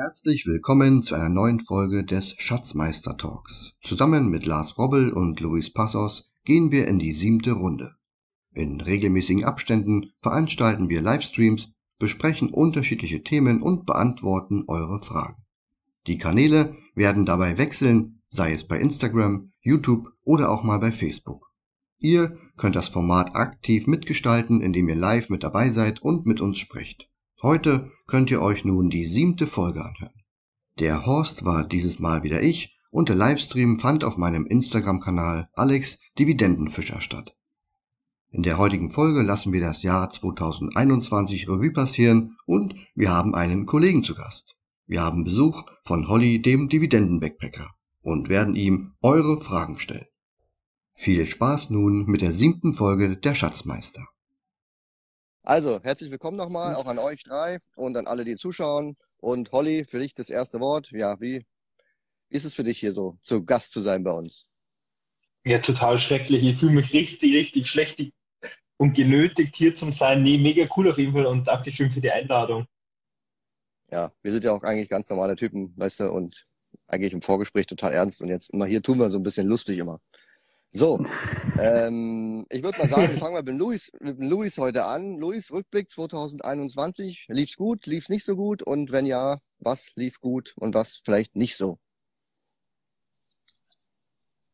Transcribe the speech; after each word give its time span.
Herzlich 0.00 0.46
willkommen 0.46 1.02
zu 1.02 1.16
einer 1.16 1.28
neuen 1.28 1.58
Folge 1.58 2.04
des 2.04 2.36
Schatzmeister 2.38 3.16
Talks. 3.16 3.72
Zusammen 3.82 4.28
mit 4.28 4.46
Lars 4.46 4.78
Robbel 4.78 5.12
und 5.12 5.40
Luis 5.40 5.72
Passos 5.72 6.30
gehen 6.44 6.70
wir 6.70 6.86
in 6.86 7.00
die 7.00 7.14
siebte 7.14 7.50
Runde. 7.50 7.96
In 8.54 8.80
regelmäßigen 8.80 9.42
Abständen 9.42 10.12
veranstalten 10.22 10.88
wir 10.88 11.00
Livestreams, 11.02 11.72
besprechen 11.98 12.50
unterschiedliche 12.50 13.24
Themen 13.24 13.60
und 13.60 13.86
beantworten 13.86 14.66
eure 14.68 15.02
Fragen. 15.02 15.42
Die 16.06 16.18
Kanäle 16.18 16.76
werden 16.94 17.26
dabei 17.26 17.58
wechseln, 17.58 18.22
sei 18.28 18.52
es 18.52 18.68
bei 18.68 18.78
Instagram, 18.78 19.50
YouTube 19.62 20.12
oder 20.22 20.52
auch 20.52 20.62
mal 20.62 20.78
bei 20.78 20.92
Facebook. 20.92 21.50
Ihr 21.98 22.38
könnt 22.56 22.76
das 22.76 22.88
Format 22.88 23.34
aktiv 23.34 23.88
mitgestalten, 23.88 24.60
indem 24.60 24.88
ihr 24.90 24.94
live 24.94 25.28
mit 25.28 25.42
dabei 25.42 25.72
seid 25.72 26.00
und 26.02 26.24
mit 26.24 26.40
uns 26.40 26.58
sprecht. 26.58 27.08
Heute 27.40 27.92
könnt 28.08 28.32
ihr 28.32 28.42
euch 28.42 28.64
nun 28.64 28.90
die 28.90 29.06
siebte 29.06 29.46
Folge 29.46 29.84
anhören. 29.84 30.24
Der 30.80 31.06
Horst 31.06 31.44
war 31.44 31.62
dieses 31.62 32.00
Mal 32.00 32.24
wieder 32.24 32.42
ich 32.42 32.76
und 32.90 33.08
der 33.08 33.14
Livestream 33.14 33.78
fand 33.78 34.02
auf 34.02 34.16
meinem 34.16 34.44
Instagram-Kanal 34.44 35.48
Alex 35.54 36.00
Dividendenfischer 36.18 37.00
statt. 37.00 37.36
In 38.30 38.42
der 38.42 38.58
heutigen 38.58 38.90
Folge 38.90 39.22
lassen 39.22 39.52
wir 39.52 39.60
das 39.60 39.84
Jahr 39.84 40.10
2021 40.10 41.48
Revue 41.48 41.70
passieren 41.70 42.36
und 42.44 42.74
wir 42.96 43.10
haben 43.10 43.36
einen 43.36 43.66
Kollegen 43.66 44.02
zu 44.02 44.16
Gast. 44.16 44.56
Wir 44.86 45.02
haben 45.02 45.22
Besuch 45.22 45.62
von 45.84 46.08
Holly, 46.08 46.42
dem 46.42 46.68
Dividenden-Backpacker, 46.68 47.70
und 48.02 48.28
werden 48.28 48.56
ihm 48.56 48.94
eure 49.00 49.40
Fragen 49.40 49.78
stellen. 49.78 50.06
Viel 50.94 51.24
Spaß 51.24 51.70
nun 51.70 52.06
mit 52.06 52.20
der 52.20 52.32
siebten 52.32 52.74
Folge 52.74 53.16
der 53.16 53.36
Schatzmeister. 53.36 54.08
Also, 55.48 55.80
herzlich 55.82 56.10
willkommen 56.10 56.36
nochmal, 56.36 56.74
auch 56.74 56.84
an 56.84 56.98
euch 56.98 57.24
drei 57.24 57.56
und 57.74 57.96
an 57.96 58.06
alle, 58.06 58.26
die 58.26 58.36
zuschauen. 58.36 58.98
Und 59.16 59.50
Holly, 59.50 59.86
für 59.86 59.98
dich 59.98 60.14
das 60.14 60.28
erste 60.28 60.60
Wort. 60.60 60.90
Ja, 60.90 61.18
wie, 61.22 61.46
wie 62.28 62.36
ist 62.36 62.44
es 62.44 62.54
für 62.54 62.64
dich 62.64 62.78
hier 62.78 62.92
so, 62.92 63.16
zu 63.22 63.42
Gast 63.46 63.72
zu 63.72 63.80
sein 63.80 64.04
bei 64.04 64.10
uns? 64.10 64.46
Ja, 65.46 65.58
total 65.58 65.96
schrecklich. 65.96 66.44
Ich 66.44 66.58
fühle 66.58 66.72
mich 66.72 66.92
richtig, 66.92 67.34
richtig 67.34 67.66
schlecht 67.66 67.98
und 68.76 68.92
genötigt, 68.92 69.56
hier 69.56 69.74
zu 69.74 69.90
sein. 69.90 70.20
Nee, 70.22 70.36
mega 70.36 70.68
cool 70.76 70.90
auf 70.90 70.98
jeden 70.98 71.14
Fall 71.14 71.24
und 71.24 71.48
Dankeschön 71.48 71.90
für 71.90 72.02
die 72.02 72.12
Einladung. 72.12 72.66
Ja, 73.90 74.12
wir 74.20 74.34
sind 74.34 74.44
ja 74.44 74.52
auch 74.52 74.62
eigentlich 74.64 74.90
ganz 74.90 75.08
normale 75.08 75.34
Typen, 75.34 75.72
weißt 75.78 76.00
du, 76.00 76.12
und 76.12 76.46
eigentlich 76.88 77.14
im 77.14 77.22
Vorgespräch 77.22 77.64
total 77.64 77.94
ernst 77.94 78.20
und 78.20 78.28
jetzt 78.28 78.50
immer 78.50 78.66
hier 78.66 78.82
tun 78.82 78.98
wir 78.98 79.10
so 79.10 79.18
ein 79.18 79.22
bisschen 79.22 79.46
lustig 79.46 79.78
immer. 79.78 79.98
So, 80.70 80.98
ähm, 81.58 82.44
ich 82.50 82.62
würde 82.62 82.78
mal 82.78 82.88
sagen, 82.88 83.10
wir 83.10 83.18
fangen 83.18 83.32
mal 83.32 83.42
mit 83.42 83.58
Luis, 83.58 83.90
mit 84.02 84.22
Luis 84.22 84.58
heute 84.58 84.84
an. 84.84 85.16
Luis, 85.16 85.50
Rückblick 85.50 85.88
2021. 85.88 87.26
Lief's 87.28 87.56
gut, 87.56 87.86
lief's 87.86 88.10
nicht 88.10 88.24
so 88.24 88.36
gut? 88.36 88.62
Und 88.62 88.92
wenn 88.92 89.06
ja, 89.06 89.38
was 89.60 89.94
lief 89.96 90.20
gut 90.20 90.54
und 90.60 90.74
was 90.74 91.00
vielleicht 91.02 91.36
nicht 91.36 91.56
so? 91.56 91.78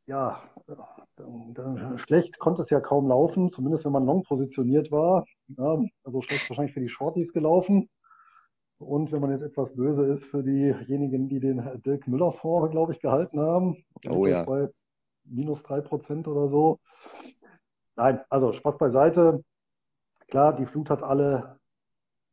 Ja, 0.06 0.40
schlecht 1.96 2.38
konnte 2.38 2.62
es 2.62 2.70
ja 2.70 2.80
kaum 2.80 3.08
laufen, 3.08 3.50
zumindest 3.50 3.84
wenn 3.84 3.92
man 3.92 4.06
long 4.06 4.22
positioniert 4.22 4.92
war. 4.92 5.24
Ja, 5.48 5.82
also 6.04 6.22
schlecht 6.22 6.48
wahrscheinlich 6.48 6.74
für 6.74 6.80
die 6.80 6.88
Shorties 6.88 7.32
gelaufen. 7.32 7.90
Und 8.78 9.10
wenn 9.10 9.20
man 9.20 9.30
jetzt 9.30 9.42
etwas 9.42 9.74
böse 9.74 10.06
ist 10.06 10.26
für 10.26 10.44
diejenigen, 10.44 11.28
die 11.28 11.40
den 11.40 11.62
Dirk 11.84 12.06
Müller-Fonds, 12.06 12.70
glaube 12.70 12.92
ich, 12.92 13.00
gehalten 13.00 13.40
haben. 13.40 13.84
Oh 14.08 14.26
ja. 14.26 14.44
Bei 14.44 14.68
minus 15.24 15.62
drei 15.62 15.80
Prozent 15.80 16.28
oder 16.28 16.48
so. 16.48 16.80
Nein, 17.96 18.20
also 18.28 18.52
Spaß 18.52 18.78
beiseite. 18.78 19.44
Klar, 20.28 20.54
die 20.56 20.66
Flut 20.66 20.90
hat 20.90 21.02
alle 21.02 21.58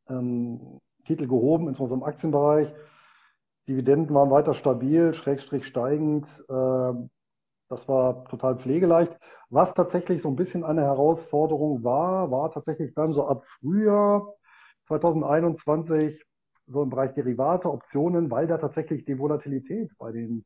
ähm, 0.08 0.80
Titel 1.04 1.26
gehoben, 1.26 1.68
insbesondere 1.68 2.08
im 2.08 2.12
Aktienbereich. 2.12 2.74
Dividenden 3.68 4.14
waren 4.14 4.30
weiter 4.30 4.54
stabil, 4.54 5.14
schrägstrich 5.14 5.66
steigend. 5.66 6.26
Äh, 6.48 6.92
das 7.68 7.88
war 7.88 8.24
total 8.26 8.58
pflegeleicht. 8.58 9.18
Was 9.48 9.74
tatsächlich 9.74 10.20
so 10.20 10.28
ein 10.28 10.36
bisschen 10.36 10.64
eine 10.64 10.82
Herausforderung 10.82 11.84
war, 11.84 12.30
war 12.30 12.50
tatsächlich 12.50 12.92
dann 12.94 13.12
so 13.12 13.26
ab 13.26 13.46
Frühjahr 13.46 14.34
2021 14.88 16.22
so 16.66 16.82
im 16.82 16.90
Bereich 16.90 17.14
Derivate, 17.14 17.70
Optionen, 17.70 18.30
weil 18.30 18.46
da 18.46 18.58
tatsächlich 18.58 19.04
die 19.04 19.18
Volatilität 19.18 19.90
bei 19.98 20.12
den 20.12 20.44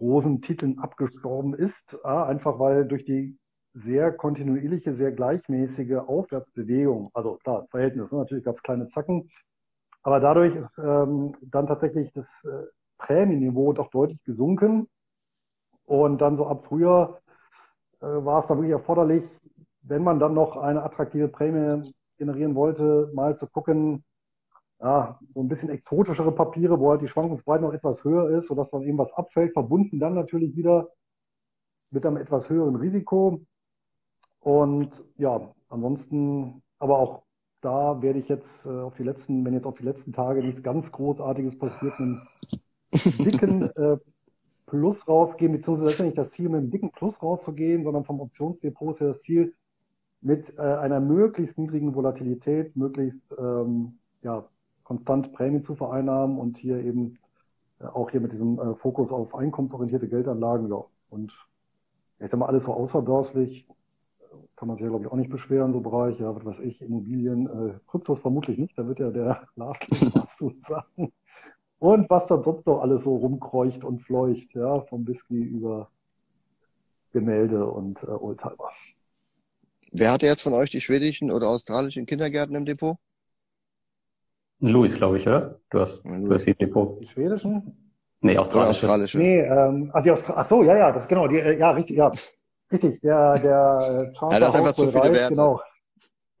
großen 0.00 0.40
Titeln 0.40 0.78
abgestorben 0.78 1.54
ist. 1.54 1.94
Einfach 2.04 2.58
weil 2.58 2.86
durch 2.86 3.04
die 3.04 3.38
sehr 3.74 4.12
kontinuierliche, 4.12 4.94
sehr 4.94 5.12
gleichmäßige 5.12 5.98
Aufwärtsbewegung, 6.06 7.10
also 7.14 7.34
klar, 7.44 7.66
Verhältnis, 7.70 8.10
natürlich 8.10 8.44
gab 8.44 8.56
es 8.56 8.62
kleine 8.62 8.88
Zacken, 8.88 9.28
aber 10.02 10.18
dadurch 10.18 10.56
ist 10.56 10.78
ähm, 10.78 11.32
dann 11.42 11.66
tatsächlich 11.66 12.10
das 12.12 12.44
äh, 12.44 12.66
Prämienniveau 12.98 13.72
doch 13.72 13.90
deutlich 13.90 14.22
gesunken. 14.24 14.86
Und 15.86 16.20
dann 16.20 16.36
so 16.36 16.46
ab 16.46 16.64
Frühjahr 16.64 17.18
äh, 18.00 18.06
war 18.06 18.40
es 18.40 18.46
dann 18.46 18.58
wirklich 18.58 18.72
erforderlich, 18.72 19.24
wenn 19.82 20.02
man 20.02 20.18
dann 20.18 20.34
noch 20.34 20.56
eine 20.56 20.82
attraktive 20.82 21.28
Prämie 21.28 21.92
generieren 22.16 22.54
wollte, 22.54 23.10
mal 23.14 23.36
zu 23.36 23.46
gucken, 23.46 24.02
ja, 24.82 25.18
so 25.28 25.40
ein 25.40 25.48
bisschen 25.48 25.68
exotischere 25.68 26.32
Papiere, 26.32 26.80
wo 26.80 26.90
halt 26.90 27.02
die 27.02 27.08
Schwankungsbreite 27.08 27.62
noch 27.62 27.74
etwas 27.74 28.02
höher 28.02 28.30
ist, 28.38 28.48
sodass 28.48 28.70
dann 28.70 28.82
eben 28.82 28.98
was 28.98 29.12
abfällt, 29.12 29.52
verbunden 29.52 29.98
dann 29.98 30.14
natürlich 30.14 30.56
wieder 30.56 30.88
mit 31.90 32.06
einem 32.06 32.16
etwas 32.16 32.48
höheren 32.48 32.76
Risiko. 32.76 33.40
Und 34.40 35.04
ja, 35.18 35.40
ansonsten, 35.68 36.62
aber 36.78 36.98
auch 36.98 37.22
da 37.60 38.00
werde 38.00 38.20
ich 38.20 38.28
jetzt 38.28 38.64
äh, 38.64 38.70
auf 38.70 38.94
die 38.96 39.02
letzten, 39.02 39.44
wenn 39.44 39.52
jetzt 39.52 39.66
auf 39.66 39.74
die 39.74 39.84
letzten 39.84 40.14
Tage 40.14 40.42
nichts 40.42 40.62
ganz 40.62 40.90
Großartiges 40.92 41.58
passiert, 41.58 41.92
einen 41.98 42.22
dicken 43.18 43.62
äh, 43.76 43.98
Plus 44.66 45.06
rausgehen, 45.08 45.52
beziehungsweise 45.52 45.84
das 45.84 45.92
ist 45.94 45.98
ja 45.98 46.04
nicht 46.06 46.18
das 46.18 46.30
Ziel, 46.30 46.48
mit 46.48 46.60
einem 46.60 46.70
dicken 46.70 46.92
Plus 46.92 47.22
rauszugehen, 47.22 47.82
sondern 47.82 48.04
vom 48.04 48.20
Optionsdepot 48.20 48.94
ist 48.94 49.00
ja 49.00 49.08
das 49.08 49.20
Ziel, 49.20 49.52
mit 50.22 50.56
äh, 50.58 50.62
einer 50.62 51.00
möglichst 51.00 51.58
niedrigen 51.58 51.94
Volatilität, 51.94 52.76
möglichst 52.76 53.26
ähm, 53.38 53.92
ja, 54.22 54.44
konstant 54.90 55.32
Prämien 55.32 55.62
zu 55.62 55.76
vereinnahmen 55.76 56.36
und 56.36 56.58
hier 56.58 56.82
eben 56.82 57.16
äh, 57.78 57.84
auch 57.84 58.10
hier 58.10 58.20
mit 58.20 58.32
diesem 58.32 58.58
äh, 58.58 58.74
Fokus 58.74 59.12
auf 59.12 59.36
einkommensorientierte 59.36 60.08
Geldanlagen. 60.08 60.68
Ja. 60.68 60.82
Und 61.10 61.30
ich 62.18 62.28
sag 62.28 62.40
mal, 62.40 62.46
alles 62.46 62.64
so 62.64 62.72
außerbörslich 62.72 63.68
äh, 63.68 64.36
kann 64.56 64.66
man 64.66 64.76
sich 64.76 64.82
ja, 64.82 64.88
glaube 64.88 65.04
ich, 65.04 65.12
auch 65.12 65.16
nicht 65.16 65.30
beschweren, 65.30 65.72
so 65.72 65.80
Bereich, 65.80 66.18
ja, 66.18 66.34
was 66.34 66.44
weiß 66.44 66.58
ich, 66.58 66.82
Immobilien, 66.82 67.46
äh, 67.46 67.78
Kryptos 67.88 68.18
vermutlich 68.18 68.58
nicht, 68.58 68.76
da 68.76 68.84
wird 68.84 68.98
ja 68.98 69.10
der 69.10 69.44
Lars 69.54 69.78
was 70.12 70.36
zu 70.36 70.50
sagen. 70.66 71.12
Und 71.78 72.10
was 72.10 72.26
dann 72.26 72.42
sonst 72.42 72.66
noch 72.66 72.80
alles 72.80 73.04
so 73.04 73.14
rumkreucht 73.14 73.84
und 73.84 74.02
fleucht, 74.02 74.52
ja, 74.54 74.80
vom 74.80 75.06
Whisky 75.06 75.38
über 75.38 75.86
Gemälde 77.12 77.64
und 77.64 78.02
äh, 78.02 78.06
Oldtimer. 78.06 78.70
Wer 79.92 80.10
hatte 80.10 80.26
jetzt 80.26 80.42
von 80.42 80.54
euch 80.54 80.70
die 80.70 80.80
schwedischen 80.80 81.30
oder 81.30 81.48
australischen 81.48 82.06
Kindergärten 82.06 82.56
im 82.56 82.64
Depot? 82.64 82.96
Luis, 84.60 84.94
glaube 84.94 85.16
ich, 85.16 85.26
oder? 85.26 85.56
Du 85.70 85.80
hast, 85.80 86.04
ja, 86.04 86.18
du 86.18 86.30
hast 86.30 86.44
die 86.44 86.54
Depot. 86.54 87.00
Die 87.00 87.06
schwedischen? 87.06 87.92
Nee, 88.20 88.36
australische. 88.36 88.70
australische. 88.70 89.18
Nee, 89.18 89.40
ähm, 89.40 89.90
ach, 89.94 90.02
die 90.02 90.10
Austra 90.10 90.34
ach 90.36 90.48
so, 90.48 90.62
ja, 90.62 90.76
ja, 90.76 90.92
das 90.92 91.08
genau, 91.08 91.26
die, 91.26 91.38
äh, 91.38 91.58
ja, 91.58 91.70
richtig, 91.70 91.96
ja. 91.96 92.12
Richtig, 92.70 93.00
der, 93.00 93.32
der 93.34 94.12
Charter 94.16 94.34
Ja, 94.34 94.40
das 94.40 94.50
ist 94.50 94.56
einfach 94.56 94.72
zu 94.74 94.88
viele 94.88 95.12
Werte. 95.12 95.34
Genau. 95.34 95.60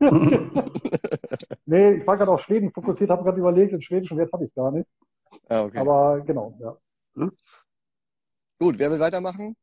nee, 1.66 1.92
ich 1.92 2.06
war 2.06 2.16
gerade 2.16 2.30
auf 2.30 2.42
Schweden 2.42 2.70
fokussiert, 2.72 3.10
habe 3.10 3.24
gerade 3.24 3.38
überlegt, 3.38 3.72
den 3.72 3.82
schwedischen 3.82 4.18
Wert 4.18 4.32
habe 4.32 4.44
ich 4.44 4.54
gar 4.54 4.70
nicht. 4.70 4.88
Ah, 5.48 5.64
okay. 5.64 5.78
Aber 5.78 6.20
genau, 6.20 6.54
ja. 6.60 6.76
Hm? 7.14 7.32
Gut, 8.58 8.78
wer 8.78 8.90
will 8.90 9.00
weitermachen? 9.00 9.56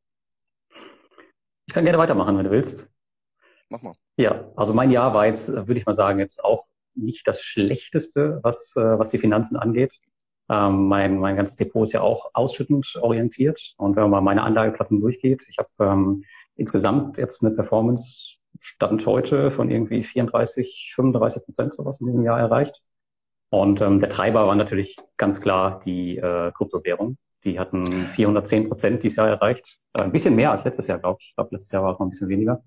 Ich 1.68 1.74
kann 1.74 1.84
gerne 1.84 1.98
weitermachen, 2.00 2.38
wenn 2.38 2.46
du 2.46 2.52
willst. 2.52 2.90
Mach 3.70 3.82
mal. 3.82 3.94
Ja, 4.16 4.52
also 4.56 4.74
mein 4.74 4.90
Jahr 4.90 5.14
war 5.14 5.28
jetzt, 5.28 5.50
würde 5.50 5.78
ich 5.78 5.86
mal 5.86 5.94
sagen, 5.94 6.20
jetzt 6.20 6.44
auch 6.44 6.66
nicht 6.98 7.28
das 7.28 7.42
Schlechteste, 7.42 8.40
was, 8.44 8.76
äh, 8.76 9.00
was 9.00 9.12
die 9.12 9.20
Finanzen 9.20 9.58
angeht. 9.58 9.94
Ähm, 10.50 10.88
mein, 10.88 11.20
mein 11.20 11.36
ganzes 11.36 11.58
Depot 11.58 11.84
ist 11.84 11.94
ja 11.94 12.02
auch 12.02 12.30
ausschüttungsorientiert. 12.34 13.76
Und 13.78 13.96
wenn 13.96 14.04
man 14.04 14.12
mal 14.12 14.22
meine 14.22 14.44
Anlageklassen 14.44 15.00
durchgeht, 15.00 15.46
ich 15.50 15.58
habe 15.58 15.70
ähm, 15.80 16.24
insgesamt 16.56 17.18
jetzt 17.18 17.44
eine 17.44 17.54
Performance 17.54 18.38
Stand 18.60 19.06
heute 19.06 19.52
von 19.52 19.70
irgendwie 19.70 20.04
34, 20.04 20.94
35 20.96 21.46
Prozent 21.46 21.74
sowas 21.74 22.02
in 22.02 22.08
diesem 22.08 22.24
Jahr 22.24 22.40
erreicht. 22.40 22.82
Und 23.50 23.82
ähm, 23.82 24.00
der 24.00 24.10
Treiber 24.10 24.48
war 24.48 24.56
natürlich 24.56 24.98
ganz 25.18 25.40
klar 25.40 25.80
die 25.86 26.18
äh, 26.18 26.52
Kryptowährung. 26.52 27.18
Die 27.44 27.60
hatten 27.60 27.86
410 27.86 28.68
Prozent 28.68 29.04
dieses 29.04 29.18
Jahr 29.18 29.30
erreicht. 29.30 29.78
Äh, 29.94 30.02
ein 30.02 30.12
bisschen 30.12 30.36
mehr 30.36 30.52
als 30.52 30.64
letztes 30.64 30.88
Jahr, 30.88 31.00
glaube 31.00 31.18
ich. 31.22 31.30
Ich 31.30 31.36
glaube, 31.36 31.50
letztes 31.52 31.72
Jahr 31.72 31.84
war 31.84 31.92
es 31.92 32.00
noch 32.00 32.08
ein 32.08 32.10
bisschen 32.10 32.30
weniger. 32.30 32.62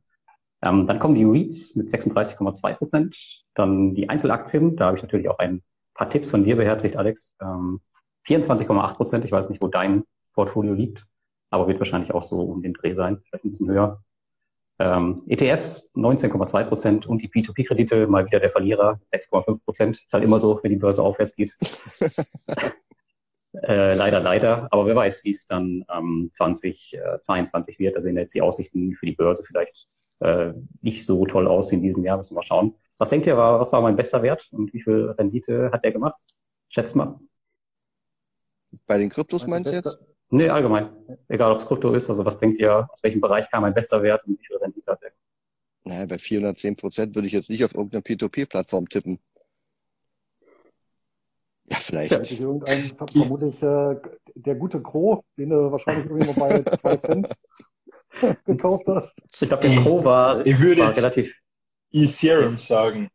Ähm, 0.62 0.86
dann 0.86 0.98
kommen 0.98 1.14
die 1.14 1.24
REITs 1.24 1.74
mit 1.74 1.88
36,2 1.88 2.74
Prozent. 2.74 3.39
Dann 3.54 3.94
die 3.94 4.08
Einzelaktien. 4.08 4.76
Da 4.76 4.86
habe 4.86 4.96
ich 4.96 5.02
natürlich 5.02 5.28
auch 5.28 5.38
ein 5.38 5.62
paar 5.94 6.08
Tipps 6.08 6.30
von 6.30 6.44
dir 6.44 6.56
beherzigt, 6.56 6.96
Alex. 6.96 7.36
Ähm, 7.40 7.80
24,8 8.26 8.94
Prozent. 8.94 9.24
Ich 9.24 9.32
weiß 9.32 9.48
nicht, 9.48 9.62
wo 9.62 9.68
dein 9.68 10.04
Portfolio 10.34 10.74
liegt, 10.74 11.04
aber 11.50 11.66
wird 11.66 11.80
wahrscheinlich 11.80 12.12
auch 12.14 12.22
so 12.22 12.40
um 12.40 12.62
den 12.62 12.74
Dreh 12.74 12.94
sein, 12.94 13.18
vielleicht 13.18 13.44
ein 13.44 13.50
bisschen 13.50 13.70
höher. 13.70 14.00
Ähm, 14.78 15.22
ETFs 15.28 15.90
19,2 15.94 16.64
Prozent 16.64 17.06
und 17.06 17.20
die 17.20 17.28
P2P-Kredite 17.28 18.06
mal 18.06 18.24
wieder 18.24 18.40
der 18.40 18.50
Verlierer 18.50 18.98
6,5 19.12 19.62
Prozent. 19.62 20.02
Ist 20.04 20.12
halt 20.12 20.24
immer 20.24 20.40
so, 20.40 20.58
wenn 20.62 20.70
die 20.70 20.78
Börse 20.78 21.02
aufwärts 21.02 21.34
geht. 21.34 21.54
Äh, 23.62 23.94
leider, 23.94 24.20
leider. 24.20 24.68
Aber 24.70 24.86
wer 24.86 24.94
weiß, 24.94 25.24
wie 25.24 25.30
es 25.30 25.44
dann 25.44 25.84
ähm, 25.92 26.28
2022 26.30 27.80
wird. 27.80 27.96
Da 27.96 28.00
sehen 28.00 28.16
jetzt 28.16 28.32
die 28.32 28.42
Aussichten 28.42 28.94
für 28.94 29.06
die 29.06 29.12
Börse 29.12 29.42
vielleicht 29.44 29.88
äh, 30.20 30.52
nicht 30.82 31.04
so 31.04 31.24
toll 31.26 31.48
aus 31.48 31.70
wie 31.70 31.76
in 31.76 31.82
diesem 31.82 32.04
Jahr. 32.04 32.16
Müssen 32.16 32.32
wir 32.32 32.36
mal 32.36 32.46
schauen. 32.46 32.74
Was 32.98 33.10
denkt 33.10 33.26
ihr, 33.26 33.36
war, 33.36 33.58
was 33.58 33.72
war 33.72 33.80
mein 33.80 33.96
bester 33.96 34.22
Wert 34.22 34.48
und 34.52 34.72
wie 34.72 34.80
viel 34.80 35.10
Rendite 35.18 35.70
hat 35.72 35.84
der 35.84 35.92
gemacht? 35.92 36.20
Schätzt 36.68 36.94
mal. 36.94 37.18
Bei 38.86 38.98
den 38.98 39.10
Kryptos 39.10 39.46
meinst 39.46 39.70
du 39.70 39.74
jetzt? 39.74 39.96
Nee, 40.30 40.48
allgemein. 40.48 40.88
Egal, 41.28 41.52
ob 41.52 41.58
es 41.58 41.66
Krypto 41.66 41.92
ist. 41.92 42.08
Also 42.08 42.24
was 42.24 42.38
denkt 42.38 42.60
ihr, 42.60 42.88
aus 42.90 43.02
welchem 43.02 43.20
Bereich 43.20 43.50
kam 43.50 43.62
mein 43.62 43.74
bester 43.74 44.02
Wert 44.02 44.24
und 44.26 44.38
wie 44.38 44.46
viel 44.46 44.56
Rendite 44.58 44.92
hat 44.92 45.02
der? 45.02 45.10
Naja, 45.84 46.06
bei 46.06 46.18
410 46.18 46.76
Prozent 46.76 47.14
würde 47.14 47.26
ich 47.26 47.32
jetzt 47.32 47.50
nicht 47.50 47.64
auf 47.64 47.74
irgendeiner 47.74 48.02
P2P-Plattform 48.02 48.88
tippen. 48.88 49.18
Ja, 51.64 51.78
vielleicht. 51.78 52.10
Ja, 52.12 52.20
ich 52.20 52.40
irgendein, 52.40 52.92
vermutlich 52.96 53.62
äh, 53.62 53.96
der 54.34 54.54
gute 54.56 54.80
Gro, 54.80 55.22
den 55.38 55.50
du 55.50 55.70
wahrscheinlich 55.70 56.06
irgendwo 56.06 56.38
bei 56.38 56.62
2 56.62 56.96
Cent 56.96 57.28
gekauft 58.44 58.86
hast. 58.88 59.14
Ich 59.40 59.48
glaube, 59.48 59.68
der 59.68 59.80
Pro 59.80 60.04
war, 60.04 60.44
Ich 60.46 60.58
würde 60.60 60.82
war 60.82 60.96
relativ. 60.96 61.34
Ethereum 61.92 62.56
sagen. 62.58 63.08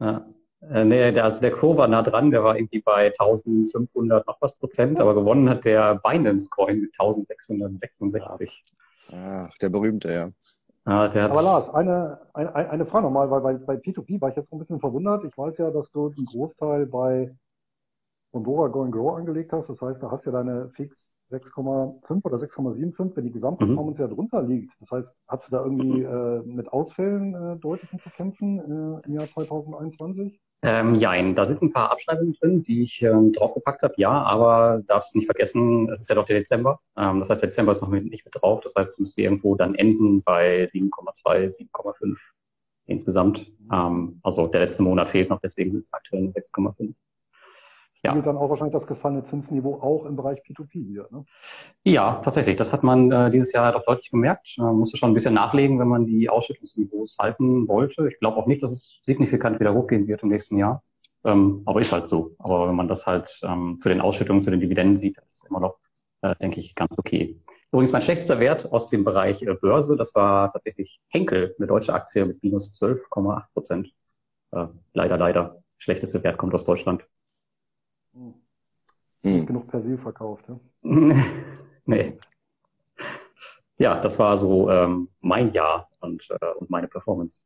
Ja. 0.00 0.24
Äh, 0.70 0.84
nee, 0.84 1.12
der, 1.12 1.24
also 1.24 1.40
der 1.40 1.52
Crow 1.52 1.76
war 1.76 1.88
nah 1.88 2.02
dran, 2.02 2.30
der 2.30 2.42
war 2.42 2.56
irgendwie 2.56 2.80
bei 2.80 3.06
1500 3.06 4.26
noch 4.26 4.40
was 4.40 4.56
Prozent, 4.56 4.98
aber 4.98 5.14
gewonnen 5.14 5.48
hat 5.50 5.64
der 5.64 5.96
Binance 5.96 6.48
Coin 6.48 6.80
mit 6.80 6.92
1666. 6.98 8.62
Ach, 9.12 9.50
der 9.60 9.68
berühmte, 9.68 10.12
ja. 10.12 10.28
Ja, 10.86 11.08
der 11.08 11.24
hat, 11.24 11.30
Aber 11.30 11.42
Lars, 11.42 11.70
eine, 11.70 12.18
eine, 12.34 12.54
eine 12.54 12.86
Frage 12.86 13.04
nochmal, 13.04 13.30
weil 13.30 13.40
bei, 13.40 13.54
bei 13.54 13.74
P2P 13.76 14.20
war 14.20 14.30
ich 14.30 14.36
jetzt 14.36 14.52
ein 14.52 14.58
bisschen 14.58 14.80
verwundert. 14.80 15.24
Ich 15.24 15.36
weiß 15.36 15.58
ja, 15.58 15.70
dass 15.70 15.90
du 15.90 16.06
einen 16.08 16.26
Großteil 16.26 16.86
bei 16.86 17.30
und 18.34 18.46
Nova 18.46 18.68
Go 18.68 18.82
and 18.82 18.92
Grow 18.92 19.16
angelegt 19.16 19.52
hast, 19.52 19.68
das 19.68 19.80
heißt, 19.80 20.02
da 20.02 20.10
hast 20.10 20.26
ja 20.26 20.32
deine 20.32 20.68
fix 20.68 21.18
6,5 21.30 22.24
oder 22.24 22.36
6,75, 22.36 23.16
wenn 23.16 23.24
die 23.24 23.30
Gesamtperformance 23.30 24.02
mhm. 24.02 24.08
ja 24.08 24.14
drunter 24.14 24.42
liegt. 24.42 24.72
Das 24.80 24.90
heißt, 24.90 25.16
hast 25.28 25.48
du 25.48 25.56
da 25.56 25.64
irgendwie 25.64 26.02
äh, 26.02 26.42
mit 26.44 26.72
Ausfällen 26.72 27.34
äh, 27.34 27.58
deutlichen 27.60 27.98
zu 27.98 28.10
kämpfen 28.10 28.58
äh, 28.58 29.06
im 29.06 29.14
Jahr 29.14 29.28
2021? 29.28 30.38
Ähm, 30.62 30.94
ja, 30.94 31.32
da 31.32 31.44
sind 31.44 31.62
ein 31.62 31.72
paar 31.72 31.90
Abschreibungen 31.90 32.34
drin, 32.40 32.62
die 32.62 32.82
ich 32.82 33.02
ähm, 33.02 33.32
draufgepackt 33.32 33.82
habe, 33.82 33.94
ja, 33.96 34.10
aber 34.10 34.82
darfst 34.86 35.14
nicht 35.14 35.26
vergessen, 35.26 35.90
es 35.90 36.00
ist 36.00 36.08
ja 36.08 36.14
doch 36.14 36.24
der 36.24 36.38
Dezember. 36.38 36.80
Ähm, 36.96 37.18
das 37.18 37.30
heißt, 37.30 37.42
der 37.42 37.50
Dezember 37.50 37.72
ist 37.72 37.82
noch 37.82 37.90
mit, 37.90 38.04
nicht 38.04 38.24
mit 38.24 38.34
drauf. 38.34 38.62
Das 38.62 38.74
heißt, 38.76 38.92
es 38.92 38.98
müsste 38.98 39.22
irgendwo 39.22 39.54
dann 39.56 39.74
enden 39.74 40.22
bei 40.22 40.64
7,2, 40.64 41.68
7,5 41.70 42.16
insgesamt. 42.86 43.46
Ähm, 43.72 44.20
also 44.22 44.46
der 44.46 44.60
letzte 44.60 44.82
Monat 44.82 45.08
fehlt 45.08 45.30
noch, 45.30 45.40
deswegen 45.40 45.70
sind 45.70 45.82
es 45.82 45.92
aktuell 45.92 46.24
6,5 46.28 46.94
spiegelt 48.10 48.26
ja. 48.26 48.32
dann 48.32 48.40
auch 48.40 48.50
wahrscheinlich 48.50 48.74
das 48.74 48.86
gefallene 48.86 49.22
Zinsniveau 49.22 49.80
auch 49.80 50.04
im 50.04 50.16
Bereich 50.16 50.40
P2P 50.40 50.86
wieder. 50.88 51.06
Ne? 51.10 51.24
Ja, 51.84 52.20
tatsächlich. 52.22 52.56
Das 52.56 52.72
hat 52.72 52.82
man 52.82 53.10
äh, 53.10 53.30
dieses 53.30 53.52
Jahr 53.52 53.72
doch 53.72 53.84
deutlich 53.84 54.10
gemerkt. 54.10 54.54
Man 54.58 54.76
musste 54.76 54.96
schon 54.96 55.10
ein 55.10 55.14
bisschen 55.14 55.34
nachlegen, 55.34 55.78
wenn 55.78 55.88
man 55.88 56.04
die 56.04 56.28
Ausschüttungsniveaus 56.28 57.16
halten 57.18 57.66
wollte. 57.66 58.08
Ich 58.08 58.18
glaube 58.18 58.36
auch 58.36 58.46
nicht, 58.46 58.62
dass 58.62 58.72
es 58.72 59.00
signifikant 59.02 59.58
wieder 59.60 59.74
hochgehen 59.74 60.06
wird 60.06 60.22
im 60.22 60.28
nächsten 60.28 60.58
Jahr. 60.58 60.82
Ähm, 61.24 61.62
aber 61.64 61.80
ist 61.80 61.92
halt 61.92 62.06
so. 62.06 62.32
Aber 62.38 62.68
wenn 62.68 62.76
man 62.76 62.88
das 62.88 63.06
halt 63.06 63.40
ähm, 63.42 63.78
zu 63.80 63.88
den 63.88 64.00
Ausschüttungen, 64.00 64.42
zu 64.42 64.50
den 64.50 64.60
Dividenden 64.60 64.96
sieht, 64.96 65.16
ist 65.18 65.44
es 65.44 65.50
immer 65.50 65.60
noch, 65.60 65.76
äh, 66.20 66.34
denke 66.36 66.60
ich, 66.60 66.74
ganz 66.74 66.98
okay. 66.98 67.38
Übrigens 67.72 67.92
mein 67.92 68.02
schlechtester 68.02 68.38
Wert 68.38 68.70
aus 68.70 68.90
dem 68.90 69.04
Bereich 69.04 69.42
äh, 69.42 69.54
Börse, 69.54 69.96
das 69.96 70.14
war 70.14 70.52
tatsächlich 70.52 71.00
Henkel, 71.08 71.54
eine 71.58 71.66
deutsche 71.66 71.94
Aktie 71.94 72.26
mit 72.26 72.42
minus 72.42 72.72
12,8 72.74 73.52
Prozent. 73.54 73.88
Äh, 74.52 74.66
leider, 74.92 75.16
leider. 75.16 75.56
Schlechteste 75.78 76.22
Wert 76.22 76.36
kommt 76.36 76.54
aus 76.54 76.64
Deutschland. 76.64 77.04
Hm. 79.24 79.46
Genug 79.46 79.70
Persil 79.70 79.98
verkauft. 79.98 80.44
Ja? 80.48 80.58
nee. 81.86 82.14
Ja, 83.78 84.00
das 84.00 84.18
war 84.18 84.36
so 84.36 84.70
ähm, 84.70 85.08
mein 85.20 85.52
Jahr 85.52 85.88
und, 86.00 86.22
äh, 86.30 86.52
und 86.58 86.70
meine 86.70 86.86
Performance. 86.86 87.42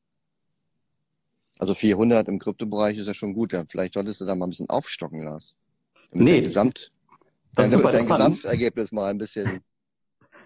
Also 1.59 1.75
400 1.75 2.29
im 2.29 2.39
Kryptobereich 2.39 2.99
ist 2.99 3.07
ja 3.07 3.15
schon 3.15 3.33
gut. 3.33 3.53
Ja, 3.53 3.65
vielleicht 3.67 3.95
solltest 3.95 4.21
du 4.21 4.25
da 4.25 4.35
mal 4.35 4.47
ein 4.47 4.51
bisschen 4.51 4.69
aufstocken, 4.69 5.23
Lars. 5.23 5.57
Damit 6.11 6.25
Nee, 6.25 6.35
dein 6.35 6.45
Gesamt, 6.45 6.89
das 7.55 7.67
ist 7.67 7.73
dein, 7.75 7.81
super 7.81 7.93
dein. 7.93 8.07
Gesamtergebnis 8.07 8.93
mal 8.93 9.11
ein 9.11 9.19
bisschen. 9.19 9.61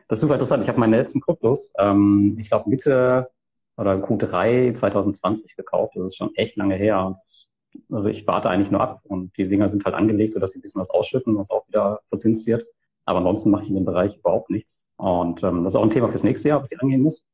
Das 0.08 0.18
ist 0.18 0.22
super 0.22 0.34
interessant. 0.34 0.62
Ich 0.62 0.68
habe 0.68 0.78
meine 0.80 0.98
letzten 0.98 1.22
Kryptos, 1.22 1.72
ähm, 1.78 2.36
ich 2.38 2.50
glaube 2.50 2.68
Mitte 2.68 3.30
oder 3.78 3.94
Q3 3.94 4.74
2020 4.74 5.56
gekauft. 5.56 5.94
Das 5.96 6.04
ist 6.04 6.16
schon 6.16 6.34
echt 6.34 6.56
lange 6.56 6.74
her. 6.74 7.06
Und 7.06 7.16
das, 7.16 7.48
also 7.90 8.08
ich 8.08 8.26
warte 8.26 8.50
eigentlich 8.50 8.70
nur 8.70 8.80
ab 8.80 9.00
und 9.04 9.36
die 9.36 9.48
Dinger 9.48 9.68
sind 9.68 9.84
halt 9.84 9.94
angelegt, 9.94 10.34
sodass 10.34 10.52
sie 10.52 10.58
ein 10.58 10.62
bisschen 10.62 10.80
was 10.80 10.90
ausschütten, 10.90 11.36
was 11.36 11.50
auch 11.50 11.66
wieder 11.68 12.00
verzinst 12.08 12.46
wird. 12.46 12.66
Aber 13.04 13.18
ansonsten 13.18 13.50
mache 13.50 13.64
ich 13.64 13.68
in 13.68 13.74
dem 13.74 13.84
Bereich 13.84 14.16
überhaupt 14.16 14.50
nichts. 14.50 14.88
Und 14.96 15.42
ähm, 15.42 15.64
das 15.64 15.72
ist 15.72 15.76
auch 15.76 15.82
ein 15.82 15.90
Thema 15.90 16.08
fürs 16.08 16.24
nächste 16.24 16.48
Jahr, 16.48 16.60
was 16.60 16.70
ich 16.70 16.80
angehen 16.80 17.02
muss. 17.02 17.24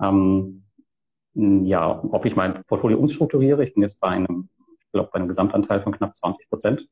Ähm, 0.00 0.62
ja, 1.34 2.00
ob 2.04 2.26
ich 2.26 2.36
mein 2.36 2.62
Portfolio 2.64 2.98
umstrukturiere. 2.98 3.62
Ich 3.62 3.74
bin 3.74 3.82
jetzt 3.82 4.00
bei 4.00 4.08
einem, 4.08 4.48
ich 4.80 4.92
glaube, 4.92 5.10
bei 5.12 5.18
einem 5.18 5.28
Gesamtanteil 5.28 5.80
von 5.80 5.92
knapp 5.92 6.14
20 6.14 6.48
Prozent. 6.48 6.88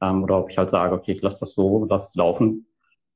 Ähm, 0.00 0.22
oder 0.22 0.38
ob 0.38 0.50
ich 0.50 0.58
halt 0.58 0.70
sage, 0.70 0.94
okay, 0.94 1.12
ich 1.12 1.22
lasse 1.22 1.40
das 1.40 1.52
so, 1.52 1.84
lasse 1.84 2.08
es 2.08 2.14
laufen. 2.14 2.66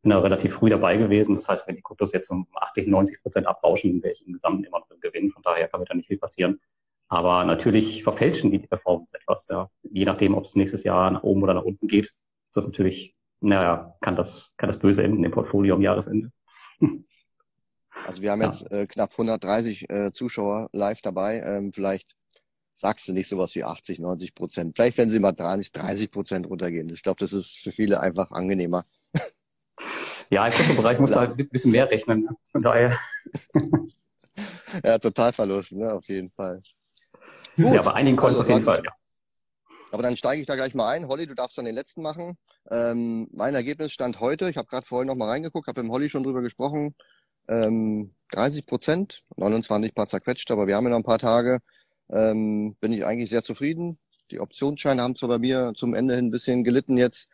Bin 0.02 0.10
da 0.10 0.18
relativ 0.20 0.54
früh 0.54 0.70
dabei 0.70 0.96
gewesen. 0.96 1.34
Das 1.34 1.48
heißt, 1.48 1.66
wenn 1.68 1.76
die 1.76 1.82
Kryptos 1.82 2.12
jetzt 2.12 2.30
um 2.30 2.46
80, 2.54 2.88
90 2.88 3.22
Prozent 3.22 3.46
abrauschen, 3.46 4.02
wäre 4.02 4.12
ich 4.12 4.26
im 4.26 4.32
Gesamten 4.32 4.64
immer 4.64 4.80
noch 4.80 4.90
im 4.90 5.00
Gewinn. 5.00 5.30
Von 5.30 5.42
daher 5.42 5.68
kann 5.68 5.80
mir 5.80 5.86
da 5.86 5.94
nicht 5.94 6.08
viel 6.08 6.18
passieren. 6.18 6.60
Aber 7.08 7.44
natürlich 7.44 8.02
verfälschen 8.02 8.50
die 8.50 8.58
Performance 8.58 9.16
etwas. 9.18 9.48
Ja. 9.48 9.68
Je 9.82 10.04
nachdem, 10.04 10.34
ob 10.34 10.44
es 10.44 10.54
nächstes 10.56 10.84
Jahr 10.84 11.10
nach 11.10 11.22
oben 11.22 11.42
oder 11.42 11.54
nach 11.54 11.64
unten 11.64 11.88
geht, 11.88 12.06
ist 12.06 12.54
das 12.54 12.66
natürlich, 12.66 13.14
naja, 13.40 13.92
kann 14.02 14.14
das, 14.16 14.52
kann 14.58 14.68
das 14.68 14.78
böse 14.78 15.02
enden 15.02 15.24
im 15.24 15.30
Portfolio 15.30 15.74
am 15.74 15.82
Jahresende. 15.82 16.30
Also 18.06 18.22
wir 18.22 18.30
haben 18.30 18.40
Ja. 18.40 18.46
jetzt 18.46 18.70
äh, 18.70 18.86
knapp 18.86 19.10
130 19.10 19.90
äh, 19.90 20.12
Zuschauer 20.12 20.68
live 20.72 21.02
dabei. 21.02 21.40
Ähm, 21.44 21.72
vielleicht 21.74 22.14
sagst 22.72 23.08
du 23.08 23.12
nicht 23.12 23.28
sowas 23.28 23.54
wie 23.56 23.64
80, 23.64 23.98
90 23.98 24.34
Prozent. 24.36 24.76
Vielleicht, 24.76 24.96
wenn 24.98 25.10
sie 25.10 25.18
mal 25.18 25.32
30, 25.32 25.72
30 25.72 26.10
Prozent 26.10 26.48
runtergehen. 26.48 26.88
Ich 26.90 27.02
glaube, 27.02 27.18
das 27.18 27.32
ist 27.32 27.58
für 27.58 27.72
viele 27.72 28.00
einfach 28.00 28.30
angenehmer. 28.30 28.84
Ja, 30.30 30.46
im 30.46 30.52
Kryptobereich 30.52 30.98
musst 31.00 31.14
du 31.14 31.20
halt 31.20 31.38
ein 31.38 31.48
bisschen 31.48 31.70
mehr 31.72 31.90
rechnen. 31.90 32.20
ne? 32.20 32.28
Von 32.52 32.62
daher, 32.62 32.96
Ja, 34.84 34.98
Totalverlust, 34.98 35.72
ne, 35.72 35.92
auf 35.92 36.06
jeden 36.08 36.28
Fall. 36.30 36.62
Ja, 37.58 37.82
bei 37.82 37.94
einigen 37.94 38.16
Coins 38.16 38.38
Also 38.38 38.42
auf 38.42 38.48
jeden 38.48 38.64
Fall, 38.64 38.82
ja. 38.84 38.92
Aber 39.90 40.02
dann 40.02 40.16
steige 40.16 40.40
ich 40.40 40.46
da 40.46 40.54
gleich 40.54 40.74
mal 40.74 40.90
ein. 40.90 41.08
Holly, 41.08 41.26
du 41.26 41.34
darfst 41.34 41.56
dann 41.56 41.64
den 41.64 41.74
letzten 41.74 42.02
machen. 42.02 42.36
Ähm, 42.70 43.28
mein 43.32 43.54
Ergebnis 43.54 43.92
stand 43.92 44.20
heute, 44.20 44.50
ich 44.50 44.56
habe 44.56 44.68
gerade 44.68 44.86
vorhin 44.86 45.08
noch 45.08 45.16
mal 45.16 45.28
reingeguckt, 45.28 45.66
habe 45.66 45.80
mit 45.80 45.88
dem 45.88 45.92
Holly 45.92 46.10
schon 46.10 46.24
drüber 46.24 46.42
gesprochen, 46.42 46.94
ähm, 47.48 48.10
30 48.32 48.66
Prozent, 48.66 49.22
29 49.36 49.94
paar 49.94 50.06
zerquetscht, 50.06 50.50
aber 50.50 50.66
wir 50.66 50.76
haben 50.76 50.84
ja 50.84 50.90
noch 50.90 50.98
ein 50.98 51.04
paar 51.04 51.18
Tage. 51.18 51.58
Ähm, 52.10 52.76
bin 52.80 52.92
ich 52.92 53.04
eigentlich 53.04 53.30
sehr 53.30 53.42
zufrieden. 53.42 53.98
Die 54.30 54.40
Optionsscheine 54.40 55.02
haben 55.02 55.16
zwar 55.16 55.30
bei 55.30 55.38
mir 55.38 55.72
zum 55.76 55.94
Ende 55.94 56.14
hin 56.14 56.26
ein 56.26 56.30
bisschen 56.30 56.64
gelitten 56.64 56.98
jetzt, 56.98 57.30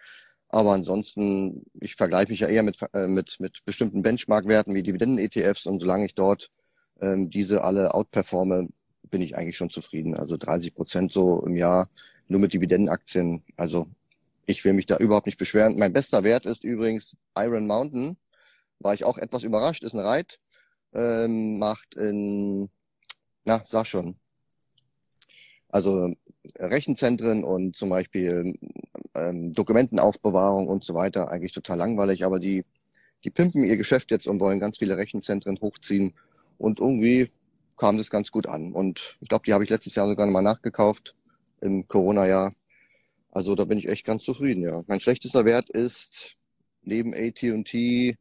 aber 0.49 0.73
ansonsten, 0.73 1.65
ich 1.81 1.97
vergleiche 1.97 2.31
mich 2.31 2.41
ja 2.41 2.49
eher 2.49 2.63
mit, 2.63 2.79
äh, 2.93 3.09
mit, 3.09 3.37
mit 3.41 3.65
bestimmten 3.65 4.03
Benchmark-Werten 4.03 4.75
wie 4.75 4.85
Dividenden-ETFs 4.85 5.67
und 5.67 5.81
solange 5.81 6.07
ich 6.07 6.15
dort 6.15 6.51
ähm, 7.01 7.31
diese 7.31 7.65
alle 7.65 7.93
outperforme, 7.93 8.69
bin 9.11 9.23
ich 9.23 9.37
eigentlich 9.37 9.57
schon 9.57 9.71
zufrieden. 9.71 10.15
Also 10.15 10.37
30 10.37 10.75
Prozent 10.75 11.13
so 11.13 11.45
im 11.45 11.57
Jahr 11.57 11.89
nur 12.29 12.41
mit 12.41 12.53
Dividendenaktien. 12.53 13.43
Also 13.57 13.87
ich 14.47 14.65
will 14.65 14.73
mich 14.73 14.87
da 14.87 14.97
überhaupt 14.97 15.27
nicht 15.27 15.39
beschweren. 15.39 15.79
Mein 15.79 15.93
bester 15.93 16.25
Wert 16.25 16.47
ist 16.47 16.65
übrigens 16.65 17.17
Iron 17.37 17.67
Mountain. 17.67 18.17
War 18.81 18.95
ich 18.95 19.05
auch 19.05 19.19
etwas 19.19 19.43
überrascht, 19.43 19.85
ist 19.85 19.95
ein 19.95 20.01
Reit. 20.01 20.39
Ähm, 20.93 21.59
macht 21.59 21.95
in, 21.95 22.69
na, 23.45 23.63
sag 23.67 23.87
schon. 23.87 24.17
Also 25.75 26.13
Rechenzentren 26.57 27.43
und 27.43 27.77
zum 27.77 27.89
Beispiel 27.89 28.55
ähm, 29.17 29.53
Dokumentenaufbewahrung 29.53 30.69
und 30.69 30.85
so 30.85 30.95
weiter 30.95 31.31
eigentlich 31.31 31.51
total 31.51 31.79
langweilig, 31.79 32.25
aber 32.25 32.39
die, 32.39 32.63
die 33.25 33.31
pimpen 33.31 33.65
ihr 33.65 33.77
Geschäft 33.77 34.13
jetzt 34.13 34.29
und 34.29 34.39
wollen 34.39 34.61
ganz 34.61 34.79
viele 34.79 34.97
Rechenzentren 34.97 35.59
hochziehen 35.61 36.15
und 36.59 36.79
irgendwie 36.79 37.29
kam 37.77 37.97
das 37.97 38.11
ganz 38.11 38.31
gut 38.31 38.47
an. 38.47 38.73
Und 38.73 39.17
ich 39.21 39.29
glaube, 39.29 39.45
die 39.45 39.53
habe 39.53 39.65
ich 39.65 39.71
letztes 39.71 39.95
Jahr 39.95 40.09
sogar 40.09 40.27
nochmal 40.27 40.43
nachgekauft 40.43 41.15
im 41.61 41.87
Corona-Jahr. 41.87 42.53
Also 43.31 43.55
da 43.55 43.65
bin 43.65 43.79
ich 43.79 43.89
echt 43.89 44.05
ganz 44.05 44.23
zufrieden, 44.23 44.63
ja. 44.63 44.83
Mein 44.87 45.01
schlechtester 45.01 45.45
Wert 45.45 45.69
ist 45.71 46.37
neben 46.85 47.15
AT&T 47.15 48.17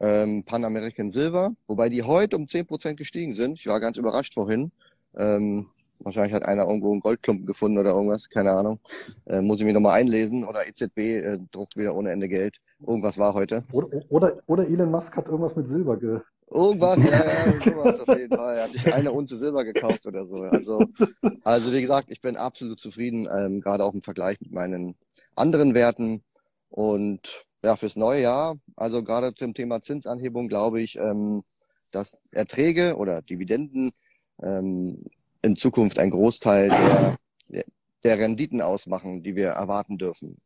ähm, 0.00 0.44
Pan 0.44 0.64
American 0.64 1.10
Silver, 1.10 1.52
wobei 1.66 1.88
die 1.88 2.02
heute 2.02 2.36
um 2.36 2.44
10% 2.44 2.94
gestiegen 2.94 3.34
sind. 3.34 3.58
Ich 3.58 3.66
war 3.66 3.80
ganz 3.80 3.96
überrascht 3.96 4.34
vorhin. 4.34 4.70
Ähm, 5.16 5.66
wahrscheinlich 6.00 6.34
hat 6.34 6.44
einer 6.44 6.66
irgendwo 6.66 6.92
einen 6.92 7.00
Goldklumpen 7.00 7.46
gefunden 7.46 7.78
oder 7.78 7.92
irgendwas, 7.92 8.28
keine 8.28 8.52
Ahnung. 8.52 8.78
Äh, 9.26 9.40
muss 9.40 9.60
ich 9.60 9.66
mir 9.66 9.72
nochmal 9.72 10.00
einlesen. 10.00 10.44
Oder 10.44 10.66
EZB 10.66 10.98
äh, 10.98 11.38
druckt 11.50 11.76
wieder 11.76 11.94
ohne 11.94 12.10
Ende 12.10 12.28
Geld. 12.28 12.58
Irgendwas 12.86 13.18
war 13.18 13.34
heute. 13.34 13.64
Oder, 13.72 13.88
oder, 14.10 14.36
oder 14.46 14.66
Elon 14.66 14.90
Musk 14.90 15.16
hat 15.16 15.26
irgendwas 15.26 15.56
mit 15.56 15.68
Silber 15.68 15.96
ge 15.96 16.20
Irgendwas, 16.52 17.02
ja, 17.02 17.24
ja, 17.24 17.60
sowas 17.72 18.00
auf 18.00 18.18
jeden 18.18 18.36
Fall. 18.36 18.56
Er 18.56 18.64
hat 18.64 18.72
sich 18.72 18.92
eine 18.92 19.12
Unze 19.12 19.36
Silber 19.36 19.64
gekauft 19.64 20.06
oder 20.06 20.26
so. 20.26 20.38
Also, 20.42 20.84
also 21.44 21.72
wie 21.72 21.80
gesagt, 21.80 22.08
ich 22.10 22.20
bin 22.20 22.36
absolut 22.36 22.80
zufrieden, 22.80 23.28
ähm, 23.30 23.60
gerade 23.60 23.84
auch 23.84 23.94
im 23.94 24.02
Vergleich 24.02 24.40
mit 24.40 24.52
meinen 24.52 24.94
anderen 25.34 25.74
Werten. 25.74 26.22
Und 26.70 27.46
ja, 27.62 27.76
fürs 27.76 27.96
neue 27.96 28.22
Jahr, 28.22 28.56
also 28.76 29.02
gerade 29.02 29.34
zum 29.34 29.54
Thema 29.54 29.82
Zinsanhebung, 29.82 30.48
glaube 30.48 30.80
ich, 30.80 30.96
ähm, 30.98 31.42
dass 31.90 32.18
Erträge 32.32 32.96
oder 32.96 33.22
Dividenden 33.22 33.92
ähm, 34.42 35.04
in 35.42 35.56
Zukunft 35.56 35.98
ein 35.98 36.10
Großteil 36.10 36.68
der, 37.48 37.64
der 38.04 38.18
Renditen 38.18 38.60
ausmachen, 38.62 39.22
die 39.22 39.36
wir 39.36 39.50
erwarten 39.50 39.98
dürfen. 39.98 40.36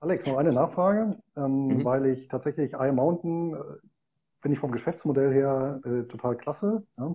Alex, 0.00 0.26
noch 0.26 0.36
eine 0.36 0.52
Nachfrage, 0.52 1.16
ähm, 1.36 1.68
mhm. 1.68 1.84
weil 1.84 2.06
ich 2.06 2.28
tatsächlich 2.28 2.74
Eye 2.74 2.92
Mountain 2.92 3.54
äh, 3.54 3.58
finde 4.40 4.54
ich 4.54 4.60
vom 4.60 4.72
Geschäftsmodell 4.72 5.32
her 5.32 5.80
äh, 5.84 6.04
total 6.04 6.36
klasse, 6.36 6.82
ja? 6.98 7.14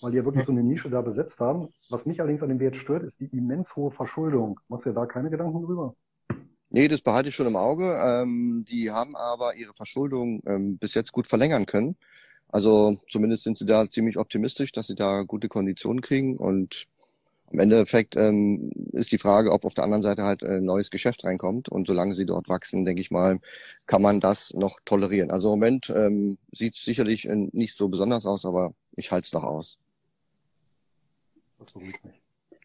weil 0.00 0.12
die 0.12 0.18
ja 0.18 0.24
wirklich 0.24 0.46
so 0.46 0.52
eine 0.52 0.62
Nische 0.62 0.90
da 0.90 1.00
besetzt 1.00 1.38
haben. 1.40 1.68
Was 1.90 2.06
mich 2.06 2.20
allerdings 2.20 2.42
an 2.42 2.48
dem 2.48 2.60
Wert 2.60 2.76
stört, 2.76 3.02
ist 3.02 3.18
die 3.20 3.26
immens 3.36 3.74
hohe 3.74 3.90
Verschuldung. 3.90 4.60
Machst 4.68 4.86
du 4.86 4.90
dir 4.90 4.94
da 4.94 5.06
keine 5.06 5.30
Gedanken 5.30 5.62
drüber? 5.62 5.94
Nee, 6.70 6.88
das 6.88 7.02
behalte 7.02 7.28
ich 7.28 7.34
schon 7.34 7.46
im 7.46 7.56
Auge. 7.56 7.98
Ähm, 8.02 8.64
die 8.66 8.90
haben 8.90 9.14
aber 9.16 9.54
ihre 9.56 9.74
Verschuldung 9.74 10.42
ähm, 10.46 10.78
bis 10.78 10.94
jetzt 10.94 11.12
gut 11.12 11.26
verlängern 11.26 11.66
können. 11.66 11.96
Also 12.48 12.96
zumindest 13.10 13.44
sind 13.44 13.58
sie 13.58 13.66
da 13.66 13.88
ziemlich 13.88 14.18
optimistisch, 14.18 14.72
dass 14.72 14.86
sie 14.86 14.94
da 14.94 15.22
gute 15.22 15.48
Konditionen 15.48 16.00
kriegen 16.00 16.36
und 16.36 16.86
im 17.52 17.60
Endeffekt 17.60 18.16
ähm, 18.16 18.70
ist 18.92 19.12
die 19.12 19.18
Frage, 19.18 19.52
ob 19.52 19.64
auf 19.64 19.74
der 19.74 19.84
anderen 19.84 20.02
Seite 20.02 20.22
halt 20.22 20.42
ein 20.42 20.50
äh, 20.50 20.60
neues 20.60 20.90
Geschäft 20.90 21.24
reinkommt. 21.24 21.68
Und 21.68 21.86
solange 21.86 22.14
sie 22.14 22.26
dort 22.26 22.48
wachsen, 22.48 22.84
denke 22.84 23.02
ich 23.02 23.10
mal, 23.10 23.38
kann 23.86 24.02
man 24.02 24.20
das 24.20 24.54
noch 24.54 24.78
tolerieren. 24.84 25.30
Also 25.30 25.52
im 25.52 25.58
Moment 25.58 25.92
ähm, 25.94 26.38
sieht 26.50 26.76
es 26.76 26.84
sicherlich 26.84 27.28
äh, 27.28 27.48
nicht 27.52 27.76
so 27.76 27.88
besonders 27.88 28.26
aus, 28.26 28.44
aber 28.44 28.72
ich 28.96 29.12
halte 29.12 29.26
es 29.26 29.32
noch 29.32 29.44
aus. 29.44 29.78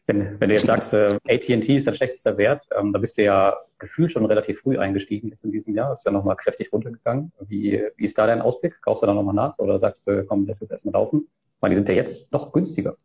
Wenn, 0.07 0.39
wenn 0.39 0.49
du 0.49 0.55
jetzt 0.55 0.65
sagst, 0.65 0.93
äh, 0.93 1.09
AT&T 1.27 1.75
ist 1.75 1.85
dein 1.85 1.93
schlechtester 1.93 2.37
Wert, 2.37 2.65
ähm, 2.79 2.93
da 2.93 2.99
bist 2.99 3.17
du 3.17 3.23
ja 3.23 3.57
gefühlt 3.77 4.11
schon 4.11 4.25
relativ 4.25 4.61
früh 4.61 4.77
eingestiegen 4.77 5.27
jetzt 5.27 5.43
in 5.43 5.51
diesem 5.51 5.75
Jahr. 5.75 5.91
Ist 5.91 6.05
ja 6.05 6.11
nochmal 6.11 6.37
kräftig 6.37 6.71
runtergegangen. 6.71 7.33
Wie, 7.41 7.83
wie 7.97 8.03
ist 8.05 8.17
da 8.17 8.25
dein 8.25 8.41
Ausblick? 8.41 8.81
Kaufst 8.81 9.03
du 9.03 9.07
da 9.07 9.13
nochmal 9.13 9.35
nach 9.35 9.57
oder 9.57 9.77
sagst 9.77 10.07
du, 10.07 10.25
komm, 10.25 10.45
lass 10.47 10.61
jetzt 10.61 10.71
erstmal 10.71 10.93
laufen? 10.93 11.27
Weil 11.59 11.71
die 11.71 11.75
sind 11.75 11.89
ja 11.89 11.95
jetzt 11.95 12.31
noch 12.31 12.53
günstiger. 12.53 12.95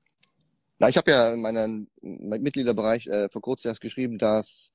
Na, 0.83 0.89
ich 0.89 0.97
habe 0.97 1.13
ja 1.13 1.33
in 1.33 1.41
meinem 1.41 1.87
Mitgliederbereich 2.03 3.07
äh, 3.07 3.29
vor 3.31 3.41
kurzem 3.41 3.69
erst 3.69 3.81
geschrieben, 3.81 4.19
dass 4.19 4.73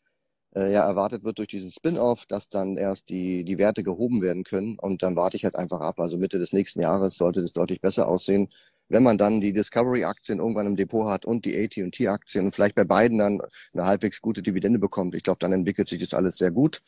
äh, 0.55 0.71
ja 0.71 0.87
erwartet 0.87 1.25
wird 1.25 1.37
durch 1.37 1.49
diesen 1.49 1.69
Spin-off, 1.69 2.25
dass 2.27 2.47
dann 2.47 2.77
erst 2.77 3.09
die, 3.09 3.43
die 3.43 3.57
Werte 3.57 3.83
gehoben 3.83 4.21
werden 4.21 4.45
können. 4.45 4.77
Und 4.79 5.03
dann 5.03 5.17
warte 5.17 5.35
ich 5.35 5.43
halt 5.43 5.57
einfach 5.57 5.81
ab. 5.81 5.99
Also 5.99 6.15
Mitte 6.15 6.39
des 6.39 6.53
nächsten 6.53 6.79
Jahres 6.79 7.15
sollte 7.15 7.41
das 7.41 7.51
deutlich 7.51 7.81
besser 7.81 8.07
aussehen. 8.07 8.47
Wenn 8.87 9.03
man 9.03 9.17
dann 9.17 9.41
die 9.41 9.51
Discovery-Aktien 9.51 10.39
irgendwann 10.39 10.67
im 10.67 10.77
Depot 10.77 11.09
hat 11.09 11.25
und 11.25 11.43
die 11.43 11.61
AT&T-Aktien 11.61 12.45
und 12.45 12.51
vielleicht 12.53 12.75
bei 12.75 12.85
beiden 12.85 13.17
dann 13.17 13.41
eine 13.73 13.85
halbwegs 13.85 14.21
gute 14.21 14.41
Dividende 14.41 14.79
bekommt, 14.79 15.13
ich 15.13 15.23
glaube, 15.23 15.39
dann 15.39 15.51
entwickelt 15.51 15.89
sich 15.89 15.99
das 15.99 16.13
alles 16.13 16.37
sehr 16.37 16.51
gut. 16.51 16.83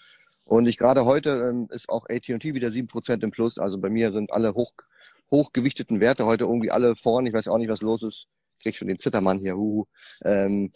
Und 0.46 0.66
ich 0.66 0.78
gerade 0.78 1.04
heute 1.04 1.50
ähm, 1.50 1.68
ist 1.72 1.90
auch 1.90 2.06
AT&T 2.10 2.54
wieder 2.54 2.72
sieben 2.72 2.88
Prozent 2.88 3.22
im 3.24 3.32
Plus. 3.32 3.58
Also 3.58 3.80
bei 3.80 3.90
mir 3.90 4.14
sind 4.14 4.32
alle 4.32 4.54
hoch, 4.54 4.72
hochgewichteten 5.30 6.00
Werte 6.00 6.26
heute 6.26 6.46
irgendwie 6.46 6.72
alle 6.72 6.96
vorn. 6.96 7.26
Ich 7.26 7.34
weiß 7.34 7.50
auch 7.50 7.58
nicht, 7.58 7.70
was 7.70 7.82
los 7.82 8.02
ist 8.02 8.30
krieg 8.60 8.76
schon 8.76 8.88
den 8.88 9.00
Zittermann 9.00 9.40
hier, 9.40 9.56
huhu. 9.56 9.86
Ähm, 10.26 10.72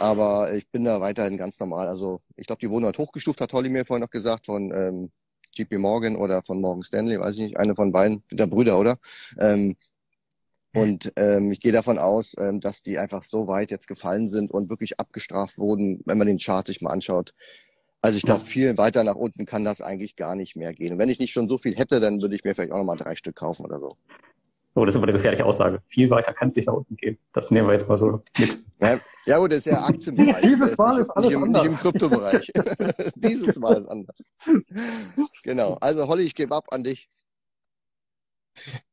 aber 0.00 0.52
ich 0.54 0.68
bin 0.70 0.84
da 0.84 1.00
weiterhin 1.00 1.36
ganz 1.36 1.58
normal. 1.60 1.88
Also 1.88 2.20
ich 2.36 2.46
glaube, 2.46 2.60
die 2.60 2.70
wurden 2.70 2.84
halt 2.84 2.98
hochgestuft, 2.98 3.40
hat 3.40 3.52
Holly 3.52 3.68
mir 3.68 3.84
vorhin 3.84 4.02
noch 4.02 4.10
gesagt, 4.10 4.46
von 4.46 4.72
ähm, 4.72 5.10
JP 5.54 5.78
Morgan 5.78 6.16
oder 6.16 6.42
von 6.42 6.60
Morgan 6.60 6.82
Stanley, 6.82 7.18
weiß 7.18 7.36
ich 7.36 7.42
nicht, 7.42 7.56
eine 7.58 7.74
von 7.74 7.92
beiden, 7.92 8.22
der 8.30 8.46
Brüder, 8.46 8.78
oder? 8.78 8.96
Ähm, 9.38 9.76
und 10.72 11.12
ähm, 11.16 11.50
ich 11.50 11.60
gehe 11.60 11.72
davon 11.72 11.98
aus, 11.98 12.34
ähm, 12.38 12.60
dass 12.60 12.82
die 12.82 12.98
einfach 12.98 13.22
so 13.22 13.48
weit 13.48 13.72
jetzt 13.72 13.88
gefallen 13.88 14.28
sind 14.28 14.52
und 14.52 14.70
wirklich 14.70 15.00
abgestraft 15.00 15.58
wurden, 15.58 16.00
wenn 16.06 16.16
man 16.16 16.28
den 16.28 16.38
Chart 16.38 16.66
sich 16.66 16.80
mal 16.80 16.92
anschaut. 16.92 17.34
Also 18.02 18.16
ich 18.16 18.22
glaube, 18.22 18.44
viel 18.44 18.78
weiter 18.78 19.04
nach 19.04 19.16
unten 19.16 19.44
kann 19.44 19.64
das 19.64 19.82
eigentlich 19.82 20.16
gar 20.16 20.34
nicht 20.34 20.56
mehr 20.56 20.72
gehen. 20.72 20.92
Und 20.92 20.98
wenn 20.98 21.08
ich 21.10 21.18
nicht 21.18 21.32
schon 21.32 21.48
so 21.48 21.58
viel 21.58 21.76
hätte, 21.76 22.00
dann 22.00 22.22
würde 22.22 22.34
ich 22.34 22.44
mir 22.44 22.54
vielleicht 22.54 22.72
auch 22.72 22.78
nochmal 22.78 22.96
drei 22.96 23.16
Stück 23.16 23.36
kaufen 23.36 23.66
oder 23.66 23.78
so. 23.78 23.96
Oh, 24.74 24.84
das 24.84 24.94
ist 24.94 24.98
aber 24.98 25.08
eine 25.08 25.14
gefährliche 25.14 25.44
Aussage. 25.44 25.82
Viel 25.88 26.10
weiter 26.10 26.32
kann 26.32 26.48
es 26.48 26.56
nicht 26.56 26.66
nach 26.66 26.74
unten 26.74 26.94
gehen. 26.94 27.18
Das 27.32 27.50
nehmen 27.50 27.66
wir 27.66 27.72
jetzt 27.72 27.88
mal 27.88 27.96
so 27.96 28.12
mit. 28.12 28.62
Ja, 28.80 28.98
ja 29.26 29.38
gut, 29.38 29.50
das 29.52 29.58
ist 29.60 29.66
ja 29.66 29.78
Aktienbereich. 29.86 30.42
Dieses 30.42 30.78
Mal 30.78 31.00
ist 31.00 31.10
alles 31.10 31.26
nicht, 31.26 31.36
im, 31.36 31.42
anders. 31.42 31.62
nicht 31.62 31.72
im 31.72 31.78
Kryptobereich. 31.78 32.52
Dieses 33.16 33.58
Mal 33.58 33.76
ist 33.78 33.88
anders. 33.88 34.30
Genau. 35.42 35.74
Also 35.80 36.06
Holly, 36.06 36.22
ich 36.22 36.34
gebe 36.34 36.54
ab 36.54 36.66
an 36.70 36.84
dich. 36.84 37.08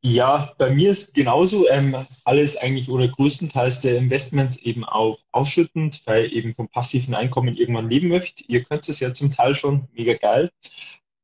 Ja, 0.02 0.54
bei 0.58 0.70
mir 0.70 0.92
ist 0.92 1.14
genauso 1.14 1.68
ähm, 1.70 1.96
alles 2.24 2.58
eigentlich 2.58 2.90
oder 2.90 3.08
größtenteils 3.08 3.80
der 3.80 3.98
Investment 3.98 4.62
eben 4.64 4.84
auf 4.84 5.22
ausschüttend, 5.32 6.02
weil 6.06 6.32
eben 6.32 6.54
vom 6.54 6.70
passiven 6.70 7.14
Einkommen 7.14 7.56
irgendwann 7.56 7.90
leben 7.90 8.08
möchte. 8.08 8.44
Ihr 8.48 8.64
könnt 8.64 8.88
es 8.88 9.00
ja 9.00 9.14
zum 9.14 9.32
Teil 9.32 9.56
schon, 9.56 9.88
mega 9.94 10.14
geil. 10.14 10.50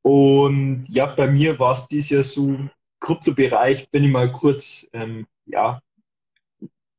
Und 0.02 0.82
ja, 0.88 1.06
bei 1.06 1.26
mir 1.28 1.58
war 1.58 1.72
es 1.72 1.88
dieses 1.88 2.10
Jahr 2.10 2.22
so, 2.24 2.58
Kryptobereich 3.04 3.90
bin 3.90 4.04
ich 4.04 4.10
mal 4.10 4.32
kurz, 4.32 4.88
ähm, 4.94 5.26
ja, 5.44 5.80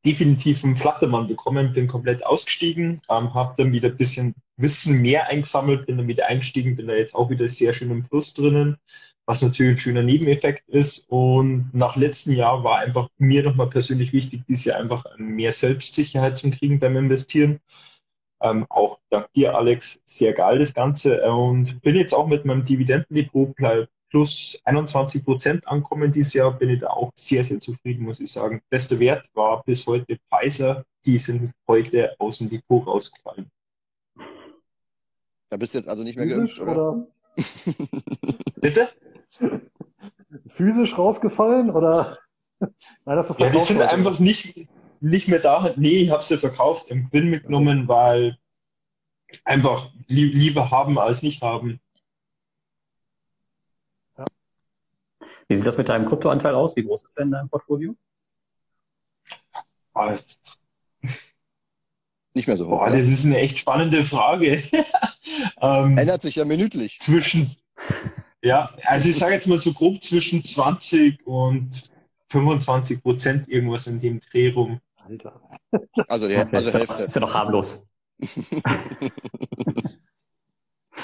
definitiv 0.06 0.64
einen 0.64 0.76
Flattermann 0.76 1.26
bekommen, 1.26 1.74
bin 1.74 1.88
komplett 1.88 2.24
ausgestiegen, 2.24 2.98
ähm, 3.10 3.34
habe 3.34 3.56
dann 3.58 3.72
wieder 3.72 3.90
ein 3.90 3.98
bisschen 3.98 4.36
Wissen 4.58 5.02
mehr 5.02 5.28
eingesammelt, 5.30 5.88
bin 5.88 5.98
dann 5.98 6.08
wieder 6.08 6.28
eingestiegen, 6.28 6.76
bin 6.76 6.88
da 6.88 6.94
jetzt 6.94 7.16
auch 7.16 7.32
wieder 7.32 7.48
sehr 7.48 7.74
schön 7.74 7.90
im 7.90 8.04
Plus 8.04 8.36
drinnen, 8.36 8.78
was 9.26 9.42
natürlich 9.42 9.72
ein 9.72 9.78
schöner 9.80 10.04
Nebeneffekt 10.04 10.70
ist. 10.70 11.10
Und 11.10 11.72
nach 11.74 11.96
letztem 11.96 12.34
Jahr 12.34 12.64
war 12.64 12.78
einfach 12.78 13.10
mir 13.18 13.42
nochmal 13.42 13.70
persönlich 13.70 14.14
wichtig, 14.14 14.44
dieses 14.48 14.66
Jahr 14.66 14.80
einfach 14.80 15.04
mehr 15.18 15.52
Selbstsicherheit 15.52 16.38
zu 16.38 16.52
kriegen 16.52 16.78
beim 16.78 16.98
Investieren. 16.98 17.60
Ähm, 18.44 18.68
auch 18.70 19.00
dank 19.10 19.34
dir, 19.34 19.56
Alex, 19.56 20.04
sehr 20.06 20.34
geil 20.34 20.60
das 20.60 20.76
Ganze. 20.76 21.20
Und 21.32 21.82
bin 21.82 21.96
jetzt 21.96 22.14
auch 22.14 22.28
mit 22.28 22.46
meinem 22.46 22.64
Dividendendepot 22.64 23.56
plus 24.10 24.60
21 24.64 25.24
Prozent 25.24 25.68
ankommen 25.68 26.12
dieses 26.12 26.34
Jahr, 26.34 26.52
bin 26.52 26.70
ich 26.70 26.80
da 26.80 26.88
auch 26.88 27.12
sehr, 27.16 27.44
sehr 27.44 27.60
zufrieden, 27.60 28.04
muss 28.04 28.20
ich 28.20 28.32
sagen. 28.32 28.62
Bester 28.70 29.00
Wert 29.00 29.28
war 29.34 29.64
bis 29.64 29.86
heute 29.88 30.18
Pfizer. 30.30 30.86
Die 31.06 31.18
sind 31.18 31.52
heute 31.68 32.16
aus 32.20 32.40
dem 32.40 32.50
Depot 32.50 32.86
rausgefallen. 32.86 33.50
Da 35.50 35.58
bist 35.58 35.74
du 35.74 35.80
jetzt 35.80 35.88
also 35.88 36.04
nicht 36.04 36.18
mehr 36.18 36.28
Physisch, 36.28 36.58
geimpft, 36.58 36.78
oder? 36.78 36.92
oder? 36.94 37.08
Bitte? 38.62 38.90
Physisch 40.48 40.98
rausgefallen 40.98 41.70
oder? 41.70 42.18
Nein, 42.60 43.18
hast 43.18 43.30
du 43.30 43.44
ja, 43.44 43.50
die 43.50 43.60
sind 43.60 43.78
oder? 43.78 43.92
einfach 43.92 44.20
nicht, 44.20 44.70
nicht 45.02 45.28
mehr 45.28 45.40
da. 45.40 45.74
Nee, 45.76 46.00
ich 46.00 46.10
habe 46.10 46.24
sie 46.24 46.38
verkauft, 46.38 46.90
im 46.90 47.10
Gewinn 47.10 47.30
mitgenommen, 47.30 47.88
weil 47.88 48.38
einfach 49.44 49.92
lieber 50.08 50.72
haben 50.72 50.98
als 50.98 51.22
nicht 51.22 51.42
haben. 51.42 51.80
Wie 55.48 55.56
sieht 55.56 55.66
das 55.66 55.78
mit 55.78 55.90
deinem 55.90 56.08
Kryptoanteil 56.08 56.56
aus? 56.56 56.76
Wie 56.76 56.84
groß 56.84 57.04
ist 57.04 57.20
denn 57.20 57.32
dein 57.32 57.50
Portfolio? 57.50 57.96
Oh, 59.94 60.12
nicht 62.36 62.48
mehr 62.48 62.58
so 62.58 62.66
hoch. 62.66 62.80
Boah, 62.80 62.90
das 62.90 63.08
ist 63.08 63.26
eine 63.26 63.38
echt 63.38 63.58
spannende 63.58 64.04
Frage. 64.04 64.62
ähm, 65.62 65.98
Ändert 65.98 66.22
sich 66.22 66.36
ja 66.36 66.44
minütlich. 66.44 67.00
Zwischen, 67.00 67.56
ja, 68.44 68.70
also 68.84 69.10
ich 69.10 69.16
sage 69.16 69.34
jetzt 69.36 69.48
mal 69.48 69.58
so 69.58 69.72
grob 69.72 70.04
zwischen 70.04 70.44
20 70.44 71.26
und 71.26 71.84
25 72.30 73.02
Prozent 73.02 73.48
irgendwas 73.48 73.88
in 73.88 74.02
dem 74.02 74.20
Dreh 74.20 74.52
rum. 74.52 74.82
Alter. 75.08 75.40
Also, 76.08 76.28
die, 76.28 76.36
also 76.36 76.74
Hälfte. 76.74 77.04
Ist 77.04 77.16
ja 77.16 77.22
noch 77.22 77.34
harmlos. 77.34 77.82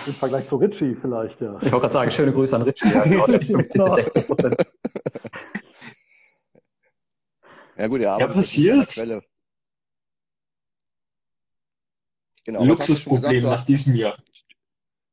Im 0.07 0.13
Vergleich 0.13 0.47
zu 0.47 0.55
Ritchie 0.55 0.95
vielleicht, 0.95 1.41
ja. 1.41 1.57
Ich 1.57 1.71
wollte 1.71 1.79
gerade 1.79 1.93
sagen, 1.93 2.11
schöne 2.11 2.33
Grüße 2.33 2.55
an 2.55 2.63
Ritchie. 2.63 2.89
Ja, 2.89 3.03
genau, 3.03 3.25
50 3.25 3.55
bis 3.55 3.67
60 3.93 4.27
Prozent. 4.27 4.55
Ja 7.77 7.87
gut, 7.87 8.01
ja, 8.01 8.13
aber 8.13 8.27
ja, 8.27 8.27
passiert. 8.27 8.89
Quelle. 8.89 9.21
Genau, 12.43 12.63
Luxusproblem 12.63 13.43
nach 13.43 13.63
diesem 13.65 13.95
Jahr. 13.95 14.17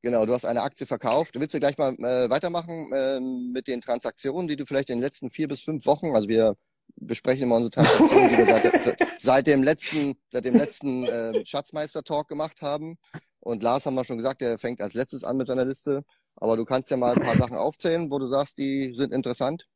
Genau, 0.03 0.25
du 0.25 0.33
hast 0.33 0.45
eine 0.45 0.63
Aktie 0.63 0.87
verkauft. 0.87 1.35
Du 1.35 1.41
willst 1.41 1.55
du 1.55 1.59
gleich 1.59 1.77
mal 1.77 1.95
äh, 1.95 2.31
weitermachen 2.31 2.93
äh, 2.93 3.21
mit 3.21 3.67
den 3.67 3.81
Transaktionen, 3.81 4.49
die 4.49 4.57
du 4.57 4.65
vielleicht 4.65 4.91
in 4.91 4.99
den 4.99 5.03
letzten 5.03 5.29
vier 5.29 5.49
bis 5.49 5.63
fünf 5.63 5.87
Wochen, 5.87 6.15
also 6.15 6.29
wir 6.29 6.57
besprechen 6.97 7.45
immer 7.45 7.57
unsere 7.57 7.71
Transaktionen, 7.71 8.31
die 8.31 8.39
wir 8.39 8.47
seit, 8.47 9.21
seit 9.21 9.47
dem 9.47 9.63
letzten, 9.63 10.15
seit 10.31 10.45
dem 10.45 10.57
letzten 10.57 11.05
äh, 11.05 11.45
Schatzmeister-Talk 11.45 12.29
gemacht 12.29 12.63
haben. 12.63 12.97
Und 13.41 13.63
Lars 13.63 13.87
haben 13.87 13.95
wir 13.95 14.05
schon 14.05 14.17
gesagt, 14.17 14.41
der 14.41 14.59
fängt 14.59 14.81
als 14.81 14.95
letztes 14.95 15.25
an 15.25 15.37
mit 15.37 15.49
seiner 15.49 15.65
Liste. 15.65 16.05
Aber 16.37 16.57
du 16.57 16.65
kannst 16.65 16.91
ja 16.91 16.97
mal 16.97 17.15
ein 17.15 17.21
paar 17.21 17.37
Sachen 17.37 17.57
aufzählen, 17.57 18.11
wo 18.11 18.19
du 18.19 18.27
sagst, 18.27 18.59
die 18.59 18.95
sind 18.95 19.13
interessant 19.13 19.67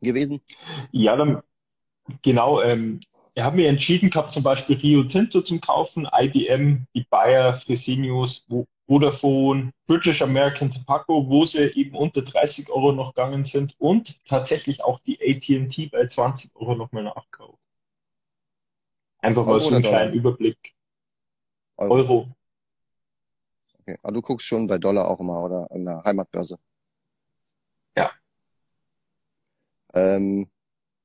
gewesen. 0.00 0.40
Ja, 0.92 1.16
dann 1.16 1.42
genau. 2.22 2.62
Ähm, 2.62 3.00
ich 3.34 3.42
habe 3.42 3.56
mir 3.56 3.68
entschieden 3.68 4.10
gehabt, 4.10 4.32
zum 4.32 4.42
Beispiel 4.42 4.76
Rio 4.76 5.04
Tinto 5.04 5.40
zum 5.40 5.60
Kaufen, 5.60 6.08
IBM, 6.12 6.86
die 6.94 7.06
Bayer, 7.08 7.54
Fresenius, 7.54 8.46
Vodafone, 8.86 9.72
British 9.86 10.20
American 10.20 10.70
Tobacco, 10.70 11.28
wo 11.28 11.44
sie 11.44 11.72
eben 11.74 11.96
unter 11.96 12.22
30 12.22 12.68
Euro 12.70 12.92
noch 12.92 13.14
gegangen 13.14 13.44
sind 13.44 13.74
und 13.78 14.24
tatsächlich 14.26 14.82
auch 14.82 14.98
die 14.98 15.18
AT&T 15.20 15.86
bei 15.86 16.06
20 16.06 16.54
Euro 16.56 16.74
nochmal 16.74 17.04
nachkauft. 17.04 17.62
Einfach 19.20 19.44
mal 19.44 19.52
Euro 19.52 19.60
so 19.60 19.74
einen 19.74 19.84
Dollar? 19.84 20.00
kleinen 20.00 20.14
Überblick. 20.14 20.74
Euro. 21.76 21.94
Euro. 21.94 22.28
Okay. 23.80 23.96
Aber 24.02 24.12
du 24.12 24.22
guckst 24.22 24.46
schon 24.46 24.66
bei 24.66 24.78
Dollar 24.78 25.08
auch 25.08 25.20
immer 25.20 25.42
oder 25.44 25.70
an 25.70 25.84
der 25.84 26.02
Heimatbörse. 26.04 26.56
Ja. 27.96 28.10
Ähm, 29.94 30.48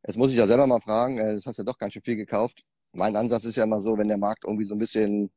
jetzt 0.06 0.18
muss 0.18 0.32
ich 0.32 0.38
ja 0.38 0.48
selber 0.48 0.68
mal 0.68 0.82
fragen, 0.82 1.18
äh, 1.18 1.36
das 1.36 1.46
hast 1.46 1.58
du 1.60 1.62
ja 1.64 1.66
doch 1.66 1.78
ganz 1.78 1.94
schön 1.94 2.04
viel 2.04 2.16
gekauft. 2.16 2.64
Mein 2.94 3.16
Ansatz 3.16 3.46
ist 3.46 3.56
ja 3.56 3.64
immer 3.64 3.82
so, 3.82 3.98
wenn 3.98 4.08
der 4.08 4.18
Markt 4.18 4.46
irgendwie 4.46 4.66
so 4.66 4.76
ein 4.76 4.80
bisschen 4.80 5.32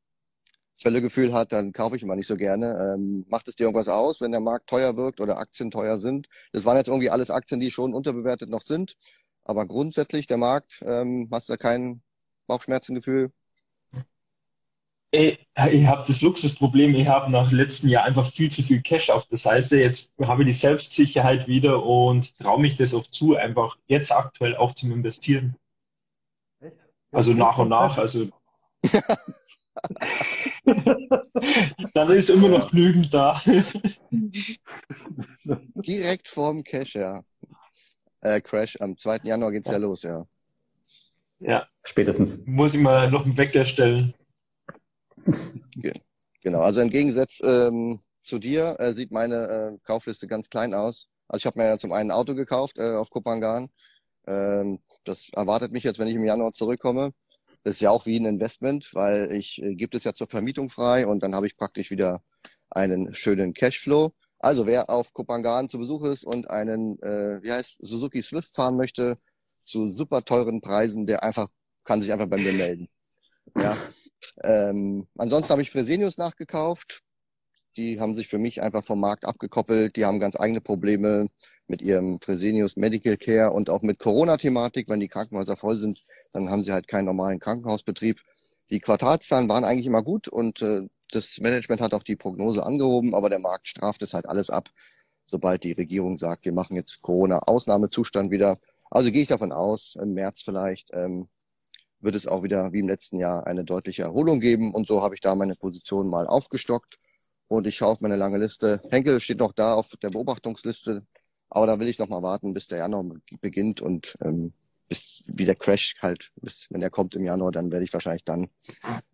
Völlegefühl 0.80 1.32
hat, 1.32 1.52
dann 1.52 1.72
kaufe 1.72 1.96
ich 1.96 2.02
immer 2.02 2.16
nicht 2.16 2.28
so 2.28 2.36
gerne. 2.36 2.94
Ähm, 2.94 3.24
macht 3.28 3.48
es 3.48 3.56
dir 3.56 3.64
irgendwas 3.64 3.88
aus, 3.88 4.20
wenn 4.20 4.30
der 4.30 4.40
Markt 4.40 4.68
teuer 4.68 4.96
wirkt 4.96 5.20
oder 5.20 5.38
Aktien 5.38 5.70
teuer 5.70 5.98
sind? 5.98 6.28
Das 6.52 6.64
waren 6.64 6.76
jetzt 6.76 6.88
irgendwie 6.88 7.10
alles 7.10 7.30
Aktien, 7.30 7.60
die 7.60 7.70
schon 7.70 7.94
unterbewertet 7.94 8.48
noch 8.50 8.64
sind. 8.64 8.96
Aber 9.44 9.66
grundsätzlich 9.66 10.26
der 10.26 10.36
Markt, 10.36 10.82
ähm, 10.86 11.28
hast 11.32 11.48
du 11.48 11.54
da 11.54 11.56
kein 11.56 12.00
Bauchschmerzengefühl? 12.46 13.30
Ich, 15.10 15.38
ich 15.70 15.86
habe 15.86 16.04
das 16.06 16.20
Luxusproblem, 16.20 16.94
ich 16.94 17.08
habe 17.08 17.32
nach 17.32 17.50
letzten 17.50 17.88
Jahr 17.88 18.04
einfach 18.04 18.30
viel 18.30 18.50
zu 18.50 18.62
viel 18.62 18.82
Cash 18.82 19.08
auf 19.08 19.24
der 19.26 19.38
Seite. 19.38 19.78
Jetzt 19.78 20.12
habe 20.20 20.42
ich 20.42 20.48
die 20.48 20.54
Selbstsicherheit 20.54 21.48
wieder 21.48 21.82
und 21.82 22.36
traue 22.38 22.60
mich 22.60 22.76
das 22.76 22.92
auch 22.92 23.06
zu, 23.06 23.34
einfach 23.36 23.78
jetzt 23.86 24.12
aktuell 24.12 24.54
auch 24.56 24.72
zum 24.72 24.92
Investieren. 24.92 25.56
Echt? 26.60 26.74
Also 27.10 27.32
nach 27.32 27.56
und 27.56 27.70
nach. 27.70 27.96
Also 27.96 28.28
dann 31.94 32.10
ist 32.10 32.28
immer 32.28 32.48
noch 32.48 32.70
genügend 32.70 33.14
da. 33.14 33.40
Direkt 35.74 36.28
vorm 36.28 36.62
Cash, 36.64 36.96
ja. 36.96 37.22
Äh, 38.20 38.40
Crash, 38.40 38.76
am 38.80 38.98
2. 38.98 39.20
Januar 39.22 39.52
geht's 39.52 39.68
ja 39.68 39.76
los, 39.76 40.02
ja. 40.02 40.22
Ja, 41.40 41.66
Spätestens. 41.84 42.44
muss 42.46 42.74
ich 42.74 42.80
mal 42.80 43.10
noch 43.10 43.24
einen 43.24 43.36
Wecker 43.36 43.64
stellen. 43.64 44.12
Genau, 46.42 46.60
also 46.60 46.80
im 46.80 46.90
Gegensatz 46.90 47.40
ähm, 47.44 48.00
zu 48.22 48.38
dir 48.38 48.76
äh, 48.78 48.92
sieht 48.92 49.10
meine 49.10 49.48
äh, 49.48 49.78
Kaufliste 49.84 50.26
ganz 50.26 50.48
klein 50.48 50.72
aus. 50.72 51.08
Also 51.26 51.42
ich 51.42 51.46
habe 51.46 51.58
mir 51.58 51.66
ja 51.66 51.78
zum 51.78 51.92
einen 51.92 52.10
ein 52.10 52.16
Auto 52.16 52.34
gekauft 52.34 52.78
äh, 52.78 52.94
auf 52.94 53.10
Kopangan. 53.10 53.68
Ähm, 54.26 54.78
das 55.04 55.28
erwartet 55.34 55.72
mich 55.72 55.84
jetzt, 55.84 55.98
wenn 55.98 56.08
ich 56.08 56.14
im 56.14 56.24
Januar 56.24 56.52
zurückkomme. 56.52 57.10
Das 57.64 57.74
ist 57.74 57.80
ja 57.80 57.90
auch 57.90 58.06
wie 58.06 58.18
ein 58.18 58.24
Investment, 58.24 58.94
weil 58.94 59.32
ich 59.32 59.60
äh, 59.62 59.74
gibt 59.74 59.94
es 59.94 60.04
ja 60.04 60.14
zur 60.14 60.28
Vermietung 60.28 60.70
frei 60.70 61.06
und 61.06 61.22
dann 61.22 61.34
habe 61.34 61.46
ich 61.46 61.56
praktisch 61.56 61.90
wieder 61.90 62.20
einen 62.70 63.14
schönen 63.14 63.52
Cashflow. 63.52 64.12
Also 64.38 64.66
wer 64.66 64.88
auf 64.90 65.12
Kopangan 65.12 65.68
zu 65.68 65.78
Besuch 65.78 66.04
ist 66.04 66.24
und 66.24 66.48
einen, 66.50 67.00
äh, 67.02 67.42
wie 67.42 67.52
heißt, 67.52 67.78
Suzuki 67.80 68.22
Swift 68.22 68.54
fahren 68.54 68.76
möchte, 68.76 69.16
zu 69.64 69.88
super 69.88 70.24
teuren 70.24 70.60
Preisen, 70.60 71.06
der 71.06 71.22
einfach, 71.24 71.48
kann 71.84 72.00
sich 72.00 72.12
einfach 72.12 72.28
bei 72.28 72.38
mir 72.38 72.52
melden. 72.52 72.88
Ja. 73.56 73.76
Ähm, 74.42 75.06
ansonsten 75.16 75.52
habe 75.52 75.62
ich 75.62 75.70
Fresenius 75.70 76.18
nachgekauft. 76.18 77.02
Die 77.76 78.00
haben 78.00 78.16
sich 78.16 78.28
für 78.28 78.38
mich 78.38 78.60
einfach 78.62 78.84
vom 78.84 79.00
Markt 79.00 79.24
abgekoppelt. 79.24 79.96
Die 79.96 80.04
haben 80.04 80.18
ganz 80.18 80.38
eigene 80.38 80.60
Probleme 80.60 81.28
mit 81.68 81.82
ihrem 81.82 82.18
Fresenius 82.18 82.76
Medical 82.76 83.16
Care 83.16 83.52
und 83.52 83.70
auch 83.70 83.82
mit 83.82 83.98
Corona-Thematik. 83.98 84.88
Wenn 84.88 85.00
die 85.00 85.08
Krankenhäuser 85.08 85.56
voll 85.56 85.76
sind, 85.76 86.00
dann 86.32 86.50
haben 86.50 86.64
sie 86.64 86.72
halt 86.72 86.88
keinen 86.88 87.04
normalen 87.04 87.38
Krankenhausbetrieb. 87.38 88.18
Die 88.70 88.80
Quartalszahlen 88.80 89.48
waren 89.48 89.64
eigentlich 89.64 89.86
immer 89.86 90.02
gut 90.02 90.28
und 90.28 90.60
äh, 90.60 90.82
das 91.10 91.38
Management 91.38 91.80
hat 91.80 91.94
auch 91.94 92.02
die 92.02 92.16
Prognose 92.16 92.64
angehoben, 92.64 93.14
aber 93.14 93.30
der 93.30 93.38
Markt 93.38 93.66
straft 93.66 94.02
es 94.02 94.12
halt 94.12 94.28
alles 94.28 94.50
ab, 94.50 94.68
sobald 95.26 95.64
die 95.64 95.72
Regierung 95.72 96.18
sagt, 96.18 96.44
wir 96.44 96.52
machen 96.52 96.76
jetzt 96.76 97.00
Corona-Ausnahmezustand 97.00 98.30
wieder. 98.30 98.58
Also 98.90 99.10
gehe 99.10 99.22
ich 99.22 99.28
davon 99.28 99.52
aus, 99.52 99.96
im 100.00 100.12
März 100.12 100.42
vielleicht 100.42 100.90
ähm, 100.92 101.28
wird 102.00 102.14
es 102.14 102.26
auch 102.26 102.42
wieder 102.42 102.72
wie 102.72 102.80
im 102.80 102.88
letzten 102.88 103.18
Jahr 103.18 103.46
eine 103.46 103.64
deutliche 103.64 104.02
Erholung 104.02 104.40
geben. 104.40 104.74
Und 104.74 104.86
so 104.88 105.02
habe 105.02 105.14
ich 105.14 105.20
da 105.20 105.34
meine 105.34 105.54
Position 105.54 106.08
mal 106.08 106.26
aufgestockt. 106.26 106.96
Und 107.48 107.66
ich 107.66 107.76
schaue 107.76 107.92
auf 107.92 108.00
meine 108.00 108.16
lange 108.16 108.38
Liste. 108.38 108.80
Henkel 108.90 109.20
steht 109.20 109.38
noch 109.38 109.52
da 109.52 109.74
auf 109.74 109.90
der 110.02 110.10
Beobachtungsliste. 110.10 111.02
Aber 111.50 111.66
da 111.66 111.78
will 111.80 111.88
ich 111.88 111.98
noch 111.98 112.08
mal 112.08 112.22
warten, 112.22 112.52
bis 112.52 112.66
der 112.66 112.78
Januar 112.78 113.06
beginnt 113.40 113.80
und 113.80 114.14
ähm, 114.22 114.52
bis 114.88 115.22
wie 115.26 115.44
der 115.44 115.54
Crash 115.54 115.96
halt, 116.00 116.30
bis, 116.42 116.66
wenn 116.70 116.80
der 116.80 116.90
kommt 116.90 117.14
im 117.14 117.24
Januar, 117.24 117.52
dann 117.52 117.70
werde 117.70 117.84
ich 117.84 117.92
wahrscheinlich 117.92 118.24
dann 118.24 118.48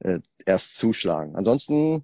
äh, 0.00 0.18
erst 0.44 0.76
zuschlagen. 0.76 1.36
Ansonsten 1.36 2.02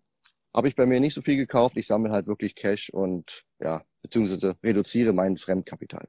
habe 0.54 0.68
ich 0.68 0.76
bei 0.76 0.86
mir 0.86 1.00
nicht 1.00 1.14
so 1.14 1.22
viel 1.22 1.36
gekauft. 1.36 1.76
Ich 1.76 1.86
sammle 1.86 2.12
halt 2.12 2.26
wirklich 2.26 2.54
Cash 2.54 2.90
und 2.90 3.44
ja, 3.60 3.82
beziehungsweise 4.02 4.54
reduziere 4.62 5.12
mein 5.12 5.36
Fremdkapital. 5.36 6.06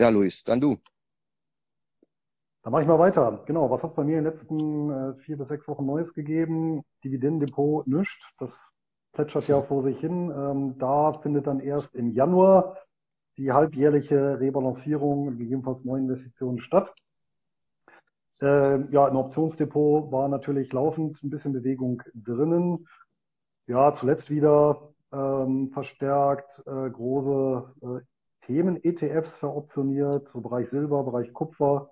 Ja, 0.00 0.08
Luis, 0.08 0.42
dann 0.42 0.62
du. 0.62 0.78
Dann 2.62 2.72
mache 2.72 2.80
ich 2.80 2.88
mal 2.88 2.98
weiter. 2.98 3.44
Genau, 3.44 3.70
was 3.70 3.82
hat 3.82 3.90
es 3.90 3.96
bei 3.96 4.04
mir 4.04 4.16
in 4.16 4.24
den 4.24 4.32
letzten 4.32 4.90
äh, 4.90 5.14
vier 5.16 5.36
bis 5.36 5.48
sechs 5.48 5.68
Wochen 5.68 5.84
Neues 5.84 6.14
gegeben? 6.14 6.82
Dividendendepot 7.04 7.86
nischt. 7.86 8.22
Das 8.38 8.50
plätschert 9.12 9.46
ja 9.48 9.60
vor 9.60 9.82
sich 9.82 10.00
hin. 10.00 10.30
Ähm, 10.34 10.78
da 10.78 11.12
findet 11.20 11.46
dann 11.46 11.60
erst 11.60 11.94
im 11.94 12.08
Januar 12.12 12.78
die 13.36 13.52
halbjährliche 13.52 14.40
Rebalancierung, 14.40 15.32
gegebenenfalls 15.32 15.84
Neuinvestitionen 15.84 16.60
statt. 16.60 16.90
Äh, 18.40 18.90
ja, 18.90 19.06
im 19.06 19.16
Optionsdepot 19.16 20.10
war 20.10 20.30
natürlich 20.30 20.72
laufend 20.72 21.22
ein 21.22 21.28
bisschen 21.28 21.52
Bewegung 21.52 22.02
drinnen. 22.14 22.86
Ja, 23.66 23.94
zuletzt 23.94 24.30
wieder 24.30 24.88
ähm, 25.12 25.68
verstärkt 25.68 26.62
äh, 26.66 26.88
große 26.88 27.74
äh, 27.82 28.00
Themen-ETFs 28.46 29.36
veroptioniert, 29.36 30.30
so 30.30 30.40
Bereich 30.40 30.68
Silber, 30.68 31.04
Bereich 31.04 31.32
Kupfer, 31.32 31.90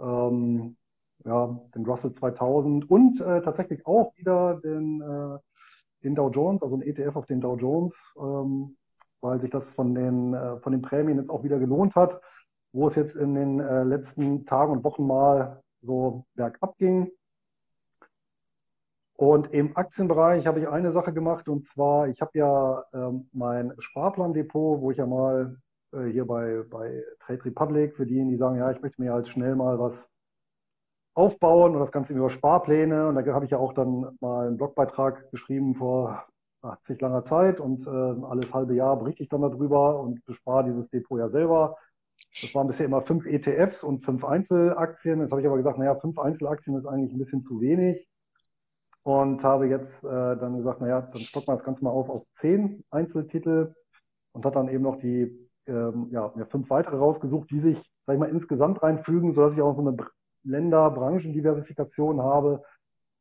ähm, 0.00 0.76
ja, 1.24 1.48
den 1.74 1.84
Russell 1.84 2.12
2000 2.12 2.90
und 2.90 3.20
äh, 3.20 3.40
tatsächlich 3.40 3.86
auch 3.86 4.16
wieder 4.16 4.60
den, 4.60 5.00
äh, 5.00 5.38
den 6.04 6.14
Dow 6.14 6.30
Jones, 6.30 6.62
also 6.62 6.76
ein 6.76 6.82
ETF 6.82 7.16
auf 7.16 7.26
den 7.26 7.40
Dow 7.40 7.56
Jones, 7.56 7.94
ähm, 8.18 8.76
weil 9.20 9.40
sich 9.40 9.50
das 9.50 9.70
von 9.72 9.94
den, 9.94 10.34
äh, 10.34 10.56
von 10.60 10.72
den 10.72 10.82
Prämien 10.82 11.18
jetzt 11.18 11.30
auch 11.30 11.42
wieder 11.42 11.58
gelohnt 11.58 11.94
hat, 11.96 12.20
wo 12.72 12.88
es 12.88 12.94
jetzt 12.94 13.16
in 13.16 13.34
den 13.34 13.60
äh, 13.60 13.82
letzten 13.82 14.46
Tagen 14.46 14.72
und 14.72 14.84
Wochen 14.84 15.06
mal 15.06 15.60
so 15.80 16.24
bergab 16.34 16.76
ging. 16.76 17.10
Und 19.18 19.50
im 19.50 19.76
Aktienbereich 19.76 20.46
habe 20.46 20.60
ich 20.60 20.68
eine 20.68 20.92
Sache 20.92 21.12
gemacht 21.12 21.48
und 21.48 21.66
zwar, 21.66 22.06
ich 22.06 22.20
habe 22.20 22.38
ja 22.38 22.84
ähm, 22.94 23.26
mein 23.32 23.72
Sparplandepot, 23.80 24.80
wo 24.80 24.92
ich 24.92 24.98
ja 24.98 25.06
mal 25.06 25.56
äh, 25.92 26.04
hier 26.04 26.24
bei, 26.24 26.62
bei 26.70 27.02
Trade 27.18 27.44
Republic, 27.46 27.96
für 27.96 28.06
diejenigen, 28.06 28.30
die 28.30 28.36
sagen, 28.36 28.58
ja, 28.58 28.70
ich 28.70 28.80
möchte 28.80 29.02
mir 29.02 29.12
halt 29.12 29.28
schnell 29.28 29.56
mal 29.56 29.76
was 29.76 30.08
aufbauen 31.14 31.74
und 31.74 31.80
das 31.80 31.90
Ganze 31.90 32.12
über 32.12 32.30
Sparpläne. 32.30 33.08
Und 33.08 33.16
da 33.16 33.34
habe 33.34 33.44
ich 33.44 33.50
ja 33.50 33.58
auch 33.58 33.72
dann 33.72 34.06
mal 34.20 34.46
einen 34.46 34.56
Blogbeitrag 34.56 35.28
geschrieben 35.32 35.74
vor 35.74 36.24
80 36.62 37.00
langer 37.00 37.24
Zeit 37.24 37.58
und 37.58 37.84
äh, 37.88 38.24
alles 38.24 38.54
halbe 38.54 38.76
Jahr 38.76 39.00
berichte 39.00 39.24
ich 39.24 39.28
dann 39.28 39.42
darüber 39.42 40.00
und 40.00 40.24
bespare 40.26 40.66
dieses 40.66 40.90
Depot 40.90 41.18
ja 41.18 41.28
selber. 41.28 41.74
Das 42.40 42.54
waren 42.54 42.68
bisher 42.68 42.86
immer 42.86 43.02
fünf 43.02 43.26
ETFs 43.26 43.82
und 43.82 44.04
fünf 44.04 44.24
Einzelaktien. 44.24 45.20
Jetzt 45.22 45.32
habe 45.32 45.40
ich 45.40 45.46
aber 45.48 45.56
gesagt, 45.56 45.78
naja, 45.78 45.96
fünf 45.96 46.20
Einzelaktien 46.20 46.76
ist 46.76 46.86
eigentlich 46.86 47.12
ein 47.12 47.18
bisschen 47.18 47.40
zu 47.40 47.60
wenig 47.60 48.06
und 49.08 49.42
habe 49.42 49.68
jetzt 49.68 50.04
äh, 50.04 50.36
dann 50.36 50.58
gesagt, 50.58 50.82
naja, 50.82 51.00
dann 51.00 51.20
stocken 51.22 51.48
wir 51.48 51.54
das 51.54 51.64
Ganze 51.64 51.82
mal 51.82 51.90
auf 51.90 52.10
auf 52.10 52.22
zehn 52.34 52.84
Einzeltitel 52.90 53.72
und 54.34 54.44
hat 54.44 54.54
dann 54.54 54.68
eben 54.68 54.82
noch 54.82 54.96
die 54.96 55.48
ähm, 55.66 56.08
ja, 56.10 56.28
fünf 56.50 56.68
weitere 56.68 56.98
rausgesucht, 56.98 57.50
die 57.50 57.58
sich, 57.58 57.78
sag 58.04 58.12
ich 58.12 58.20
mal, 58.20 58.28
insgesamt 58.28 58.82
reinfügen, 58.82 59.32
sodass 59.32 59.54
ich 59.54 59.62
auch 59.62 59.74
so 59.74 59.80
eine 59.80 59.96
Länder-Branchendiversifikation 60.44 62.20
habe. 62.20 62.60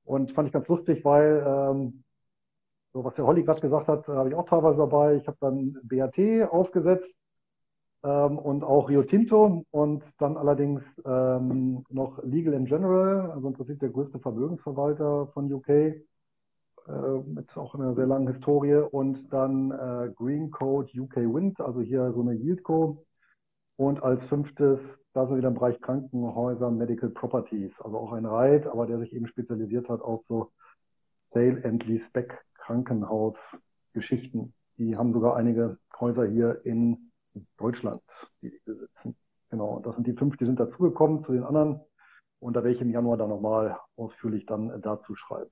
Und 0.05 0.33
fand 0.33 0.49
ich 0.49 0.53
ganz 0.53 0.67
lustig, 0.67 1.05
weil 1.05 1.41
ähm, 1.47 2.03
so 2.89 3.05
was 3.05 3.15
der 3.15 3.25
Holly 3.25 3.43
gerade 3.43 3.61
gesagt 3.61 3.87
hat, 3.87 4.09
habe 4.09 4.27
ich 4.27 4.35
auch 4.35 4.45
teilweise 4.45 4.79
dabei. 4.79 5.15
Ich 5.15 5.27
habe 5.27 5.37
dann 5.39 5.77
BAT 5.83 6.49
aufgesetzt 6.51 7.23
ähm, 8.03 8.37
und 8.37 8.63
auch 8.63 8.89
Rio 8.89 9.03
Tinto 9.03 9.63
und 9.71 10.03
dann 10.19 10.37
allerdings 10.37 11.01
ähm, 11.05 11.83
noch 11.89 12.21
Legal 12.23 12.53
in 12.53 12.65
General, 12.65 13.31
also 13.31 13.47
im 13.47 13.53
Prinzip 13.53 13.79
der 13.79 13.89
größte 13.89 14.19
Vermögensverwalter 14.19 15.27
von 15.27 15.51
UK, 15.51 15.69
äh, 15.69 15.93
mit 17.25 17.57
auch 17.57 17.75
einer 17.75 17.93
sehr 17.93 18.07
langen 18.07 18.27
Historie 18.27 18.75
und 18.91 19.31
dann 19.33 19.71
äh, 19.71 20.09
Green 20.15 20.51
Code 20.51 20.89
UK 20.97 21.17
Wind, 21.17 21.59
also 21.59 21.81
hier 21.81 22.11
so 22.11 22.21
eine 22.21 22.33
Yieldco 22.33 22.95
und 23.77 24.01
als 24.01 24.23
fünftes, 24.23 24.99
da 25.13 25.25
sind 25.25 25.35
wir 25.35 25.39
wieder 25.39 25.49
im 25.49 25.53
Bereich 25.53 25.79
Krankenhäuser, 25.81 26.71
Medical 26.71 27.11
Properties, 27.11 27.79
also 27.79 27.97
auch 27.97 28.11
ein 28.11 28.25
Reit, 28.25 28.65
aber 28.65 28.87
der 28.87 28.97
sich 28.97 29.13
eben 29.13 29.27
spezialisiert 29.27 29.87
hat 29.87 30.01
auf 30.01 30.21
so 30.25 30.47
Sale 31.31 31.63
and 31.63 31.85
Lease 31.85 32.09
Back 32.11 32.43
Krankenhausgeschichten. 32.55 34.53
Die 34.77 34.95
haben 34.95 35.13
sogar 35.13 35.35
einige 35.35 35.77
Häuser 35.99 36.25
hier 36.25 36.63
in 36.65 36.97
Deutschland, 37.57 38.01
die 38.41 38.51
die 38.51 38.59
besitzen. 38.65 39.15
Genau, 39.49 39.79
das 39.79 39.95
sind 39.95 40.07
die 40.07 40.13
fünf, 40.13 40.37
die 40.37 40.45
sind 40.45 40.59
dazugekommen 40.59 41.19
zu 41.23 41.31
den 41.33 41.43
anderen 41.43 41.79
Und 42.39 42.55
da 42.55 42.63
werde 42.63 42.75
ich 42.75 42.81
im 42.81 42.91
Januar 42.91 43.17
dann 43.17 43.29
nochmal 43.29 43.77
ausführlich 43.95 44.45
dann 44.45 44.69
äh, 44.69 44.79
dazu 44.79 45.15
schreiben. 45.15 45.49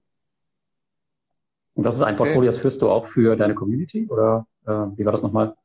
Und 1.75 1.85
das 1.85 1.95
ist 1.95 2.03
ein 2.03 2.15
Portfolio, 2.15 2.51
das 2.51 2.59
führst 2.59 2.81
du 2.81 2.89
auch 2.89 3.07
für 3.07 3.35
deine 3.35 3.55
Community 3.55 4.07
oder 4.09 4.47
äh, 4.65 4.71
wie 4.71 5.05
war 5.05 5.11
das 5.11 5.23
nochmal? 5.23 5.55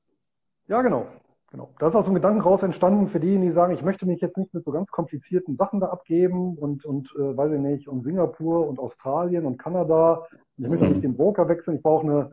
Ja, 0.66 0.82
genau. 0.82 1.06
Genau. 1.52 1.68
Da 1.80 1.88
ist 1.88 1.96
auch 1.96 2.04
so 2.04 2.10
ein 2.12 2.14
Gedanken 2.14 2.40
raus 2.42 2.62
entstanden 2.62 3.08
für 3.08 3.18
diejenigen, 3.18 3.50
die 3.50 3.54
sagen, 3.54 3.74
ich 3.74 3.82
möchte 3.82 4.06
mich 4.06 4.20
jetzt 4.20 4.38
nicht 4.38 4.54
mit 4.54 4.64
so 4.64 4.70
ganz 4.70 4.90
komplizierten 4.90 5.56
Sachen 5.56 5.80
da 5.80 5.88
abgeben 5.88 6.56
und, 6.58 6.84
und 6.84 7.08
äh, 7.16 7.36
weiß 7.36 7.52
ich 7.52 7.60
nicht, 7.60 7.88
und 7.88 8.02
Singapur 8.02 8.68
und 8.68 8.78
Australien 8.78 9.46
und 9.46 9.58
Kanada. 9.58 10.24
Ich 10.58 10.68
möchte 10.68 10.84
Mhm. 10.84 10.92
nicht 10.92 11.04
den 11.04 11.16
Broker 11.16 11.48
wechseln, 11.48 11.76
ich 11.76 11.82
brauche 11.82 12.06
eine 12.06 12.30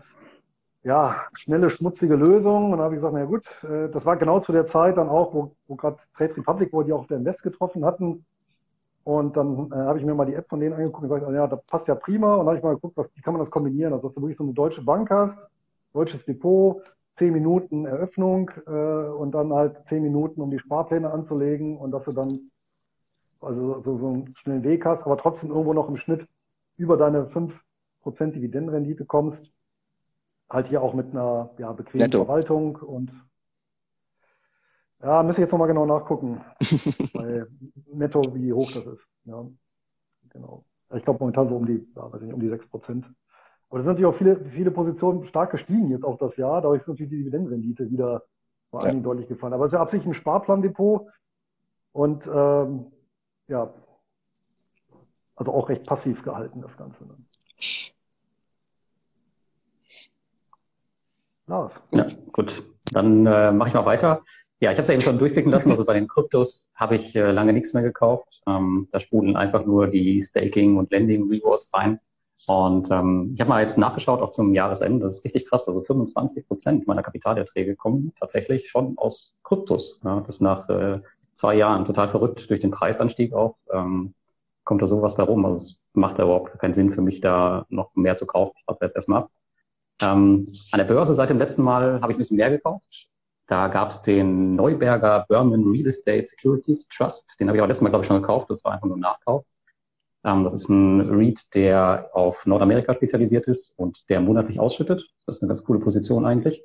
ja, 0.88 1.26
schnelle, 1.34 1.70
schmutzige 1.70 2.16
Lösung. 2.16 2.72
Und 2.72 2.72
dann 2.72 2.82
habe 2.82 2.96
ich 2.96 3.02
gesagt, 3.02 3.14
na 3.14 3.26
gut, 3.26 3.44
äh, 3.64 3.90
das 3.90 4.06
war 4.06 4.16
genau 4.16 4.40
zu 4.40 4.54
der 4.54 4.68
Zeit 4.68 4.98
dann 4.98 5.10
auch, 5.10 5.34
wo, 5.34 5.52
wo 5.68 5.76
gerade 5.76 5.98
Trade 6.16 6.38
Republic, 6.38 6.70
wo 6.72 6.82
die 6.82 6.94
auch 6.94 7.06
der 7.06 7.18
Invest 7.18 7.44
getroffen 7.44 7.86
hatten. 7.86 8.24
Und 9.04 9.36
dann 9.36 9.70
äh, 9.72 9.76
habe 9.76 10.00
ich 10.00 10.06
mir 10.06 10.16
mal 10.16 10.26
die 10.26 10.36
App 10.36 10.48
von 10.48 10.60
denen 10.60 10.74
angeguckt 10.74 11.04
und 11.04 11.10
gesagt, 11.10 11.34
ja, 11.34 11.48
das 11.48 11.66
passt 11.66 11.88
ja 11.88 11.96
prima. 11.96 12.34
Und 12.34 12.40
dann 12.40 12.48
habe 12.48 12.58
ich 12.58 12.64
mal 12.64 12.76
geguckt, 12.76 12.96
was, 12.96 13.10
wie 13.16 13.22
kann 13.22 13.34
man 13.34 13.42
das 13.42 13.52
kombinieren? 13.52 13.94
Also, 13.94 14.08
dass 14.08 14.16
du 14.16 14.22
wirklich 14.22 14.38
so 14.38 14.46
eine 14.46 14.54
deutsche 14.54 14.82
Bank 14.82 15.10
hast, 15.10 15.38
deutsches 15.94 16.26
Depot, 16.26 16.82
zehn 17.16 17.34
Minuten 17.34 17.86
Eröffnung 17.86 18.50
äh, 18.66 18.72
und 18.72 19.34
dann 19.34 19.52
halt 19.52 19.86
zehn 19.86 20.04
Minuten, 20.04 20.42
um 20.42 20.50
die 20.50 20.60
Sparpläne 20.60 21.12
anzulegen 21.12 21.78
und 21.78 21.92
dass 21.92 22.06
du 22.06 22.12
dann 22.12 22.30
also 23.42 23.82
so, 23.84 23.96
so 23.96 24.08
einen 24.08 24.34
schnellen 24.38 24.64
Weg 24.64 24.86
hast, 24.86 25.06
aber 25.06 25.18
trotzdem 25.18 25.50
irgendwo 25.50 25.74
noch 25.74 25.90
im 25.90 25.98
Schnitt 25.98 26.26
über 26.78 26.98
deine 26.98 27.28
5% 27.28 27.52
Dividendenrendite 28.32 29.06
kommst. 29.06 29.67
Halt 30.50 30.68
hier 30.68 30.82
auch 30.82 30.94
mit 30.94 31.12
einer 31.12 31.50
ja, 31.58 31.72
bequemen 31.74 32.06
Netto. 32.06 32.24
Verwaltung 32.24 32.76
und 32.78 33.12
ja, 35.02 35.22
müssen 35.22 35.42
jetzt 35.42 35.52
nochmal 35.52 35.68
genau 35.68 35.86
nachgucken, 35.86 36.42
weil 37.14 37.48
netto, 37.94 38.22
wie 38.34 38.52
hoch 38.54 38.72
das 38.72 38.86
ist. 38.88 39.08
Ja, 39.26 39.46
genau. 40.30 40.64
Ich 40.96 41.04
glaube 41.04 41.20
momentan 41.20 41.48
so 41.48 41.56
um 41.58 41.66
die, 41.66 41.86
ja, 41.96 42.12
weiß 42.12 42.22
ich 42.22 42.28
nicht, 42.28 42.34
um 42.34 42.40
die 42.40 42.50
6%. 42.50 43.04
Aber 43.70 43.80
das 43.80 43.86
sind 43.86 43.94
natürlich 43.94 44.06
auch 44.06 44.18
viele, 44.18 44.44
viele 44.46 44.72
Positionen 44.72 45.24
stark 45.26 45.52
gestiegen 45.52 45.90
jetzt 45.90 46.06
auch 46.06 46.18
das 46.18 46.38
Jahr. 46.38 46.62
Dadurch 46.62 46.82
ist 46.82 46.88
natürlich 46.88 47.10
die 47.10 47.18
Dividendenrendite 47.18 47.90
wieder 47.92 48.24
vor 48.70 48.80
allen 48.80 48.88
Ja. 48.88 48.92
Dingen 48.94 49.04
deutlich 49.04 49.28
gefallen. 49.28 49.54
Aber 49.54 49.66
es 49.66 49.74
ist 49.74 49.76
ja 49.76 49.82
absichtlich 49.82 50.12
ein 50.12 50.20
Sparplandepot 50.20 51.08
und 51.92 52.26
ähm, 52.28 52.92
ja, 53.48 53.74
also 55.36 55.54
auch 55.54 55.70
recht 55.70 55.86
passiv 55.86 56.24
gehalten, 56.24 56.62
das 56.62 56.76
Ganze. 56.78 57.08
Ja, 61.92 62.08
gut. 62.34 62.64
Dann 62.92 63.26
äh, 63.26 63.52
mache 63.52 63.70
ich 63.70 63.74
mal 63.76 63.86
weiter. 63.86 64.22
Ja, 64.60 64.72
ich 64.72 64.78
habe 64.78 64.84
es 64.84 64.88
ja 64.88 64.96
eben 64.96 65.04
schon 65.04 65.20
durchblicken 65.20 65.52
lassen. 65.52 65.70
Also 65.70 65.86
bei 65.86 65.94
den 65.94 66.08
Kryptos 66.08 66.70
habe 66.76 66.96
ich 66.96 67.16
äh, 67.16 67.32
lange 67.32 67.54
nichts 67.54 67.74
mehr 67.74 67.84
gekauft. 67.84 68.42
Ähm, 68.48 68.88
da 68.92 69.00
sprudeln 69.00 69.36
einfach 69.36 69.66
nur 69.66 69.88
die 69.88 70.22
Staking 70.22 70.78
und 70.78 70.92
Lending 70.92 71.30
Rewards 71.30 71.70
rein. 71.74 72.00
Und 72.48 72.90
ähm, 72.92 73.32
ich 73.34 73.42
habe 73.42 73.50
mal 73.50 73.62
jetzt 73.62 73.78
nachgeschaut, 73.78 74.22
auch 74.22 74.32
zum 74.32 74.54
Jahresende. 74.54 75.04
Das 75.04 75.18
ist 75.18 75.26
richtig 75.26 75.48
krass. 75.48 75.68
Also 75.68 75.82
25 75.82 76.48
Prozent 76.48 76.88
meiner 76.88 77.04
Kapitalerträge 77.04 77.76
kommen 77.76 78.14
tatsächlich 78.18 78.70
schon 78.70 78.98
aus 78.98 79.36
Kryptos. 79.44 80.00
Ja, 80.04 80.20
das 80.22 80.40
nach 80.40 80.68
äh, 80.70 81.02
zwei 81.34 81.56
Jahren 81.56 81.86
total 81.86 82.08
verrückt 82.08 82.50
durch 82.50 82.62
den 82.62 82.72
Preisanstieg 82.72 83.34
auch. 83.34 83.56
Ähm, 83.72 84.14
kommt 84.64 84.82
da 84.82 84.88
sowas 84.88 85.16
bei 85.16 85.24
rum. 85.24 85.46
Also 85.46 85.58
es 85.58 85.78
macht 85.94 86.20
da 86.20 86.24
überhaupt 86.24 86.58
keinen 86.58 86.74
Sinn 86.74 86.92
für 86.92 87.02
mich, 87.02 87.22
da 87.22 87.66
noch 87.70 87.96
mehr 87.96 88.16
zu 88.16 88.26
kaufen. 88.26 88.56
Ich 88.60 88.68
warte 88.68 88.84
jetzt 88.86 88.96
erstmal 88.96 89.24
ab. 89.24 89.30
Ähm, 90.02 90.52
an 90.72 90.78
der 90.78 90.86
Börse 90.86 91.14
seit 91.14 91.30
dem 91.30 91.38
letzten 91.38 91.64
Mal 91.64 92.02
habe 92.02 92.12
ich 92.12 92.18
ein 92.18 92.20
bisschen 92.20 92.38
mehr 92.38 92.50
gekauft. 92.50 93.08
Da 93.48 93.68
gab 93.70 93.92
es 93.92 94.02
den 94.02 94.56
Neuberger 94.56 95.26
Berman 95.30 95.64
Real 95.64 95.88
Estate 95.88 96.26
Securities 96.26 96.88
Trust. 96.90 97.38
Den 97.40 97.48
habe 97.48 97.58
ich 97.58 97.64
auch 97.64 97.68
letztes 97.68 97.82
Mal, 97.82 97.90
glaube 97.90 98.04
ich, 98.04 98.08
schon 98.08 98.22
gekauft. 98.22 98.50
Das 98.50 98.64
war 98.64 98.74
einfach 98.74 98.88
nur 98.88 98.98
ein 98.98 99.02
Nachkauf. 99.02 99.46
Ähm, 100.24 100.44
das 100.44 100.54
ist 100.54 100.70
ein 100.70 101.02
REIT, 101.10 101.56
der 101.56 102.10
auf 102.14 102.46
Nordamerika 102.46 102.94
spezialisiert 102.94 103.48
ist 103.48 103.74
und 103.78 104.04
der 104.10 104.20
monatlich 104.20 104.60
ausschüttet. 104.60 105.08
Das 105.26 105.38
ist 105.38 105.42
eine 105.42 105.48
ganz 105.48 105.64
coole 105.64 105.80
Position 105.80 106.26
eigentlich. 106.26 106.62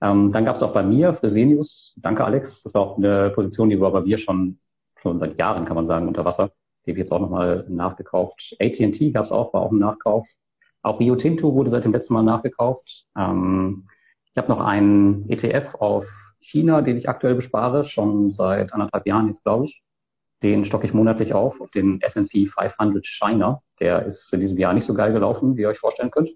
Ähm, 0.00 0.32
dann 0.32 0.44
gab 0.44 0.56
es 0.56 0.62
auch 0.62 0.72
bei 0.72 0.82
mir 0.82 1.12
Fresenius. 1.14 1.94
Danke, 1.98 2.24
Alex. 2.24 2.62
Das 2.62 2.74
war 2.74 2.82
auch 2.82 2.96
eine 2.96 3.30
Position, 3.30 3.68
die 3.70 3.80
war 3.80 3.92
bei 3.92 4.00
mir 4.00 4.18
schon, 4.18 4.58
schon 5.00 5.18
seit 5.18 5.36
Jahren, 5.38 5.64
kann 5.66 5.76
man 5.76 5.86
sagen, 5.86 6.08
unter 6.08 6.24
Wasser. 6.24 6.50
Die 6.84 6.90
habe 6.90 6.98
ich 6.98 6.98
jetzt 6.98 7.12
auch 7.12 7.20
nochmal 7.20 7.64
nachgekauft. 7.68 8.56
AT&T 8.60 9.12
gab 9.12 9.24
es 9.24 9.32
auch, 9.32 9.52
war 9.52 9.62
auch 9.62 9.72
ein 9.72 9.78
Nachkauf. 9.78 10.26
Auch 10.84 11.00
Rio 11.00 11.16
Tinto 11.16 11.54
wurde 11.54 11.70
seit 11.70 11.84
dem 11.84 11.92
letzten 11.92 12.14
Mal 12.14 12.22
nachgekauft. 12.22 13.06
Ähm, 13.16 13.84
ich 14.30 14.36
habe 14.36 14.48
noch 14.48 14.60
einen 14.60 15.28
ETF 15.30 15.76
auf 15.76 16.34
China, 16.40 16.82
den 16.82 16.96
ich 16.96 17.08
aktuell 17.08 17.34
bespare, 17.34 17.84
schon 17.84 18.32
seit 18.32 18.72
anderthalb 18.72 19.06
Jahren 19.06 19.26
jetzt, 19.26 19.42
glaube 19.42 19.64
ich. 19.66 19.80
Den 20.42 20.64
stocke 20.66 20.86
ich 20.86 20.92
monatlich 20.92 21.32
auf, 21.32 21.60
auf 21.62 21.70
den 21.70 22.00
S&P 22.02 22.46
500 22.46 23.06
China. 23.06 23.58
Der 23.80 24.04
ist 24.04 24.30
in 24.34 24.40
diesem 24.40 24.58
Jahr 24.58 24.74
nicht 24.74 24.84
so 24.84 24.92
geil 24.92 25.12
gelaufen, 25.12 25.56
wie 25.56 25.62
ihr 25.62 25.68
euch 25.68 25.78
vorstellen 25.78 26.10
könnt. 26.10 26.30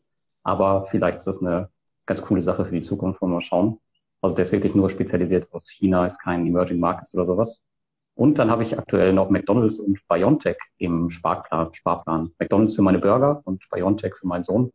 Aber 0.45 0.85
vielleicht 0.85 1.19
ist 1.19 1.27
das 1.27 1.43
eine 1.43 1.69
ganz 2.07 2.23
coole 2.23 2.41
Sache 2.41 2.65
für 2.65 2.75
die 2.75 2.81
Zukunft, 2.81 3.21
wollen 3.21 3.33
wir 3.33 3.37
mal 3.37 3.43
schauen. 3.43 3.79
Also 4.23 4.35
der 4.35 4.45
ist 4.45 4.53
wirklich 4.53 4.75
nur 4.75 4.89
spezialisiert 4.89 5.53
auf 5.53 5.63
China, 5.69 6.07
ist 6.07 6.21
kein 6.21 6.47
Emerging 6.47 6.81
Markets 6.81 7.15
oder 7.15 7.27
sowas. 7.27 7.69
Und 8.19 8.37
dann 8.41 8.51
habe 8.51 8.65
ich 8.65 8.77
aktuell 8.77 9.13
noch 9.13 9.31
McDonalds 9.31 9.79
und 9.79 10.01
BioNTech 10.09 10.57
im 10.79 11.09
Sparplan. 11.09 11.73
Sparplan. 11.73 12.33
McDonalds 12.41 12.75
für 12.75 12.83
meine 12.83 12.99
Burger 12.99 13.41
und 13.45 13.63
BioNTech 13.71 14.13
für 14.17 14.27
meinen 14.27 14.43
Sohn. 14.43 14.73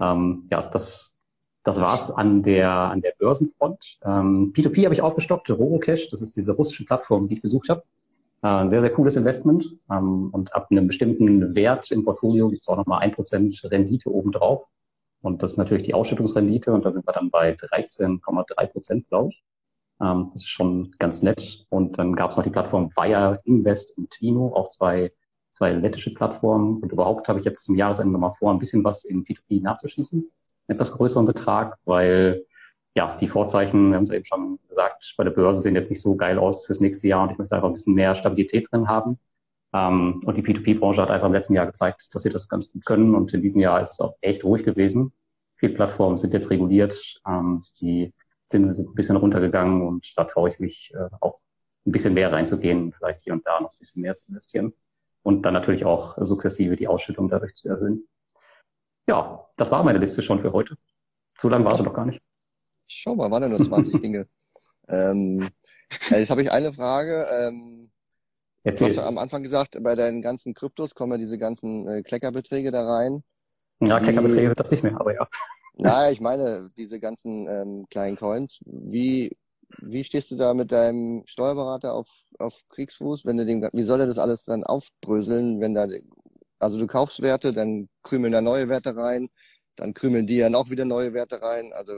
Ähm, 0.00 0.44
ja, 0.48 0.62
das, 0.62 1.12
das 1.64 1.80
war's 1.80 2.12
an 2.12 2.44
der, 2.44 2.70
an 2.70 3.00
der 3.00 3.14
Börsenfront. 3.18 3.96
Ähm, 4.04 4.52
P2P 4.54 4.84
habe 4.84 4.94
ich 4.94 5.02
aufgestockt, 5.02 5.50
Robocash, 5.50 6.08
das 6.08 6.20
ist 6.20 6.36
diese 6.36 6.52
russische 6.52 6.84
Plattform, 6.84 7.26
die 7.26 7.34
ich 7.34 7.42
besucht 7.42 7.68
habe. 7.68 7.82
Äh, 8.42 8.68
sehr, 8.68 8.80
sehr 8.80 8.92
cooles 8.92 9.16
Investment. 9.16 9.72
Ähm, 9.90 10.30
und 10.30 10.54
ab 10.54 10.68
einem 10.70 10.86
bestimmten 10.86 11.56
Wert 11.56 11.90
im 11.90 12.04
Portfolio 12.04 12.48
gibt 12.48 12.62
es 12.62 12.68
auch 12.68 12.76
nochmal 12.76 13.00
ein 13.00 13.10
Prozent 13.10 13.60
Rendite 13.64 14.08
obendrauf. 14.08 14.64
Und 15.24 15.42
das 15.42 15.50
ist 15.50 15.56
natürlich 15.56 15.82
die 15.82 15.94
Ausschüttungsrendite 15.94 16.72
und 16.72 16.84
da 16.84 16.92
sind 16.92 17.04
wir 17.04 17.12
dann 17.12 17.28
bei 17.30 17.54
13,3 17.54 18.66
Prozent, 18.68 19.08
glaube 19.08 19.30
ich. 19.30 19.42
Ähm, 20.00 20.30
das 20.32 20.42
ist 20.42 20.48
schon 20.48 20.90
ganz 20.98 21.22
nett. 21.22 21.64
Und 21.70 21.98
dann 21.98 22.14
gab 22.14 22.30
es 22.30 22.36
noch 22.36 22.44
die 22.44 22.50
Plattform 22.50 22.90
Wire 22.96 23.38
Invest 23.44 23.96
und 23.98 24.10
Twino, 24.10 24.52
auch 24.54 24.68
zwei, 24.68 25.10
zwei 25.50 25.72
lettische 25.72 26.14
Plattformen. 26.14 26.78
Und 26.82 26.92
überhaupt 26.92 27.28
habe 27.28 27.38
ich 27.38 27.44
jetzt 27.44 27.64
zum 27.64 27.76
Jahresende 27.76 28.12
nochmal 28.12 28.32
vor, 28.32 28.50
ein 28.50 28.58
bisschen 28.58 28.84
was 28.84 29.04
in 29.04 29.24
P2P 29.24 29.62
nachzuschießen. 29.62 30.28
Etwas 30.68 30.92
größeren 30.92 31.26
Betrag, 31.26 31.78
weil 31.84 32.42
ja, 32.94 33.16
die 33.16 33.28
Vorzeichen, 33.28 33.90
wir 33.90 33.96
haben 33.96 34.02
es 34.02 34.10
eben 34.10 34.24
schon 34.24 34.58
gesagt, 34.68 35.14
bei 35.16 35.24
der 35.24 35.30
Börse 35.30 35.60
sehen 35.60 35.74
jetzt 35.74 35.90
nicht 35.90 36.02
so 36.02 36.16
geil 36.16 36.38
aus 36.38 36.66
fürs 36.66 36.80
nächste 36.80 37.08
Jahr 37.08 37.22
und 37.22 37.32
ich 37.32 37.38
möchte 37.38 37.54
einfach 37.54 37.68
ein 37.68 37.74
bisschen 37.74 37.94
mehr 37.94 38.14
Stabilität 38.14 38.68
drin 38.72 38.88
haben. 38.88 39.18
Ähm, 39.72 40.20
und 40.24 40.36
die 40.36 40.42
P2P-Branche 40.42 41.02
hat 41.02 41.10
einfach 41.10 41.26
im 41.26 41.32
letzten 41.32 41.54
Jahr 41.54 41.66
gezeigt, 41.66 42.08
dass 42.12 42.22
sie 42.22 42.30
das 42.30 42.48
ganz 42.48 42.72
gut 42.72 42.84
können 42.84 43.14
und 43.14 43.32
in 43.34 43.42
diesem 43.42 43.60
Jahr 43.60 43.80
ist 43.80 43.92
es 43.92 44.00
auch 44.00 44.14
echt 44.20 44.44
ruhig 44.44 44.64
gewesen. 44.64 45.12
Viele 45.56 45.74
Plattformen 45.74 46.18
sind 46.18 46.32
jetzt 46.34 46.50
reguliert, 46.50 47.20
ähm, 47.26 47.62
die 47.80 48.12
Zinsen 48.48 48.74
sind 48.74 48.90
ein 48.90 48.94
bisschen 48.94 49.16
runtergegangen 49.16 49.86
und 49.86 50.12
da 50.16 50.24
traue 50.24 50.48
ich 50.48 50.58
mich 50.58 50.92
äh, 50.94 51.08
auch 51.20 51.38
ein 51.86 51.92
bisschen 51.92 52.14
mehr 52.14 52.32
reinzugehen, 52.32 52.92
vielleicht 52.92 53.22
hier 53.22 53.32
und 53.32 53.46
da 53.46 53.60
noch 53.60 53.72
ein 53.72 53.78
bisschen 53.78 54.02
mehr 54.02 54.14
zu 54.14 54.26
investieren 54.28 54.72
und 55.22 55.42
dann 55.42 55.54
natürlich 55.54 55.84
auch 55.84 56.16
sukzessive 56.20 56.76
die 56.76 56.88
Ausschüttung 56.88 57.28
dadurch 57.28 57.54
zu 57.54 57.68
erhöhen. 57.68 58.06
Ja, 59.06 59.46
das 59.56 59.70
war 59.70 59.82
meine 59.82 59.98
Liste 59.98 60.22
schon 60.22 60.40
für 60.40 60.52
heute. 60.52 60.76
So 61.38 61.48
lange 61.48 61.64
war 61.64 61.72
es 61.72 61.78
doch 61.78 61.92
gar 61.92 62.06
nicht. 62.06 62.20
Schau 62.86 63.14
mal, 63.14 63.30
waren 63.30 63.42
ja 63.42 63.48
nur 63.48 63.62
20 63.62 64.00
Dinge. 64.02 64.26
Ähm, 64.88 65.48
äh, 66.10 66.20
jetzt 66.20 66.30
habe 66.30 66.42
ich 66.42 66.52
eine 66.52 66.72
Frage. 66.72 67.26
Ähm, 67.30 67.90
du 68.64 68.68
Erzähl. 68.68 68.88
hast 68.88 68.96
ja 68.96 69.06
am 69.06 69.18
Anfang 69.18 69.42
gesagt, 69.42 69.78
bei 69.82 69.94
deinen 69.94 70.22
ganzen 70.22 70.54
Kryptos 70.54 70.94
kommen 70.94 71.12
ja 71.12 71.18
diese 71.18 71.38
ganzen 71.38 71.88
äh, 71.88 72.02
Kleckerbeträge 72.02 72.70
da 72.70 72.84
rein. 72.84 73.22
Ja, 73.80 74.00
Kleckerbeträge 74.00 74.48
sind 74.48 74.60
das 74.60 74.70
nicht 74.70 74.82
mehr, 74.82 74.98
aber 74.98 75.14
ja. 75.14 75.28
Naja, 75.78 76.10
ich 76.10 76.20
meine, 76.20 76.68
diese 76.76 76.98
ganzen 76.98 77.46
ähm, 77.48 77.86
kleinen 77.88 78.16
Coins. 78.16 78.60
Wie, 78.66 79.30
wie 79.80 80.02
stehst 80.02 80.30
du 80.30 80.36
da 80.36 80.52
mit 80.52 80.72
deinem 80.72 81.22
Steuerberater 81.26 81.94
auf, 81.94 82.08
auf 82.38 82.62
Kriegsfuß, 82.70 83.24
wenn 83.24 83.36
du 83.36 83.46
den, 83.46 83.62
wie 83.72 83.84
soll 83.84 84.00
er 84.00 84.06
das 84.06 84.18
alles 84.18 84.44
dann 84.44 84.64
aufbröseln, 84.64 85.60
wenn 85.60 85.74
da, 85.74 85.86
also 86.58 86.78
du 86.78 86.86
kaufst 86.88 87.22
Werte, 87.22 87.52
dann 87.52 87.88
krümeln 88.02 88.32
da 88.32 88.40
neue 88.40 88.68
Werte 88.68 88.96
rein, 88.96 89.28
dann 89.76 89.94
krümeln 89.94 90.26
die 90.26 90.40
dann 90.40 90.56
auch 90.56 90.68
wieder 90.70 90.84
neue 90.84 91.14
Werte 91.14 91.40
rein. 91.40 91.70
Also 91.74 91.92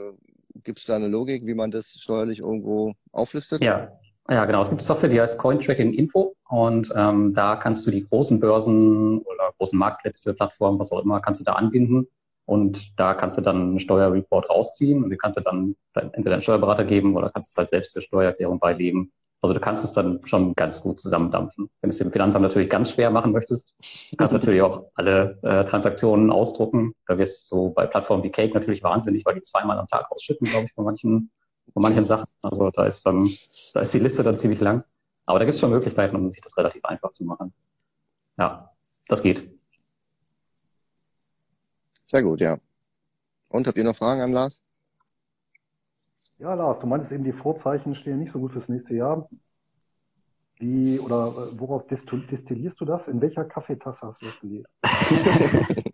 gibt 0.63 0.77
es 0.77 0.85
da 0.85 0.95
eine 0.95 1.07
Logik, 1.07 1.47
wie 1.47 1.55
man 1.55 1.71
das 1.71 1.89
steuerlich 1.99 2.39
irgendwo 2.39 2.93
auflistet? 3.11 3.63
Ja, 3.63 3.91
ja, 4.29 4.45
genau. 4.45 4.61
Es 4.61 4.69
gibt 4.69 4.83
Software, 4.83 5.09
die 5.09 5.19
heißt 5.19 5.39
Cointracking 5.39 5.93
Info 5.93 6.35
und 6.49 6.93
ähm, 6.95 7.33
da 7.33 7.55
kannst 7.55 7.87
du 7.87 7.89
die 7.89 8.05
großen 8.05 8.39
Börsen 8.39 9.17
oder 9.23 9.51
großen 9.57 9.79
Marktplätze, 9.79 10.35
Plattformen, 10.35 10.77
was 10.77 10.91
auch 10.91 11.03
immer, 11.03 11.19
kannst 11.19 11.41
du 11.41 11.45
da 11.45 11.53
anbinden 11.53 12.07
und 12.45 12.99
da 12.99 13.13
kannst 13.13 13.37
du 13.37 13.41
dann 13.41 13.57
einen 13.57 13.79
Steuerreport 13.79 14.49
rausziehen 14.49 15.03
und 15.03 15.09
den 15.09 15.19
kannst 15.19 15.37
du 15.37 15.41
dann 15.41 15.75
entweder 15.93 16.33
einen 16.33 16.41
Steuerberater 16.41 16.85
geben 16.85 17.15
oder 17.15 17.29
kannst 17.29 17.51
es 17.51 17.57
halt 17.57 17.69
selbst 17.69 17.95
der 17.95 18.01
Steuererklärung 18.01 18.59
beilegen. 18.59 19.11
Also 19.41 19.55
du 19.55 19.59
kannst 19.59 19.83
es 19.83 19.93
dann 19.93 20.19
schon 20.25 20.53
ganz 20.53 20.81
gut 20.81 20.99
zusammendampfen. 20.99 21.67
Wenn 21.81 21.89
du 21.89 21.91
es 21.91 21.97
dem 21.97 22.11
Finanzamt 22.11 22.43
natürlich 22.43 22.69
ganz 22.69 22.91
schwer 22.91 23.09
machen 23.09 23.31
möchtest, 23.31 23.73
du 24.11 24.17
kannst 24.17 24.33
natürlich 24.33 24.61
auch 24.61 24.85
alle 24.95 25.39
äh, 25.41 25.63
Transaktionen 25.63 26.29
ausdrucken. 26.29 26.93
Da 27.07 27.17
wirst 27.17 27.51
du 27.51 27.55
so 27.55 27.69
bei 27.69 27.87
Plattformen 27.87 28.23
wie 28.23 28.29
Cake 28.29 28.53
natürlich 28.53 28.83
wahnsinnig, 28.83 29.25
weil 29.25 29.35
die 29.35 29.41
zweimal 29.41 29.79
am 29.79 29.87
Tag 29.87 30.11
ausschütten, 30.11 30.47
glaube 30.47 30.65
ich, 30.65 30.73
von 30.73 30.85
manchen, 30.85 31.31
von 31.73 31.81
manchen 31.81 32.05
Sachen. 32.05 32.27
Also 32.43 32.69
da 32.69 32.85
ist 32.85 33.03
dann, 33.03 33.27
da 33.73 33.79
ist 33.79 33.93
die 33.93 33.99
Liste 33.99 34.21
dann 34.21 34.37
ziemlich 34.37 34.59
lang. 34.59 34.83
Aber 35.25 35.39
da 35.39 35.45
gibt 35.45 35.55
es 35.55 35.59
schon 35.59 35.71
Möglichkeiten, 35.71 36.15
um 36.15 36.29
sich 36.29 36.41
das 36.41 36.55
relativ 36.57 36.85
einfach 36.85 37.11
zu 37.11 37.23
machen. 37.25 37.51
Ja, 38.37 38.69
das 39.07 39.23
geht. 39.23 39.60
Sehr 42.11 42.23
gut, 42.23 42.41
ja. 42.41 42.57
Und 43.47 43.67
habt 43.67 43.77
ihr 43.77 43.85
noch 43.85 43.95
Fragen 43.95 44.19
an 44.19 44.33
Lars? 44.33 44.59
Ja, 46.39 46.53
Lars, 46.55 46.81
du 46.81 46.87
meintest 46.87 47.13
eben, 47.13 47.23
die 47.23 47.31
Vorzeichen 47.31 47.95
stehen 47.95 48.19
nicht 48.19 48.33
so 48.33 48.39
gut 48.39 48.51
fürs 48.51 48.67
nächste 48.67 48.95
Jahr. 48.95 49.29
Wie 50.59 50.99
oder 50.99 51.27
äh, 51.29 51.57
woraus 51.57 51.87
destillierst 51.87 52.81
du 52.81 52.83
das? 52.83 53.07
In 53.07 53.21
welcher 53.21 53.45
Kaffeetasse 53.45 54.07
hast 54.07 54.21
du 54.21 54.25
das 54.25 54.41
gelesen? 54.41 54.65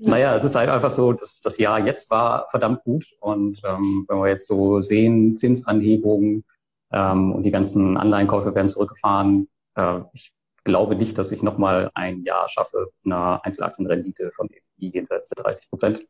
naja, 0.00 0.34
es 0.34 0.44
ist 0.44 0.54
halt 0.54 0.68
einfach 0.68 0.90
so, 0.90 1.14
dass 1.14 1.40
das 1.40 1.56
Jahr 1.56 1.80
jetzt 1.86 2.10
war 2.10 2.46
verdammt 2.50 2.82
gut. 2.82 3.06
Und 3.20 3.58
ähm, 3.64 4.04
wenn 4.08 4.18
wir 4.18 4.28
jetzt 4.28 4.46
so 4.46 4.82
sehen, 4.82 5.34
Zinsanhebungen 5.34 6.44
ähm, 6.92 7.32
und 7.32 7.44
die 7.44 7.50
ganzen 7.50 7.96
Anleihenkäufe 7.96 8.54
werden 8.54 8.68
zurückgefahren, 8.68 9.48
äh, 9.76 10.00
ich 10.12 10.34
glaube 10.64 10.96
nicht, 10.96 11.18
dass 11.18 11.32
ich 11.32 11.42
nochmal 11.42 11.90
ein 11.94 12.22
Jahr 12.22 12.48
schaffe, 12.48 12.88
eine 13.04 13.44
Einzelaktienrendite 13.44 14.30
von 14.32 14.48
jenseits 14.76 15.28
der 15.30 15.42
30 15.42 15.70
Prozent. 15.70 16.06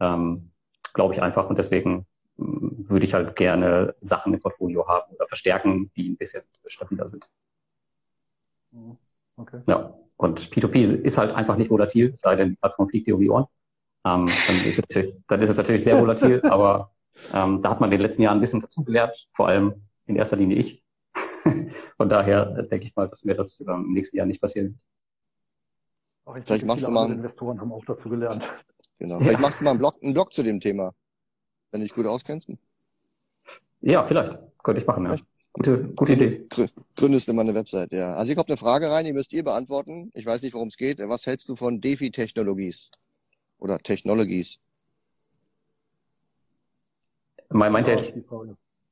Ähm, 0.00 0.50
glaube 0.96 1.14
ich 1.14 1.22
einfach. 1.22 1.48
Und 1.48 1.58
deswegen 1.58 2.06
würde 2.36 3.04
ich 3.04 3.14
halt 3.14 3.36
gerne 3.36 3.94
Sachen 4.00 4.34
im 4.34 4.40
Portfolio 4.40 4.86
haben 4.88 5.14
oder 5.14 5.26
verstärken, 5.26 5.90
die 5.96 6.10
ein 6.10 6.16
bisschen 6.16 6.42
stabiler 6.66 7.06
sind. 7.06 7.24
Mhm. 8.72 8.98
Okay. 9.38 9.60
Ja, 9.66 9.94
und 10.16 10.40
P2P 10.50 11.02
ist 11.02 11.18
halt 11.18 11.34
einfach 11.34 11.56
nicht 11.56 11.70
volatil, 11.70 12.08
es 12.08 12.20
sei 12.20 12.36
denn, 12.36 12.50
die 12.50 12.56
Plattform 12.56 12.86
fliegt 12.86 13.06
dir 13.06 13.14
um 13.14 13.20
die 13.20 13.28
Ohren. 13.28 13.44
Ähm, 14.04 14.26
dann, 14.26 14.56
ist 14.64 14.78
es 14.78 15.14
dann 15.28 15.42
ist 15.42 15.50
es 15.50 15.56
natürlich 15.58 15.84
sehr 15.84 16.00
volatil, 16.00 16.40
aber 16.44 16.90
ähm, 17.34 17.60
da 17.60 17.70
hat 17.70 17.80
man 17.80 17.88
in 17.88 17.98
den 17.98 18.00
letzten 18.00 18.22
Jahren 18.22 18.38
ein 18.38 18.40
bisschen 18.40 18.60
dazugelernt, 18.60 19.26
vor 19.34 19.48
allem 19.48 19.82
in 20.06 20.16
erster 20.16 20.36
Linie 20.36 20.56
ich. 20.56 20.85
Von 21.96 22.08
daher 22.08 22.46
denke 22.62 22.86
ich 22.86 22.96
mal, 22.96 23.08
dass 23.08 23.24
mir 23.24 23.34
das 23.34 23.60
ähm, 23.60 23.86
im 23.86 23.92
nächsten 23.92 24.16
Jahr 24.16 24.26
nicht 24.26 24.40
passieren 24.40 24.68
wird. 24.68 24.82
Auch 26.24 26.36
ich 26.36 26.44
Vielleicht 26.44 26.62
denke, 26.62 26.66
machst 26.66 26.86
du 26.86 26.90
mal 26.90 27.10
Investoren 27.10 27.60
haben 27.60 27.72
auch 27.72 27.84
dazu 27.84 28.08
gelernt. 28.08 28.48
Genau. 28.98 29.18
Vielleicht 29.18 29.34
ja. 29.34 29.40
machst 29.40 29.60
du 29.60 29.64
mal 29.64 29.70
einen 29.70 29.78
Blog, 29.78 29.96
einen 30.02 30.14
Blog 30.14 30.32
zu 30.32 30.42
dem 30.42 30.60
Thema 30.60 30.92
wenn 31.76 31.80
du 31.80 31.86
dich 31.86 31.94
gut 31.94 32.06
auskennst? 32.06 32.50
Ja, 33.80 34.02
vielleicht. 34.04 34.38
Könnte 34.62 34.80
ich 34.80 34.86
machen, 34.86 35.04
ja. 35.06 35.16
Gute, 35.52 35.94
gute 35.94 36.12
Idee. 36.12 36.48
Gründest 36.96 37.28
du 37.28 37.32
mal 37.32 37.42
eine 37.42 37.54
Website, 37.54 37.92
ja. 37.92 38.14
Also 38.14 38.26
hier 38.26 38.36
kommt 38.36 38.48
eine 38.48 38.56
Frage 38.56 38.90
rein, 38.90 39.04
die 39.04 39.12
müsst 39.12 39.32
ihr 39.32 39.44
beantworten. 39.44 40.10
Ich 40.14 40.26
weiß 40.26 40.42
nicht, 40.42 40.54
worum 40.54 40.68
es 40.68 40.76
geht. 40.76 40.98
Was 41.00 41.26
hältst 41.26 41.48
du 41.48 41.56
von 41.56 41.80
DeFi-Technologies? 41.80 42.90
Oder 43.58 43.78
Technologies? 43.78 44.58
Meint 47.50 47.88
er 47.88 47.94
jetzt, 47.94 48.14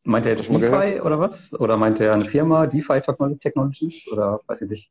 meint 0.05 0.27
er 0.27 0.33
jetzt 0.33 0.51
DeFi 0.51 1.01
oder 1.01 1.19
was? 1.19 1.53
Oder 1.55 1.77
meint 1.77 2.01
er 2.01 2.15
eine 2.15 2.27
Firma, 2.27 2.67
DeFi 2.67 3.01
Technologies? 3.01 4.07
Oder 4.13 4.41
weiß 4.47 4.63
ich 4.63 4.71
nicht. 4.71 4.91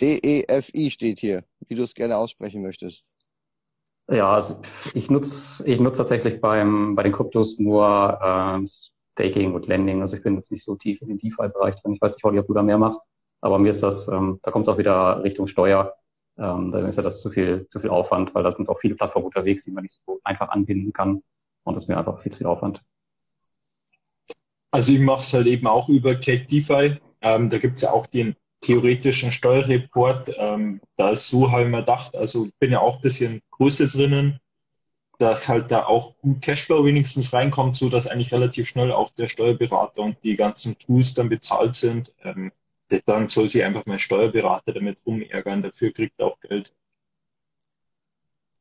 D-E-F-I 0.00 0.90
steht 0.90 1.20
hier, 1.20 1.44
wie 1.68 1.74
du 1.74 1.82
es 1.82 1.94
gerne 1.94 2.16
aussprechen 2.16 2.62
möchtest. 2.62 3.06
Ja, 4.08 4.34
also 4.34 4.60
ich 4.94 5.10
nutze 5.10 5.66
ich 5.68 5.78
nutz 5.80 5.96
tatsächlich 5.96 6.40
beim, 6.40 6.94
bei 6.94 7.02
den 7.02 7.12
Kryptos 7.12 7.58
nur 7.58 8.18
ähm, 8.22 8.66
Staking 8.66 9.54
und 9.54 9.66
Lending. 9.66 10.02
Also 10.02 10.16
ich 10.16 10.22
bin 10.22 10.34
jetzt 10.34 10.50
nicht 10.50 10.64
so 10.64 10.76
tief 10.76 11.00
in 11.02 11.08
den 11.08 11.18
DeFi-Bereich 11.18 11.76
drin. 11.76 11.94
Ich 11.94 12.00
weiß 12.00 12.14
nicht, 12.14 12.24
Holly, 12.24 12.38
ob 12.38 12.46
du 12.46 12.54
da 12.54 12.62
mehr 12.62 12.78
machst. 12.78 13.02
Aber 13.40 13.58
mir 13.58 13.70
ist 13.70 13.82
das, 13.82 14.08
ähm, 14.08 14.38
da 14.42 14.50
kommt 14.50 14.66
es 14.66 14.72
auch 14.72 14.78
wieder 14.78 15.22
Richtung 15.22 15.46
Steuer. 15.46 15.92
Ähm, 16.38 16.70
da 16.70 16.80
ist 16.80 16.96
ja 16.96 17.02
das 17.02 17.20
zu 17.20 17.30
viel, 17.30 17.66
zu 17.68 17.78
viel 17.80 17.90
Aufwand, 17.90 18.34
weil 18.34 18.42
da 18.42 18.50
sind 18.50 18.68
auch 18.68 18.78
viele 18.78 18.94
Plattformen 18.94 19.26
unterwegs, 19.26 19.64
die 19.64 19.70
man 19.70 19.82
nicht 19.82 19.98
so 20.04 20.18
einfach 20.24 20.48
anbinden 20.48 20.92
kann. 20.92 21.22
Und 21.64 21.74
das 21.74 21.84
ist 21.84 21.88
mir 21.88 21.98
einfach 21.98 22.20
viel 22.20 22.32
zu 22.32 22.38
viel 22.38 22.46
Aufwand. 22.46 22.82
Also 24.72 24.92
ich 24.92 25.00
mache 25.00 25.20
es 25.20 25.32
halt 25.32 25.46
eben 25.46 25.66
auch 25.66 25.88
über 25.88 26.14
Cake 26.14 26.46
DeFi. 26.46 26.98
Ähm, 27.20 27.50
da 27.50 27.58
gibt's 27.58 27.82
ja 27.82 27.92
auch 27.92 28.06
den 28.06 28.34
theoretischen 28.62 29.30
Steuerreport. 29.30 30.32
Ähm, 30.38 30.80
da 30.96 31.10
ist 31.10 31.28
so 31.28 31.50
habe 31.50 31.64
ich 31.64 31.68
mir 31.68 31.80
gedacht, 31.80 32.16
also 32.16 32.46
ich 32.46 32.58
bin 32.58 32.72
ja 32.72 32.80
auch 32.80 32.96
ein 32.96 33.02
bisschen 33.02 33.42
Größe 33.50 33.86
drinnen, 33.86 34.40
dass 35.18 35.46
halt 35.46 35.70
da 35.70 35.84
auch 35.84 36.16
gut 36.18 36.40
Cashflow 36.40 36.84
wenigstens 36.86 37.34
reinkommt, 37.34 37.76
so 37.76 37.90
dass 37.90 38.06
eigentlich 38.06 38.32
relativ 38.32 38.66
schnell 38.66 38.92
auch 38.92 39.10
der 39.10 39.28
Steuerberater 39.28 40.00
und 40.00 40.16
die 40.22 40.36
ganzen 40.36 40.78
Tools 40.78 41.12
dann 41.12 41.28
bezahlt 41.28 41.74
sind. 41.74 42.14
Ähm, 42.22 42.50
dann 43.06 43.28
soll 43.28 43.48
sich 43.48 43.62
einfach 43.62 43.84
mein 43.84 43.98
Steuerberater 43.98 44.72
damit 44.72 44.98
rumärgern, 45.04 45.62
dafür 45.62 45.92
kriegt 45.92 46.18
er 46.18 46.26
auch 46.28 46.40
Geld. 46.40 46.72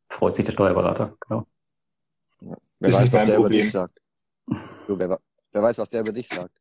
Freut 0.09 0.35
sich 0.35 0.45
der 0.45 0.51
Steuerberater, 0.51 1.13
genau. 1.21 1.45
Ja, 2.41 2.57
wer 2.79 2.93
weiß, 2.93 3.13
was 3.13 3.25
der 3.25 3.35
Problem. 3.35 3.37
über 3.37 3.49
dich 3.49 3.71
sagt. 3.71 4.01
So, 4.87 4.99
wer, 4.99 5.19
wer 5.51 5.61
weiß, 5.61 5.77
was 5.77 5.89
der 5.89 6.01
über 6.01 6.11
dich 6.11 6.27
sagt. 6.27 6.55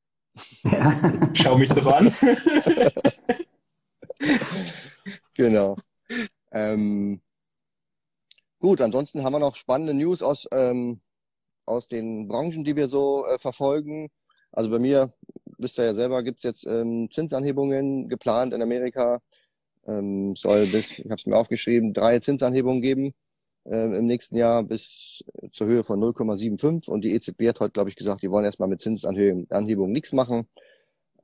Ja. 0.63 1.31
Schau 1.35 1.59
mich 1.59 1.69
doch 1.71 1.87
an. 1.87 2.15
genau. 5.35 5.77
Ähm, 6.53 7.21
gut, 8.59 8.81
ansonsten 8.81 9.23
haben 9.23 9.33
wir 9.33 9.39
noch 9.39 9.57
spannende 9.57 9.95
News 9.95 10.23
aus, 10.23 10.47
ähm, 10.53 11.01
aus 11.67 11.89
den 11.89 12.29
Branchen, 12.29 12.65
die 12.65 12.77
wir 12.77 12.89
so 12.89 13.27
äh, 13.27 13.39
verfolgen. 13.39 14.09
Also 14.53 14.71
bei 14.71 14.79
mir, 14.79 15.13
wisst 15.59 15.79
ihr 15.79 15.85
ja 15.85 15.95
selber, 15.95 16.23
gibt's 16.23 16.43
jetzt 16.43 16.67
ähm, 16.67 17.09
Zinsanhebungen 17.11 18.09
geplant 18.09 18.53
in 18.53 18.63
Amerika. 18.63 19.21
Ähm, 19.87 20.35
soll 20.37 20.67
bis, 20.67 20.99
ich 20.99 21.07
habe 21.07 21.17
es 21.17 21.27
mir 21.27 21.37
aufgeschrieben, 21.37 21.93
drei 21.93 22.19
Zinsanhebungen 22.19 22.83
geben 22.83 23.15
äh, 23.71 23.97
im 23.97 24.07
nächsten 24.07 24.37
Jahr 24.37 24.65
bis 24.65 25.25
zur 25.53 25.67
Höhe 25.67 25.85
von 25.85 26.01
0,75. 26.01 26.89
Und 26.91 27.03
die 27.03 27.15
EZB 27.15 27.49
hat 27.49 27.61
heute, 27.61 27.73
glaube 27.73 27.91
ich, 27.91 27.97
gesagt, 27.97 28.23
die 28.23 28.31
wollen 28.31 28.45
erstmal 28.45 28.69
mit 28.69 28.81
Zinsanhebungen 28.81 29.93
nichts 29.93 30.13
machen. 30.13 30.47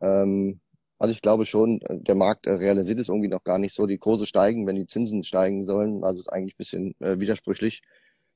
Ähm, 0.01 0.61
also 0.99 1.13
ich 1.13 1.21
glaube 1.21 1.45
schon, 1.45 1.81
der 1.91 2.15
Markt 2.15 2.47
äh, 2.47 2.53
realisiert 2.53 3.01
es 3.01 3.09
irgendwie 3.09 3.29
noch 3.29 3.45
gar 3.45 3.59
nicht 3.59 3.75
so. 3.75 3.87
Die 3.87 3.99
Kurse 3.99 4.27
steigen, 4.27 4.67
wenn 4.67 4.77
die 4.77 4.87
Zinsen 4.87 5.23
steigen 5.25 5.65
sollen. 5.65 6.05
Also 6.05 6.21
ist 6.21 6.33
eigentlich 6.33 6.55
ein 6.55 6.59
bisschen 6.59 6.95
äh, 7.01 7.19
widersprüchlich. 7.19 7.83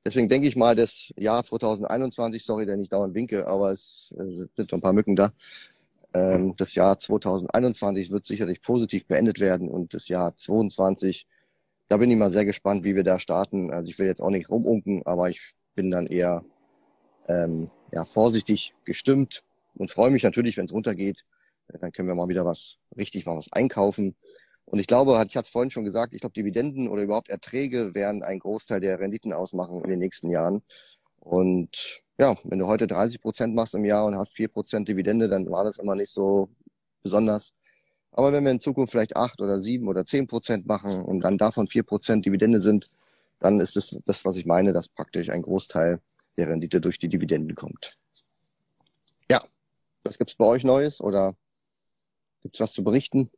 Deswegen 0.04 0.28
denke 0.28 0.48
ich 0.48 0.56
mal, 0.56 0.74
das 0.76 1.12
Jahr 1.16 1.44
2021, 1.44 2.44
sorry, 2.44 2.66
der 2.66 2.76
nicht 2.76 2.92
dauernd 2.92 3.14
winke, 3.14 3.46
aber 3.46 3.72
es 3.72 4.14
äh, 4.18 4.46
sind 4.56 4.72
noch 4.72 4.78
ein 4.78 4.80
paar 4.80 4.92
Mücken 4.94 5.14
da. 5.14 5.32
Ähm, 6.14 6.54
das 6.56 6.74
Jahr 6.74 6.98
2021 6.98 8.10
wird 8.10 8.24
sicherlich 8.24 8.60
positiv 8.62 9.06
beendet 9.06 9.40
werden 9.40 9.68
und 9.68 9.94
das 9.94 10.08
Jahr 10.08 10.34
2022 10.34 11.26
da 11.90 11.96
bin 11.96 12.08
ich 12.08 12.16
mal 12.16 12.30
sehr 12.30 12.44
gespannt, 12.44 12.84
wie 12.84 12.94
wir 12.94 13.02
da 13.02 13.18
starten. 13.18 13.72
Also 13.72 13.90
ich 13.90 13.98
will 13.98 14.06
jetzt 14.06 14.22
auch 14.22 14.30
nicht 14.30 14.48
rumunken, 14.48 15.02
aber 15.06 15.28
ich 15.28 15.54
bin 15.74 15.90
dann 15.90 16.06
eher 16.06 16.44
ähm, 17.28 17.68
ja, 17.92 18.04
vorsichtig 18.04 18.74
gestimmt 18.84 19.42
und 19.74 19.90
freue 19.90 20.12
mich 20.12 20.22
natürlich, 20.22 20.56
wenn 20.56 20.66
es 20.66 20.72
runtergeht. 20.72 21.24
Dann 21.66 21.90
können 21.90 22.06
wir 22.06 22.14
mal 22.14 22.28
wieder 22.28 22.44
was 22.44 22.76
richtig 22.96 23.26
mal 23.26 23.36
was 23.36 23.52
einkaufen. 23.52 24.14
Und 24.66 24.78
ich 24.78 24.86
glaube, 24.86 25.12
ich 25.28 25.36
hatte 25.36 25.46
es 25.46 25.48
vorhin 25.48 25.72
schon 25.72 25.84
gesagt, 25.84 26.14
ich 26.14 26.20
glaube, 26.20 26.32
Dividenden 26.32 26.86
oder 26.86 27.02
überhaupt 27.02 27.28
Erträge 27.28 27.92
werden 27.92 28.22
einen 28.22 28.38
Großteil 28.38 28.78
der 28.78 29.00
Renditen 29.00 29.32
ausmachen 29.32 29.82
in 29.82 29.90
den 29.90 29.98
nächsten 29.98 30.30
Jahren. 30.30 30.62
Und 31.18 32.04
ja, 32.20 32.36
wenn 32.44 32.60
du 32.60 32.68
heute 32.68 32.86
30 32.86 33.20
Prozent 33.20 33.56
machst 33.56 33.74
im 33.74 33.84
Jahr 33.84 34.06
und 34.06 34.14
hast 34.16 34.36
vier 34.36 34.48
Prozent 34.48 34.86
Dividende, 34.88 35.28
dann 35.28 35.50
war 35.50 35.64
das 35.64 35.78
immer 35.78 35.96
nicht 35.96 36.12
so 36.12 36.50
besonders. 37.02 37.52
Aber 38.12 38.32
wenn 38.32 38.44
wir 38.44 38.50
in 38.50 38.60
Zukunft 38.60 38.92
vielleicht 38.92 39.16
acht 39.16 39.40
oder 39.40 39.60
sieben 39.60 39.88
oder 39.88 40.04
zehn 40.04 40.26
Prozent 40.26 40.66
machen 40.66 41.02
und 41.02 41.20
dann 41.20 41.38
davon 41.38 41.66
vier 41.66 41.82
Prozent 41.82 42.26
Dividende 42.26 42.60
sind, 42.60 42.90
dann 43.38 43.60
ist 43.60 43.76
es 43.76 43.90
das, 43.90 44.02
das, 44.04 44.24
was 44.24 44.36
ich 44.36 44.46
meine, 44.46 44.72
dass 44.72 44.88
praktisch 44.88 45.30
ein 45.30 45.42
Großteil 45.42 46.00
der 46.36 46.48
Rendite 46.48 46.80
durch 46.80 46.98
die 46.98 47.08
Dividenden 47.08 47.54
kommt. 47.54 47.98
Ja, 49.30 49.40
was 50.04 50.18
gibt's 50.18 50.34
bei 50.34 50.44
euch 50.44 50.64
Neues 50.64 51.00
oder 51.00 51.34
gibt's 52.42 52.60
was 52.60 52.72
zu 52.72 52.84
berichten? 52.84 53.30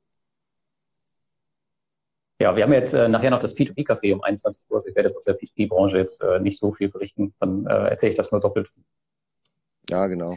Ja, 2.40 2.56
wir 2.56 2.64
haben 2.64 2.72
jetzt 2.72 2.92
äh, 2.92 3.08
nachher 3.08 3.30
noch 3.30 3.38
das 3.38 3.56
P2P-Café 3.56 4.12
um 4.12 4.22
21 4.22 4.64
Uhr. 4.68 4.84
Ich 4.84 4.96
werde 4.96 5.08
jetzt 5.08 5.16
aus 5.16 5.24
der 5.24 5.38
P2P-Branche 5.38 5.98
jetzt 5.98 6.22
äh, 6.22 6.40
nicht 6.40 6.58
so 6.58 6.72
viel 6.72 6.88
berichten. 6.88 7.32
Dann 7.38 7.66
äh, 7.66 7.90
erzähle 7.90 8.10
ich 8.10 8.16
das 8.16 8.32
nur 8.32 8.40
doppelt. 8.40 8.68
Ja, 9.88 10.08
genau. 10.08 10.34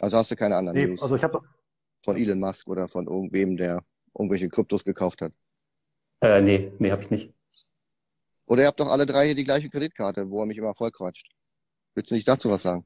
Also 0.00 0.16
hast 0.16 0.30
du 0.30 0.36
keine 0.36 0.56
anderen 0.56 0.78
nee, 0.78 0.86
News? 0.86 1.02
Also 1.02 1.16
ich 1.16 1.22
habe 1.22 1.40
von 2.04 2.16
Elon 2.16 2.40
Musk 2.40 2.68
oder 2.68 2.88
von 2.88 3.06
irgendwem, 3.06 3.56
der 3.56 3.82
irgendwelche 4.16 4.48
Kryptos 4.48 4.84
gekauft 4.84 5.20
hat. 5.20 5.32
Äh, 6.20 6.40
nee, 6.40 6.72
nee, 6.78 6.90
habe 6.90 7.02
ich 7.02 7.10
nicht. 7.10 7.32
Oder 8.46 8.62
ihr 8.62 8.68
habt 8.68 8.80
doch 8.80 8.90
alle 8.90 9.06
drei 9.06 9.26
hier 9.26 9.34
die 9.34 9.44
gleiche 9.44 9.70
Kreditkarte, 9.70 10.30
wo 10.30 10.40
er 10.40 10.46
mich 10.46 10.58
immer 10.58 10.74
voll 10.74 10.90
quatscht. 10.90 11.30
Willst 11.94 12.10
du 12.10 12.14
nicht 12.14 12.28
dazu 12.28 12.50
was 12.50 12.62
sagen? 12.62 12.84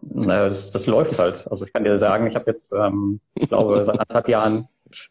Naja, 0.00 0.48
das, 0.48 0.70
das 0.70 0.86
läuft 0.86 1.18
halt. 1.18 1.46
Also 1.50 1.64
ich 1.66 1.72
kann 1.72 1.84
dir 1.84 1.98
sagen, 1.98 2.26
ich 2.26 2.34
habe 2.34 2.50
jetzt, 2.50 2.72
ähm, 2.72 3.20
ich 3.34 3.48
glaube, 3.48 3.76
seit 3.84 3.98
anderthalb 3.98 4.28
Jahren 4.28 4.68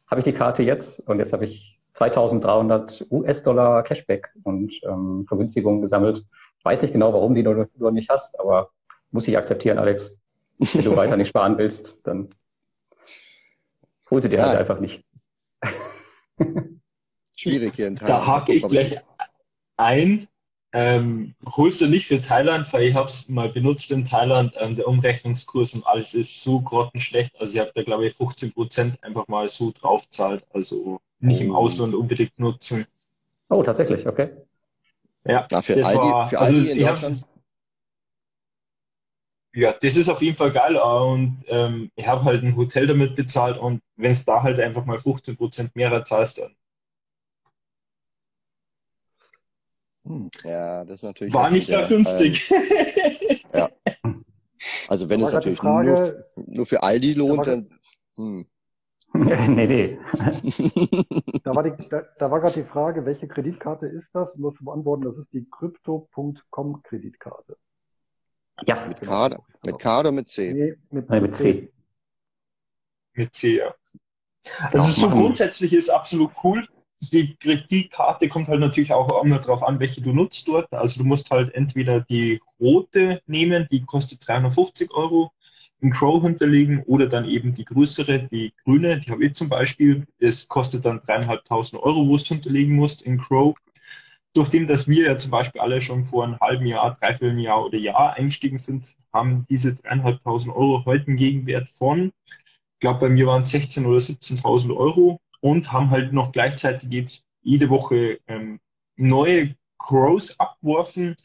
habe 0.08 0.20
ich 0.20 0.26
die 0.26 0.34
Karte 0.34 0.64
jetzt 0.64 1.00
und 1.08 1.20
jetzt 1.20 1.34
habe 1.34 1.46
ich 1.46 1.80
2300 1.94 3.08
US-Dollar 3.10 3.84
Cashback 3.84 4.30
und 4.44 4.74
ähm, 4.84 5.26
Vergünstigungen 5.28 5.82
gesammelt. 5.82 6.26
Ich 6.58 6.66
weiß 6.66 6.82
nicht 6.82 6.92
genau, 6.92 7.14
warum 7.14 7.36
die 7.36 7.44
du, 7.44 7.68
du 7.76 7.90
nicht 7.92 8.10
hast, 8.10 8.40
aber 8.40 8.68
muss 9.12 9.28
ich 9.28 9.38
akzeptieren, 9.38 9.78
Alex. 9.78 10.14
Wenn 10.58 10.84
du 10.86 10.96
weiter 10.96 11.18
nicht 11.18 11.30
sparen 11.30 11.58
willst, 11.58 12.00
dann 12.04 12.30
hol 14.10 14.22
sie 14.22 14.30
dir 14.30 14.38
halt 14.39 14.48
ja. 14.54 14.58
halt 14.58 14.60
einfach 14.62 14.80
nicht. 14.80 15.04
Schwierig 17.36 17.74
hier 17.76 17.88
in 17.88 17.96
Thailand. 17.96 18.10
Da 18.20 18.28
hake 18.28 18.54
ich 18.54 18.68
gleich 18.68 18.98
ein. 19.78 20.28
ähm, 20.74 21.36
holst 21.56 21.80
du 21.82 21.88
nicht 21.88 22.08
für 22.08 22.20
Thailand, 22.22 22.72
weil 22.74 22.84
ich 22.84 22.94
habe 22.96 23.08
es 23.08 23.30
mal 23.30 23.50
benutzt 23.50 23.91
in 23.91 24.06
Thailand. 24.06 24.54
Ähm, 24.60 24.76
der 24.76 24.88
Umrechnungskurs 24.88 25.74
und 25.74 25.86
alles 25.88 26.13
ist 26.13 26.41
so 26.41 26.62
grottenschlecht. 26.62 27.32
Also 27.39 27.54
ich 27.54 27.60
habe 27.60 27.72
da, 27.76 27.84
glaube 27.84 28.08
ich, 28.08 28.13
15 28.15 28.54
Prozent 28.54 29.04
einfach 29.04 29.28
mal 29.28 29.48
so 29.50 29.72
draufzahlt. 29.72 30.46
Also 30.54 31.00
nicht 31.20 31.41
im 31.41 31.52
Oh. 31.52 31.56
Ausland 31.58 31.94
unbedingt 31.96 32.38
nutzen. 32.39 32.86
Oh, 33.50 33.63
tatsächlich, 33.63 34.06
okay. 34.08 34.30
Ja, 35.28 35.48
Na, 35.52 35.62
für 35.62 35.76
das 35.76 35.88
Aldi, 35.88 36.00
war- 36.00 36.28
für 36.28 36.39
also 36.39 36.56
Aldi 36.56 36.72
in 36.72 36.80
Deutschland. 36.86 37.26
Ja, 39.56 39.74
das 39.74 39.96
ist 39.96 40.10
auf 40.10 40.22
jeden 40.22 40.36
Fall 40.36 40.52
geil 40.52 40.76
und 40.76 41.38
ähm, 41.48 41.89
ich 41.96 42.06
habe 42.08 42.24
halt 42.26 42.44
ein 42.44 42.56
Hotel 42.58 42.88
damit 42.88 43.15
bezahlt 43.15 43.58
und 43.58 43.82
wenn 43.96 44.12
es 44.12 44.26
da 44.26 44.44
halt 44.44 44.60
einfach 44.60 44.86
mal 44.86 44.98
15% 44.98 45.72
mehr 45.76 46.04
zahlst, 46.04 46.38
dann 46.39 46.56
Hm. 50.06 50.30
Ja, 50.44 50.86
das 50.86 50.96
ist 50.98 51.04
natürlich 51.04 51.34
war 51.34 51.50
nicht 51.50 51.68
ja. 51.68 51.88
günstig. 51.88 52.52
Ähm, 53.54 54.26
also 54.88 55.10
wenn 55.10 55.20
Da 55.20 55.28
es 55.28 55.34
natürlich 55.34 55.63
nur, 55.63 55.72
Frage, 55.72 56.26
nur 56.36 56.65
für 56.65 56.84
Aldi 56.84 57.13
lohnt, 57.13 57.34
Da 57.34 57.38
war- 57.38 57.46
dann. 57.46 57.80
Hm. 58.15 58.46
nee, 59.15 59.65
nee. 59.68 59.98
da 61.44 61.56
war, 61.56 61.63
die, 61.63 61.89
da, 61.89 62.02
da 62.20 62.30
war 62.30 62.41
gerade 62.41 62.62
die 62.62 62.68
Frage, 62.68 63.06
welche 63.06 63.28
Kreditkarte 63.30 63.86
ist 63.86 64.13
das? 64.13 64.36
Um 64.36 64.44
das 64.44 64.56
zu 64.56 64.65
beantworten, 64.65 65.04
das 65.04 65.18
ist 65.18 65.32
die 65.32 65.48
Crypto.com 65.50 66.84
Kreditkarte. 66.84 67.58
Ja, 68.63 68.86
mit 68.88 69.02
K, 69.02 69.38
mit 69.63 69.80
K 69.80 70.00
oder 70.00 70.12
mit 70.12 70.30
C? 70.30 70.54
Nee, 70.54 70.76
mit, 70.91 71.10
Nein, 71.10 71.22
mit 71.22 71.36
C. 71.36 71.72
Mit 73.13 73.34
C, 73.34 73.58
ja. 73.58 73.76
Also 74.62 74.78
Genau, 74.78 74.88
so 74.88 75.10
grundsätzlich 75.10 75.74
ist 75.74 75.89
absolut 75.89 76.32
cool. 76.44 76.68
Die 77.12 77.36
Kreditkarte 77.36 78.30
kommt 78.30 78.48
halt 78.48 78.62
natürlich 78.62 78.94
auch 78.94 79.24
immer 79.24 79.39
darauf 79.39 79.63
an, 79.63 79.80
welche 79.80 80.02
du 80.02 80.13
nutzt 80.13 80.48
dort. 80.48 80.72
Also 80.74 81.02
du 81.02 81.06
musst 81.06 81.30
halt 81.30 81.54
entweder 81.54 82.02
die 82.02 82.41
rote 82.60 83.22
nehmen, 83.28 83.68
die 83.70 83.84
kostet 83.84 84.26
350 84.28 84.91
Euro, 84.91 85.32
in 85.82 85.91
Crow 85.91 86.22
hinterlegen 86.22 86.84
oder 86.84 87.08
dann 87.08 87.26
eben 87.26 87.54
die 87.54 87.65
größere, 87.65 88.24
die 88.24 88.54
grüne, 88.63 89.00
die 89.00 89.12
habe 89.12 89.26
ich 89.26 89.34
zum 89.34 89.50
Beispiel. 89.50 90.08
Das 90.20 90.48
kostet 90.48 90.86
dann 90.86 91.00
dreieinhalbtausend 91.00 91.82
Euro, 91.82 92.08
wo 92.08 92.15
du 92.15 92.24
hinterlegen 92.24 92.76
musst 92.76 93.02
in 93.02 93.20
Crow. 93.20 93.54
Durch 94.36 94.50
dass 94.67 94.88
wir 94.88 95.08
ja 95.08 95.17
zum 95.17 95.32
Beispiel 95.32 95.62
alle 95.62 95.82
schon 95.82 96.04
vor 96.04 96.26
einem 96.26 96.38
halben 96.39 96.65
Jahr, 96.65 96.93
dreiviertel 96.93 97.39
Jahr 97.39 97.65
oder 97.65 97.78
Jahr 97.78 98.13
eingestiegen 98.15 98.58
sind, 98.58 98.95
haben 99.13 99.45
diese 99.50 99.74
dreieinhalbtausend 99.74 100.54
Euro 100.54 100.84
heute 100.86 101.08
einen 101.08 101.15
Gegenwert 101.15 101.69
von 101.69 102.12
ich 102.76 102.82
glaube, 102.82 103.00
bei 103.00 103.10
mir 103.10 103.26
waren 103.28 103.41
es 103.43 103.54
16.000 103.54 103.86
oder 103.88 103.98
17.000 103.98 104.76
Euro 104.76 105.21
und 105.39 105.71
haben 105.71 105.91
halt 105.91 106.12
noch 106.12 106.34
gleichzeitig 106.34 106.91
jetzt 106.91 107.26
jede 107.41 107.69
Woche 107.69 108.19
ähm, 108.28 108.60
neue 108.98 109.56
Crows 109.80 110.38
abgeworfen. 110.39 111.15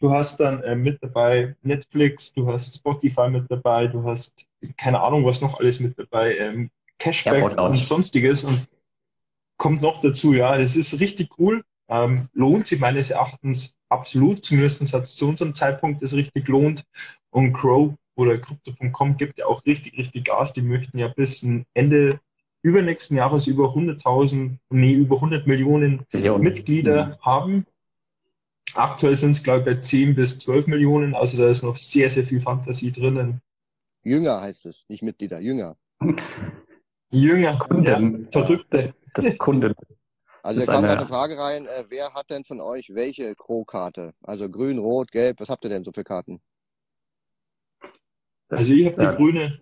Du 0.00 0.10
hast 0.10 0.40
dann 0.40 0.62
äh, 0.62 0.74
mit 0.74 1.02
dabei 1.02 1.56
Netflix, 1.60 2.32
du 2.32 2.50
hast 2.50 2.74
Spotify 2.74 3.28
mit 3.28 3.50
dabei, 3.50 3.86
du 3.86 4.02
hast 4.04 4.46
keine 4.78 5.00
Ahnung, 5.00 5.26
was 5.26 5.42
noch 5.42 5.60
alles 5.60 5.78
mit 5.78 5.98
dabei, 5.98 6.38
ähm, 6.38 6.70
Cashback 6.98 7.54
Lounge. 7.54 7.70
und 7.70 7.84
sonstiges 7.84 8.44
und 8.44 8.66
kommt 9.58 9.82
noch 9.82 10.00
dazu, 10.00 10.32
ja, 10.32 10.56
das 10.56 10.74
ist 10.74 11.00
richtig 11.00 11.38
cool. 11.38 11.62
Ähm, 11.88 12.28
lohnt 12.32 12.66
sich 12.66 12.80
meines 12.80 13.10
Erachtens 13.10 13.76
absolut, 13.88 14.44
zumindest 14.44 14.92
hat 14.92 15.04
es 15.04 15.16
zu 15.16 15.28
unserem 15.28 15.54
Zeitpunkt 15.54 16.02
das 16.02 16.14
richtig 16.14 16.48
lohnt. 16.48 16.84
Und 17.30 17.52
Crow 17.52 17.94
oder 18.16 18.38
Crypto.com 18.38 19.16
gibt 19.16 19.38
ja 19.38 19.46
auch 19.46 19.64
richtig, 19.66 19.98
richtig 19.98 20.24
Gas. 20.24 20.52
Die 20.52 20.62
möchten 20.62 20.98
ja 20.98 21.08
bis 21.08 21.44
Ende 21.74 22.20
übernächsten 22.62 23.16
Jahres 23.16 23.46
über 23.46 23.74
100.000, 23.74 24.56
nee, 24.70 24.92
über 24.92 25.16
100 25.16 25.46
Millionen 25.46 26.06
Millionen. 26.12 26.42
Mitglieder 26.42 27.18
haben. 27.20 27.66
Aktuell 28.72 29.14
sind 29.14 29.32
es, 29.32 29.42
glaube 29.42 29.60
ich, 29.60 29.64
bei 29.66 29.74
10 29.74 30.14
bis 30.14 30.38
12 30.38 30.66
Millionen. 30.66 31.14
Also 31.14 31.36
da 31.36 31.50
ist 31.50 31.62
noch 31.62 31.76
sehr, 31.76 32.08
sehr 32.08 32.24
viel 32.24 32.40
Fantasie 32.40 32.90
drinnen. 32.90 33.40
Jünger 34.02 34.40
heißt 34.40 34.66
es, 34.66 34.84
nicht 34.88 35.02
Mitglieder, 35.02 35.40
Jünger. 35.40 35.76
Jünger, 37.10 37.56
Kunden. 37.58 38.24
ja, 38.24 38.30
Verrückte. 38.32 38.94
Das 39.12 39.38
Kunden. 39.38 39.74
Also 40.44 40.60
da 40.60 40.66
kam 40.66 40.76
eine- 40.76 40.88
gerade 40.88 41.00
eine 41.00 41.08
Frage 41.08 41.38
rein, 41.38 41.64
äh, 41.64 41.84
wer 41.88 42.12
hat 42.12 42.28
denn 42.28 42.44
von 42.44 42.60
euch 42.60 42.90
welche 42.94 43.34
Crow-Karte? 43.34 44.12
Also 44.22 44.50
grün, 44.50 44.78
rot, 44.78 45.10
gelb, 45.10 45.40
was 45.40 45.48
habt 45.48 45.64
ihr 45.64 45.70
denn 45.70 45.84
so 45.84 45.90
für 45.92 46.04
Karten? 46.04 46.42
Also 48.50 48.72
ich 48.72 48.84
habe 48.86 48.96
die 48.96 49.02
Ja. 49.04 49.10
grüne. 49.12 49.58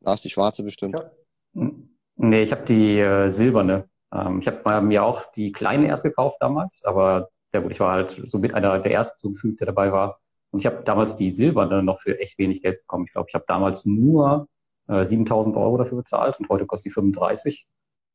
Da 0.00 0.14
ist 0.14 0.24
die 0.24 0.30
schwarze 0.30 0.62
bestimmt. 0.62 0.94
Ja. 0.94 1.70
Nee, 2.16 2.42
ich 2.42 2.52
habe 2.52 2.64
die 2.64 2.98
äh, 2.98 3.28
silberne. 3.28 3.88
Ähm, 4.12 4.40
ich 4.40 4.46
habe 4.46 4.80
mir 4.80 5.04
auch 5.04 5.30
die 5.30 5.52
kleine 5.52 5.86
erst 5.86 6.02
gekauft 6.04 6.38
damals, 6.40 6.82
aber 6.84 7.28
ja 7.52 7.60
gut, 7.60 7.72
ich 7.72 7.80
war 7.80 7.92
halt 7.92 8.22
so 8.24 8.38
mit 8.38 8.54
einer 8.54 8.78
der 8.78 8.92
ersten 8.92 9.18
so 9.18 9.32
gefühlt, 9.32 9.60
der 9.60 9.66
dabei 9.66 9.92
war. 9.92 10.20
Und 10.52 10.60
ich 10.60 10.66
habe 10.66 10.82
damals 10.84 11.16
die 11.16 11.30
silberne 11.30 11.82
noch 11.82 12.00
für 12.00 12.18
echt 12.18 12.38
wenig 12.38 12.62
Geld 12.62 12.80
bekommen. 12.80 13.04
Ich 13.06 13.12
glaube, 13.12 13.28
ich 13.28 13.34
habe 13.34 13.44
damals 13.46 13.84
nur 13.84 14.48
äh, 14.88 15.04
7000 15.04 15.54
Euro 15.56 15.76
dafür 15.76 15.98
bezahlt 15.98 16.38
und 16.40 16.48
heute 16.48 16.64
kostet 16.66 16.86
die 16.90 16.94
35. 16.94 17.66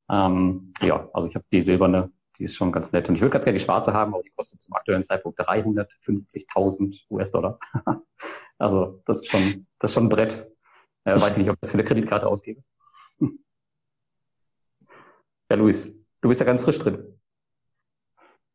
Ähm, 0.09 0.73
ja, 0.81 1.09
also 1.13 1.27
ich 1.27 1.35
habe 1.35 1.45
die 1.51 1.61
silberne, 1.61 2.11
die 2.37 2.43
ist 2.43 2.55
schon 2.55 2.71
ganz 2.71 2.91
nett. 2.91 3.07
Und 3.09 3.15
ich 3.15 3.21
würde 3.21 3.31
ganz 3.31 3.45
gerne 3.45 3.57
die 3.57 3.63
schwarze 3.63 3.93
haben, 3.93 4.13
aber 4.13 4.23
die 4.23 4.31
kostet 4.31 4.61
zum 4.61 4.73
aktuellen 4.75 5.03
Zeitpunkt 5.03 5.39
350.000 5.39 7.05
US-Dollar. 7.09 7.59
also 8.57 9.01
das 9.05 9.19
ist 9.21 9.27
schon, 9.29 9.65
das 9.79 9.91
ist 9.91 9.95
schon 9.95 10.05
ein 10.05 10.09
Brett. 10.09 10.51
Äh, 11.05 11.15
weiß 11.15 11.31
ich 11.31 11.37
nicht, 11.37 11.49
ob 11.49 11.55
ich 11.55 11.61
das 11.61 11.71
für 11.71 11.77
eine 11.77 11.83
Kreditkarte 11.83 12.27
ausgebe. 12.27 12.61
Ja, 15.47 15.57
Luis, 15.57 15.93
du 16.21 16.27
bist 16.29 16.41
ja 16.41 16.45
ganz 16.47 16.63
frisch 16.63 16.79
drin. 16.79 17.19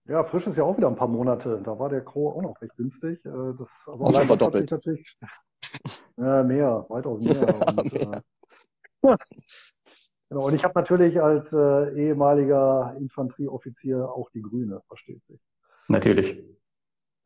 Ja, 0.07 0.25
frisch 0.25 0.45
ist 0.49 0.57
ja 0.57 0.65
auch 0.65 0.77
wieder 0.77 0.89
ein 0.89 0.97
paar 0.97 1.07
Monate. 1.07 1.61
Da 1.63 1.79
war 1.79 1.89
der 1.89 2.05
Crow 2.05 2.37
auch 2.37 2.43
noch 2.43 2.61
recht 2.61 2.75
günstig. 2.77 3.25
Äh, 3.25 3.31
Das, 3.31 3.71
also 3.87 4.01
Auch 4.01 4.13
schon 4.13 4.27
verdoppelt. 4.27 4.69
natürlich, 4.73 5.17
ja, 6.17 6.43
mehr, 6.43 6.85
weitaus 6.89 7.23
mehr. 7.23 7.41
Und, 7.79 7.93
Mehr. 7.93 8.23
äh, 9.03 9.17
genau, 10.31 10.47
und 10.47 10.55
ich 10.55 10.65
habe 10.65 10.73
natürlich 10.81 11.21
als 11.21 11.53
äh, 11.53 11.93
ehemaliger 11.95 12.95
Infanterieoffizier 12.99 14.09
auch 14.09 14.31
die 14.31 14.41
grüne, 14.43 14.81
versteht 14.89 15.23
sich. 15.27 15.41
Natürlich. 15.89 16.43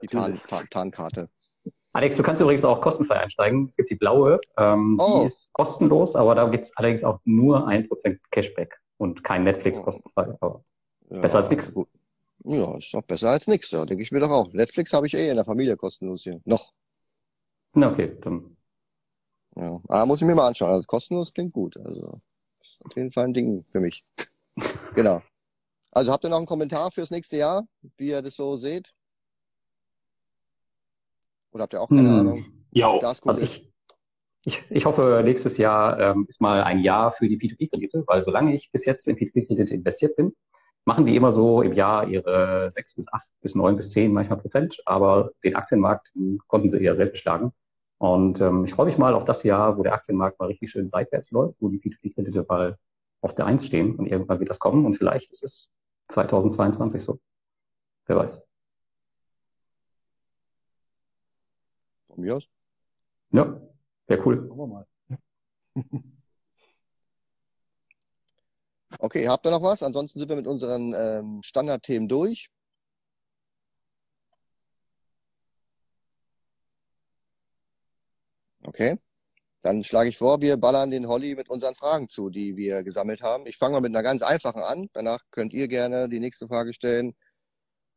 Die 0.02 0.08
Tarn, 0.08 0.40
Tarn, 0.48 0.66
Tarnkarte. 0.70 1.28
Alex, 1.92 2.16
du 2.16 2.24
kannst 2.24 2.42
übrigens 2.42 2.64
auch 2.64 2.80
kostenfrei 2.80 3.20
einsteigen. 3.20 3.68
Es 3.68 3.76
gibt 3.76 3.88
die 3.90 3.94
blaue, 3.94 4.40
ähm, 4.56 4.98
Oh. 5.00 5.20
die 5.20 5.26
ist 5.28 5.52
kostenlos, 5.52 6.16
aber 6.16 6.34
da 6.34 6.48
gibt's 6.48 6.76
allerdings 6.76 7.04
auch 7.04 7.20
nur 7.24 7.68
ein 7.68 7.86
Prozent 7.88 8.20
Cashback 8.32 8.80
und 8.96 9.22
kein 9.22 9.44
Netflix 9.44 9.78
Oh. 9.78 9.82
kostenfrei. 9.84 10.34
Aber 10.40 10.64
Ja, 11.10 11.20
Besser 11.22 11.36
als 11.36 11.50
nix. 11.50 11.72
gut. 11.72 11.88
Ja, 12.46 12.76
ist 12.76 12.92
doch 12.92 13.02
besser 13.02 13.30
als 13.30 13.46
nichts, 13.46 13.70
ja, 13.70 13.84
denke 13.86 14.02
ich 14.02 14.10
mir 14.10 14.20
doch 14.20 14.30
auch. 14.30 14.52
Netflix 14.52 14.92
habe 14.92 15.06
ich 15.06 15.14
eh 15.14 15.28
in 15.30 15.36
der 15.36 15.44
Familie 15.44 15.76
kostenlos 15.76 16.22
hier. 16.24 16.40
Noch. 16.44 16.72
na 17.74 17.92
okay, 17.92 18.16
dann 18.20 18.56
Ja. 19.56 19.80
Aber 19.88 20.06
muss 20.06 20.20
ich 20.20 20.26
mir 20.26 20.34
mal 20.34 20.48
anschauen. 20.48 20.70
Also 20.72 20.82
kostenlos 20.86 21.32
klingt 21.32 21.52
gut. 21.52 21.76
Also 21.78 22.20
ist 22.74 22.84
auf 22.84 22.96
jeden 22.96 23.10
Fall 23.10 23.24
ein 23.24 23.34
Ding 23.34 23.64
für 23.70 23.80
mich. 23.80 24.04
Genau. 24.94 25.20
Also 25.90 26.12
habt 26.12 26.24
ihr 26.24 26.30
noch 26.30 26.37
einen 26.37 26.46
Kommentar 26.46 26.92
fürs 26.92 27.10
nächste 27.10 27.37
Jahr, 27.37 27.66
wie 27.96 28.10
ihr 28.10 28.22
das 28.22 28.37
so 28.37 28.56
seht? 28.56 28.94
Oder 31.50 31.64
habt 31.64 31.72
ihr 31.72 31.80
auch 31.80 31.88
keine 31.88 32.08
Hm. 32.08 32.14
Ahnung? 32.14 32.44
Ja? 32.70 32.96
Also 33.00 33.40
ich, 33.40 33.72
ich, 34.44 34.62
ich 34.70 34.84
hoffe, 34.84 35.22
nächstes 35.24 35.56
Jahr 35.56 35.98
ähm, 35.98 36.26
ist 36.28 36.40
mal 36.40 36.62
ein 36.62 36.80
Jahr 36.80 37.10
für 37.10 37.28
die 37.28 37.38
P2P-Kredite, 37.38 38.04
weil 38.06 38.22
solange 38.22 38.54
ich 38.54 38.70
bis 38.70 38.84
jetzt 38.84 39.08
in 39.08 39.16
P2P-Kredite 39.16 39.74
investiert 39.74 40.14
bin, 40.14 40.32
machen 40.84 41.06
die 41.06 41.16
immer 41.16 41.32
so 41.32 41.62
im 41.62 41.72
Jahr 41.72 42.08
ihre 42.08 42.70
sechs 42.70 42.94
bis 42.94 43.12
acht 43.12 43.26
bis 43.40 43.54
neun 43.54 43.76
bis 43.76 43.90
zehn 43.90 44.12
manchmal 44.12 44.38
Prozent, 44.38 44.80
aber 44.84 45.30
den 45.42 45.56
Aktienmarkt 45.56 46.12
den 46.14 46.38
konnten 46.46 46.68
sie 46.68 46.82
eher 46.82 46.94
selten 46.94 47.16
schlagen. 47.16 47.52
Und 47.98 48.40
ähm, 48.40 48.64
ich 48.64 48.74
freue 48.74 48.87
mich 48.87 48.98
mal 48.98 49.14
auf 49.14 49.24
das 49.24 49.42
Jahr, 49.44 49.78
wo 49.78 49.83
der 49.83 49.94
Aktienmarkt 49.94 50.38
mal 50.38 50.46
richtig 50.46 50.70
schön 50.70 50.87
seitwärts 50.88 51.30
läuft, 51.30 51.61
wo 51.61 51.68
die 51.68 51.78
P2P-Kredite 51.78 52.44
mal 52.48 52.78
auf 53.20 53.35
der 53.35 53.46
Eins 53.46 53.64
stehen 53.64 53.96
und 53.96 54.07
irgendwann 54.07 54.38
wird 54.38 54.50
das 54.50 54.59
kommen 54.59 54.85
und 54.85 54.94
vielleicht 54.94 55.30
ist 55.30 55.42
es 55.42 55.70
2022 56.09 57.02
so. 57.02 57.18
Wer 58.07 58.16
weiß. 58.16 58.46
Von 62.09 62.20
mir 62.20 62.37
aus? 62.37 62.44
Ja, 63.33 63.61
wäre 64.07 64.26
cool. 64.26 64.44
Schauen 64.46 64.59
wir 64.59 64.66
mal. 64.66 64.87
Okay, 69.00 69.26
habt 69.28 69.44
ihr 69.44 69.50
noch 69.50 69.62
was? 69.62 69.83
Ansonsten 69.83 70.20
sind 70.20 70.28
wir 70.28 70.37
mit 70.37 70.46
unseren 70.46 70.94
ähm, 70.96 71.40
Standardthemen 71.42 72.09
durch. 72.09 72.48
Okay. 78.65 78.98
Dann 79.62 79.83
schlage 79.83 80.10
ich 80.10 80.19
vor, 80.19 80.42
wir 80.42 80.58
ballern 80.58 80.90
den 80.90 81.08
Holly 81.08 81.35
mit 81.35 81.48
unseren 81.48 81.75
Fragen 81.75 82.10
zu, 82.10 82.29
die 82.29 82.56
wir 82.56 82.83
gesammelt 82.83 83.23
haben. 83.23 83.46
Ich 83.46 83.56
fange 83.56 83.73
mal 83.73 83.81
mit 83.81 83.94
einer 83.94 84.02
ganz 84.02 84.21
einfachen 84.23 84.62
an. 84.62 84.90
Danach 84.92 85.21
könnt 85.31 85.54
ihr 85.54 85.69
gerne 85.69 86.08
die 86.08 86.21
nächste 86.21 86.46
Frage 86.46 86.75
stellen. 86.75 87.15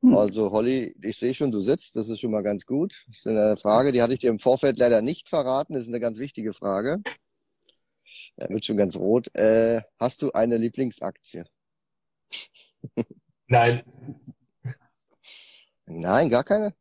Hm. 0.02 0.16
Also 0.16 0.52
Holly, 0.52 0.96
ich 1.02 1.18
sehe 1.18 1.34
schon, 1.34 1.52
du 1.52 1.60
sitzt. 1.60 1.98
Das 1.98 2.08
ist 2.08 2.22
schon 2.22 2.32
mal 2.32 2.44
ganz 2.44 2.66
gut. 2.66 3.04
Das 3.08 3.18
ist 3.18 3.28
eine 3.28 3.58
Frage, 3.58 3.92
die 3.92 4.02
hatte 4.02 4.14
ich 4.14 4.20
dir 4.20 4.30
im 4.30 4.40
Vorfeld 4.40 4.80
leider 4.80 5.02
nicht 5.02 5.28
verraten. 5.28 5.74
Das 5.74 5.84
ist 5.84 5.90
eine 5.90 6.00
ganz 6.00 6.20
wichtige 6.20 6.54
Frage. 6.54 7.02
Er 8.38 8.50
wird 8.50 8.64
schon 8.64 8.78
ganz 8.78 8.96
rot. 8.96 9.28
Äh, 9.36 9.82
hast 10.00 10.22
du 10.22 10.32
eine 10.32 10.56
Lieblingsaktie? 10.58 11.44
nein. 13.48 13.84
Nein, 15.86 16.30
gar 16.30 16.44
keine? 16.46 16.74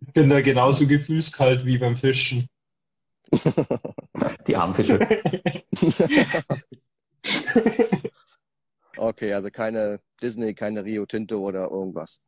Ne. 0.00 0.12
Bin 0.12 0.30
da 0.30 0.40
genauso 0.40 0.86
gefühlskalt 0.86 1.64
wie 1.64 1.78
beim 1.78 1.96
Fischen. 1.96 2.48
Die 4.46 4.56
armen 4.56 4.74
Fische. 4.74 4.98
Okay, 9.00 9.32
also 9.32 9.48
keine 9.50 10.00
Disney, 10.20 10.54
keine 10.54 10.84
Rio 10.84 11.06
Tinto 11.06 11.38
oder 11.38 11.70
irgendwas. 11.70 12.18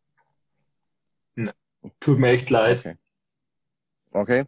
Tut 1.98 2.18
mir 2.18 2.28
echt 2.28 2.48
leid. 2.50 2.96
Okay. 4.12 4.12
Okay, 4.12 4.44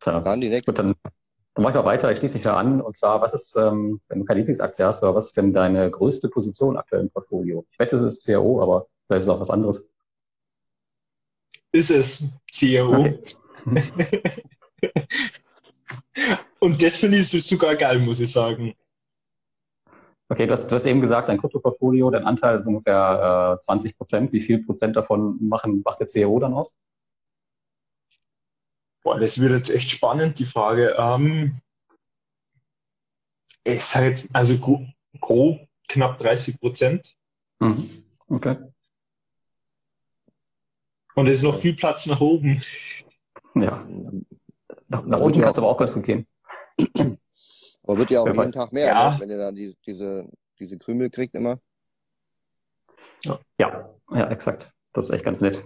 Tja, 0.00 0.20
dann 0.20 0.40
die 0.40 0.48
nächste. 0.48 0.70
gut, 0.70 0.78
dann, 0.78 0.94
dann 1.54 1.62
mache 1.62 1.72
ich 1.72 1.76
mal 1.76 1.84
weiter. 1.84 2.12
Ich 2.12 2.18
schließe 2.18 2.34
mich 2.34 2.44
da 2.44 2.56
an. 2.56 2.80
Und 2.80 2.94
zwar, 2.94 3.20
was 3.22 3.34
ist, 3.34 3.56
ähm, 3.56 4.00
wenn 4.08 4.20
du 4.20 4.24
keine 4.24 4.40
Lieblingsaktie 4.40 4.84
hast, 4.84 5.02
aber 5.02 5.16
was 5.16 5.26
ist 5.26 5.36
denn 5.36 5.52
deine 5.52 5.90
größte 5.90 6.28
Position 6.28 6.76
aktuell 6.76 7.02
im 7.02 7.10
Portfolio? 7.10 7.64
Ich 7.70 7.78
wette, 7.78 7.96
es 7.96 8.02
ist 8.02 8.24
CRO, 8.24 8.62
aber 8.62 8.86
vielleicht 9.06 9.20
ist 9.20 9.26
es 9.26 9.30
auch 9.30 9.40
was 9.40 9.50
anderes. 9.50 9.88
Ist 11.74 11.90
es 11.90 12.38
CRO. 12.56 13.00
Okay. 13.00 13.18
Und 16.60 16.80
das 16.80 16.94
finde 16.94 17.18
ich 17.18 17.28
sogar 17.44 17.74
geil, 17.74 17.98
muss 17.98 18.20
ich 18.20 18.30
sagen. 18.30 18.72
Okay, 20.28 20.46
du 20.46 20.52
hast, 20.52 20.68
du 20.68 20.76
hast 20.76 20.86
eben 20.86 21.00
gesagt, 21.00 21.28
dein 21.28 21.38
Kryptoportfolio, 21.38 22.12
dein 22.12 22.26
Anteil 22.26 22.58
ist 22.58 22.66
ungefähr 22.66 23.56
äh, 23.56 23.60
20 23.60 23.98
Prozent. 23.98 24.32
Wie 24.32 24.38
viel 24.40 24.64
Prozent 24.64 24.94
davon 24.94 25.36
machen, 25.48 25.82
macht 25.84 25.98
der 25.98 26.06
CRO 26.06 26.38
dann 26.38 26.54
aus? 26.54 26.78
Boah, 29.02 29.18
das 29.18 29.40
wird 29.40 29.50
jetzt 29.50 29.70
echt 29.70 29.90
spannend, 29.90 30.38
die 30.38 30.44
Frage. 30.44 30.94
Ähm, 30.96 31.60
ich 33.64 33.84
sage 33.84 34.10
jetzt, 34.10 34.28
also 34.32 34.56
gro 34.58 34.86
grob 35.20 35.58
knapp 35.88 36.18
30 36.18 36.60
Prozent. 36.60 37.16
Mhm. 37.58 38.04
Okay. 38.28 38.58
Und 41.14 41.26
es 41.26 41.34
ist 41.38 41.42
noch 41.42 41.60
viel 41.60 41.74
Platz 41.74 42.06
nach 42.06 42.20
oben. 42.20 42.62
Ja. 43.54 43.86
Nach, 44.88 45.04
nach 45.04 45.20
unten 45.20 45.38
ja 45.38 45.44
kann 45.44 45.52
es 45.52 45.58
aber 45.58 45.68
auch 45.68 45.78
ganz 45.78 45.92
gut 45.92 46.04
gehen. 46.04 46.26
Aber 47.84 47.98
wird 47.98 48.10
ja 48.10 48.20
auch 48.20 48.24
Wer 48.26 48.32
jeden 48.32 48.44
weiß. 48.44 48.54
Tag 48.54 48.72
mehr, 48.72 48.86
Ja. 48.86 49.14
ne? 49.14 49.20
Wenn 49.20 49.30
ihr 49.30 49.38
da 49.38 49.52
die, 49.52 49.76
diese, 49.86 50.30
diese 50.58 50.78
Krümel 50.78 51.10
kriegt 51.10 51.34
immer. 51.34 51.58
Ja, 53.58 53.94
ja, 54.10 54.30
exakt. 54.30 54.72
Das 54.92 55.06
ist 55.06 55.10
echt 55.10 55.24
ganz 55.24 55.40
nett. 55.40 55.64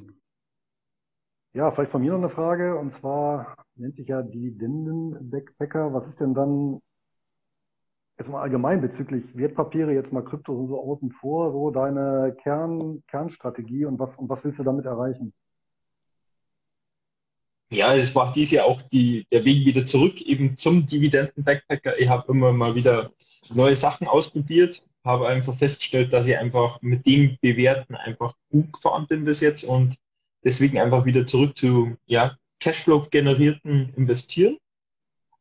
Ja, 1.55 1.72
vielleicht 1.72 1.90
von 1.90 2.03
mir 2.03 2.12
noch 2.12 2.18
eine 2.18 2.30
Frage, 2.30 2.76
und 2.76 2.92
zwar 2.92 3.57
nennt 3.74 3.96
sich 3.96 4.09
ja 4.09 4.22
Dividenden-Backpacker. 4.22 5.92
Was 5.92 6.09
ist 6.09 6.20
denn 6.20 6.34
dann 6.34 6.80
jetzt 8.19 8.29
mal 8.29 8.43
allgemein 8.43 8.81
bezüglich 8.81 9.37
Wertpapiere, 9.37 9.93
jetzt 9.93 10.12
mal 10.12 10.25
Krypto 10.25 10.53
und 10.53 10.69
so 10.69 10.81
außen 10.81 11.12
vor, 11.12 11.51
so 11.53 11.71
deine 11.71 12.37
Kern, 12.43 13.03
Kernstrategie 13.07 13.85
und 13.85 13.99
was, 13.99 14.16
und 14.16 14.29
was 14.29 14.45
willst 14.45 14.59
du 14.59 14.64
damit 14.64 14.87
erreichen? 14.87 15.33
Ja, 17.71 17.95
es 17.95 18.14
war 18.14 18.33
dies 18.33 18.51
Jahr 18.51 18.66
auch 18.66 18.81
die, 18.83 19.27
der 19.31 19.45
Weg 19.45 19.66
wieder 19.66 19.85
zurück 19.85 20.21
eben 20.23 20.57
zum 20.57 20.87
Dividenden-Backpacker. 20.87 21.99
Ich 21.99 22.09
habe 22.09 22.33
immer 22.33 22.53
mal 22.53 22.75
wieder 22.75 23.11
neue 23.55 23.77
Sachen 23.77 24.09
ausprobiert, 24.09 24.83
habe 25.05 25.29
einfach 25.29 25.55
festgestellt, 25.55 26.12
dass 26.12 26.27
ich 26.27 26.37
einfach 26.37 26.81
mit 26.81 27.05
dem 27.07 27.37
Bewerten 27.43 27.95
einfach 27.95 28.35
gut 28.51 28.73
gefahren 28.73 29.07
bin 29.07 29.27
bis 29.27 29.41
jetzt 29.41 29.64
und 29.64 29.99
deswegen 30.43 30.79
einfach 30.79 31.05
wieder 31.05 31.27
zurück 31.27 31.57
zu 31.57 31.95
ja, 32.07 32.37
Cashflow-generierten 32.59 33.93
Investieren. 33.97 34.57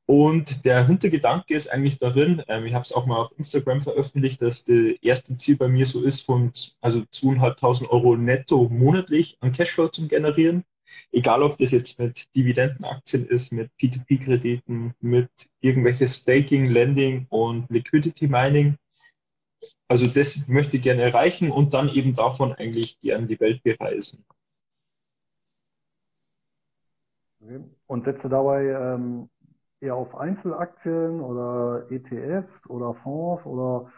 Und 0.09 0.63
der 0.63 0.87
Hintergedanke 0.87 1.53
ist 1.53 1.69
eigentlich 1.69 1.97
darin, 1.97 2.41
ähm, 2.47 2.65
ich 2.65 2.73
habe 2.73 2.83
es 2.83 2.93
auch 2.93 3.05
mal 3.05 3.17
auf 3.17 3.37
Instagram 3.37 3.81
veröffentlicht, 3.81 4.41
dass 4.41 4.63
das 4.63 4.93
erste 5.01 5.35
Ziel 5.35 5.57
bei 5.57 5.67
mir 5.67 5.85
so 5.85 6.01
ist, 6.01 6.21
von 6.21 6.49
also 6.79 6.99
2.500 6.99 7.89
Euro 7.89 8.15
netto 8.15 8.69
monatlich 8.69 9.37
an 9.41 9.51
Cashflow 9.51 9.89
zu 9.89 10.07
generieren. 10.07 10.63
Egal, 11.11 11.43
ob 11.43 11.57
das 11.57 11.71
jetzt 11.71 11.99
mit 11.99 12.33
Dividendenaktien 12.33 13.25
ist, 13.25 13.51
mit 13.51 13.69
P2P-Krediten, 13.81 14.93
mit 15.01 15.29
irgendwelches 15.59 16.15
Staking, 16.15 16.63
Lending 16.65 17.25
und 17.27 17.69
Liquidity 17.69 18.29
Mining. 18.29 18.77
Also 19.89 20.05
das 20.05 20.47
möchte 20.47 20.77
ich 20.77 20.83
gerne 20.83 21.01
erreichen 21.01 21.51
und 21.51 21.73
dann 21.73 21.89
eben 21.89 22.13
davon 22.13 22.53
eigentlich 22.53 22.97
gerne 23.01 23.27
die 23.27 23.39
Welt 23.41 23.61
bereisen. 23.61 24.23
Und 27.87 28.05
setzt 28.05 28.23
du 28.23 28.29
dabei 28.29 28.67
ähm, 28.67 29.29
eher 29.79 29.95
auf 29.95 30.15
Einzelaktien 30.15 31.21
oder 31.21 31.85
ETFs 31.91 32.69
oder 32.69 32.93
Fonds 32.93 33.45
oder 33.45 33.91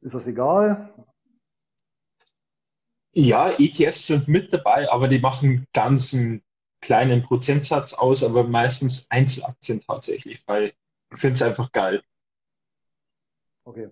ist 0.00 0.14
das 0.14 0.26
egal? 0.26 0.94
Ja, 3.12 3.50
ETFs 3.50 4.08
sind 4.08 4.28
mit 4.28 4.52
dabei, 4.52 4.90
aber 4.90 5.08
die 5.08 5.20
machen 5.20 5.66
ganz 5.72 6.12
einen 6.12 6.42
kleinen 6.80 7.22
Prozentsatz 7.22 7.94
aus, 7.94 8.22
aber 8.22 8.44
meistens 8.44 9.10
Einzelaktien 9.10 9.80
tatsächlich, 9.80 10.42
weil 10.46 10.74
ich 11.12 11.18
finde 11.18 11.34
es 11.34 11.42
einfach 11.42 11.70
geil. 11.72 12.02
Okay. 13.64 13.88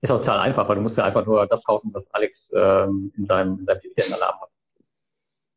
Ist 0.00 0.10
auch 0.10 0.18
total 0.18 0.40
einfach, 0.40 0.68
weil 0.68 0.76
du 0.76 0.82
musst 0.82 0.96
ja 0.96 1.04
einfach 1.04 1.26
nur 1.26 1.46
das 1.46 1.64
kaufen, 1.64 1.90
was 1.92 2.12
Alex 2.14 2.52
ähm, 2.56 3.12
in 3.16 3.24
seinem, 3.24 3.58
in 3.58 3.64
seinem 3.64 3.80
Dividendenalarm 3.80 4.40
hat. 4.40 4.50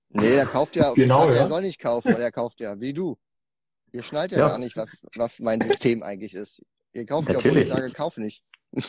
Nee, 0.10 0.36
er 0.36 0.46
kauft 0.46 0.76
ja, 0.76 0.92
Genau, 0.94 1.28
ja. 1.28 1.36
er 1.36 1.48
soll 1.48 1.62
nicht 1.62 1.80
kaufen, 1.80 2.14
weil 2.14 2.22
er 2.22 2.32
kauft 2.32 2.60
ja, 2.60 2.80
wie 2.80 2.94
du. 2.94 3.18
Ihr 3.92 4.04
schnallt 4.04 4.32
ja, 4.32 4.40
Ja. 4.40 4.48
gar 4.50 4.58
nicht, 4.60 4.76
was, 4.76 5.06
was 5.16 5.40
mein 5.40 5.62
System 5.62 6.04
eigentlich 6.04 6.34
ist. 6.34 6.62
Ihr 6.94 7.06
kauft 7.06 7.30
ja, 7.30 7.38
obwohl 7.38 7.58
ich 7.58 7.68
sage, 7.68 7.92
kauf 7.92 8.18
nicht. 8.18 8.44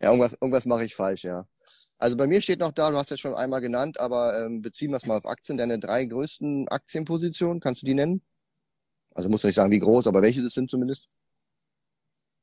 Ja, 0.00 0.08
irgendwas, 0.10 0.32
irgendwas 0.32 0.64
mache 0.64 0.84
ich 0.84 0.94
falsch, 0.94 1.24
ja. 1.24 1.46
Also 1.98 2.16
bei 2.16 2.26
mir 2.26 2.40
steht 2.40 2.60
noch 2.60 2.72
da, 2.72 2.90
du 2.90 2.96
hast 2.96 3.12
es 3.12 3.20
schon 3.20 3.34
einmal 3.34 3.60
genannt, 3.60 4.00
aber 4.00 4.40
ähm, 4.40 4.62
beziehen 4.62 4.90
wir 4.90 4.96
es 4.96 5.04
mal 5.04 5.18
auf 5.18 5.26
Aktien, 5.26 5.58
deine 5.58 5.78
drei 5.78 6.06
größten 6.06 6.68
Aktienpositionen, 6.68 7.60
kannst 7.60 7.82
du 7.82 7.86
die 7.86 7.94
nennen? 7.94 8.22
Also 9.14 9.28
musst 9.28 9.44
du 9.44 9.48
nicht 9.48 9.56
sagen, 9.56 9.70
wie 9.70 9.78
groß, 9.78 10.06
aber 10.06 10.22
welche 10.22 10.42
das 10.42 10.54
sind 10.54 10.70
zumindest? 10.70 11.08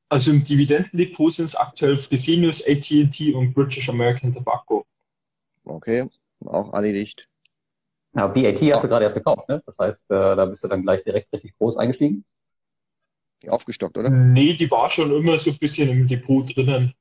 Also 0.10 0.32
im 0.32 0.44
Dividendendepot 0.44 1.34
sind 1.34 1.46
es 1.46 1.56
aktuell 1.56 1.98
Fresenius, 1.98 2.62
AT&T 2.66 3.34
und 3.34 3.54
British 3.54 3.90
American 3.90 4.34
Tobacco. 4.34 4.86
Okay, 5.64 6.08
auch 6.46 6.74
erledigt. 6.74 7.28
Ja, 8.14 8.28
BAT 8.28 8.62
hast 8.62 8.84
du 8.84 8.88
gerade 8.88 9.04
erst 9.04 9.16
gekauft, 9.16 9.48
ne? 9.50 9.62
Das 9.66 9.78
heißt, 9.78 10.12
äh, 10.12 10.36
da 10.36 10.46
bist 10.46 10.64
du 10.64 10.68
dann 10.68 10.82
gleich 10.82 11.04
direkt 11.04 11.32
richtig 11.34 11.56
groß 11.58 11.78
eingestiegen. 11.78 12.26
Aufgestockt, 13.48 13.98
oder? 13.98 14.10
Nee, 14.10 14.54
die 14.54 14.70
war 14.72 14.90
schon 14.90 15.12
immer 15.12 15.38
so 15.38 15.52
ein 15.52 15.58
bisschen 15.58 15.90
im 15.90 16.08
Depot 16.08 16.56
drinnen, 16.56 16.94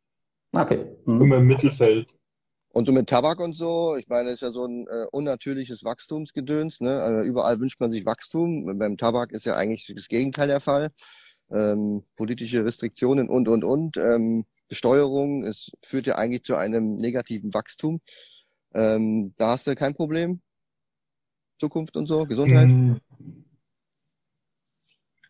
Okay. 0.55 0.85
Mhm. 1.05 1.23
immer 1.23 1.37
im 1.39 1.47
Mittelfeld. 1.47 2.15
Und 2.73 2.87
so 2.87 2.93
mit 2.93 3.09
Tabak 3.09 3.41
und 3.41 3.57
so, 3.57 3.97
ich 3.97 4.07
meine, 4.07 4.25
das 4.25 4.35
ist 4.35 4.41
ja 4.43 4.51
so 4.51 4.67
ein 4.67 4.87
äh, 4.87 5.07
unnatürliches 5.11 5.83
Wachstumsgedöns, 5.83 6.81
ne? 6.81 7.01
Also 7.01 7.27
überall 7.27 7.59
wünscht 7.59 7.81
man 7.81 7.91
sich 7.91 8.05
Wachstum. 8.05 8.79
Beim 8.79 8.99
Tabak 8.99 9.33
ist 9.33 9.47
ja 9.47 9.57
eigentlich 9.57 9.91
das 9.95 10.09
Gegenteil 10.09 10.49
der 10.49 10.61
Fall. 10.61 10.91
Ähm, 11.51 12.05
politische 12.17 12.65
Restriktionen 12.65 13.31
und, 13.31 13.49
und, 13.49 13.65
und. 13.65 13.97
Ähm, 13.97 14.45
Besteuerung, 14.69 15.45
es 15.45 15.71
führt 15.83 16.07
ja 16.07 16.17
eigentlich 16.17 16.43
zu 16.43 16.57
einem 16.57 16.97
negativen 16.97 17.55
Wachstum. 17.55 18.01
Ähm, 18.75 19.33
da 19.39 19.53
hast 19.53 19.67
du 19.67 19.75
kein 19.75 19.95
Problem. 19.95 20.43
Zukunft 21.59 21.97
und 21.97 22.07
so, 22.07 22.25
Gesundheit. 22.25 22.69
Mm. 22.69 22.97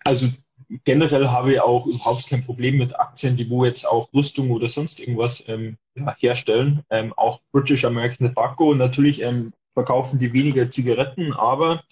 Also 0.05 0.29
generell 0.85 1.29
habe 1.29 1.53
ich 1.53 1.61
auch 1.61 1.87
überhaupt 1.87 2.29
kein 2.29 2.45
Problem 2.45 2.79
mit 2.79 2.99
Aktien, 2.99 3.37
die 3.37 3.49
wo 3.51 3.65
jetzt 3.65 3.87
auch 3.87 4.13
Rüstung 4.13 4.51
oder 4.51 4.69
sonst 4.69 5.01
irgendwas 5.01 5.49
ähm, 5.49 5.77
ja, 5.95 6.15
herstellen. 6.19 6.83
Ähm, 6.91 7.13
auch 7.17 7.41
British 7.53 7.85
American 7.85 8.29
Tobacco. 8.29 8.75
Natürlich 8.75 9.23
ähm, 9.23 9.53
verkaufen 9.75 10.19
die 10.19 10.33
weniger 10.33 10.71
Zigaretten, 10.71 11.33
aber 11.33 11.83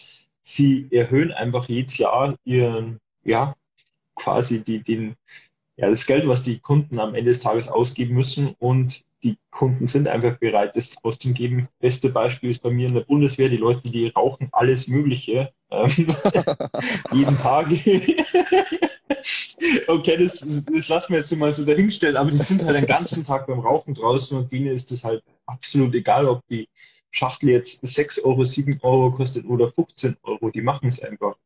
sie 0.43 0.89
erhöhen 0.91 1.32
einfach 1.32 1.68
jedes 1.68 1.99
Jahr 1.99 2.35
ihren, 2.45 2.99
ja, 3.24 3.55
quasi 4.14 4.62
die, 4.62 4.82
den, 4.82 5.16
ja, 5.76 5.89
das 5.89 6.07
Geld, 6.07 6.26
was 6.28 6.43
die 6.43 6.59
Kunden 6.59 6.99
am 6.99 7.14
Ende 7.14 7.30
des 7.30 7.41
Tages 7.41 7.68
ausgeben 7.68 8.14
müssen 8.14 8.55
und 8.59 9.05
die 9.25 9.39
Kunden 9.51 9.87
sind 9.89 10.07
einfach 10.09 10.39
bereit, 10.39 10.77
das 10.77 10.97
auszugeben. 11.03 11.68
Beste 11.81 12.11
Beispiel 12.11 12.51
ist 12.51 12.62
bei 12.62 12.70
mir 12.70 12.89
in 12.89 12.95
der 12.95 13.01
Bundeswehr, 13.01 13.49
die 13.49 13.57
Leute, 13.57 13.91
die 13.91 14.09
rauchen 14.09 14.49
alles 14.53 14.87
Mögliche, 14.87 15.53
ähm, 15.70 15.91
jeden 17.12 17.37
Tag. 17.39 17.68
Okay, 19.89 20.16
das, 20.18 20.41
das 20.66 20.89
lassen 20.89 21.12
wir 21.12 21.20
jetzt 21.20 21.35
mal 21.37 21.51
so 21.51 21.64
dahinstellen, 21.64 22.16
aber 22.16 22.31
die 22.31 22.37
sind 22.37 22.62
halt 22.64 22.77
den 22.77 22.87
ganzen 22.87 23.25
Tag 23.25 23.47
beim 23.47 23.61
Rauchen 23.61 23.95
draußen 23.95 24.37
und 24.37 24.53
denen 24.53 24.66
ist 24.66 24.93
es 24.93 25.03
halt 25.03 25.22
absolut 25.47 25.95
egal, 25.95 26.27
ob 26.27 26.47
die 26.49 26.68
Schachtel 27.11 27.51
jetzt 27.51 27.87
6 27.87 28.18
Euro, 28.25 28.45
7 28.45 28.79
Euro 28.83 29.11
kostet 29.12 29.47
oder 29.47 29.70
15 29.72 30.16
Euro, 30.25 30.51
die 30.51 30.61
machen 30.61 30.89
es 30.89 31.03
einfach. 31.03 31.37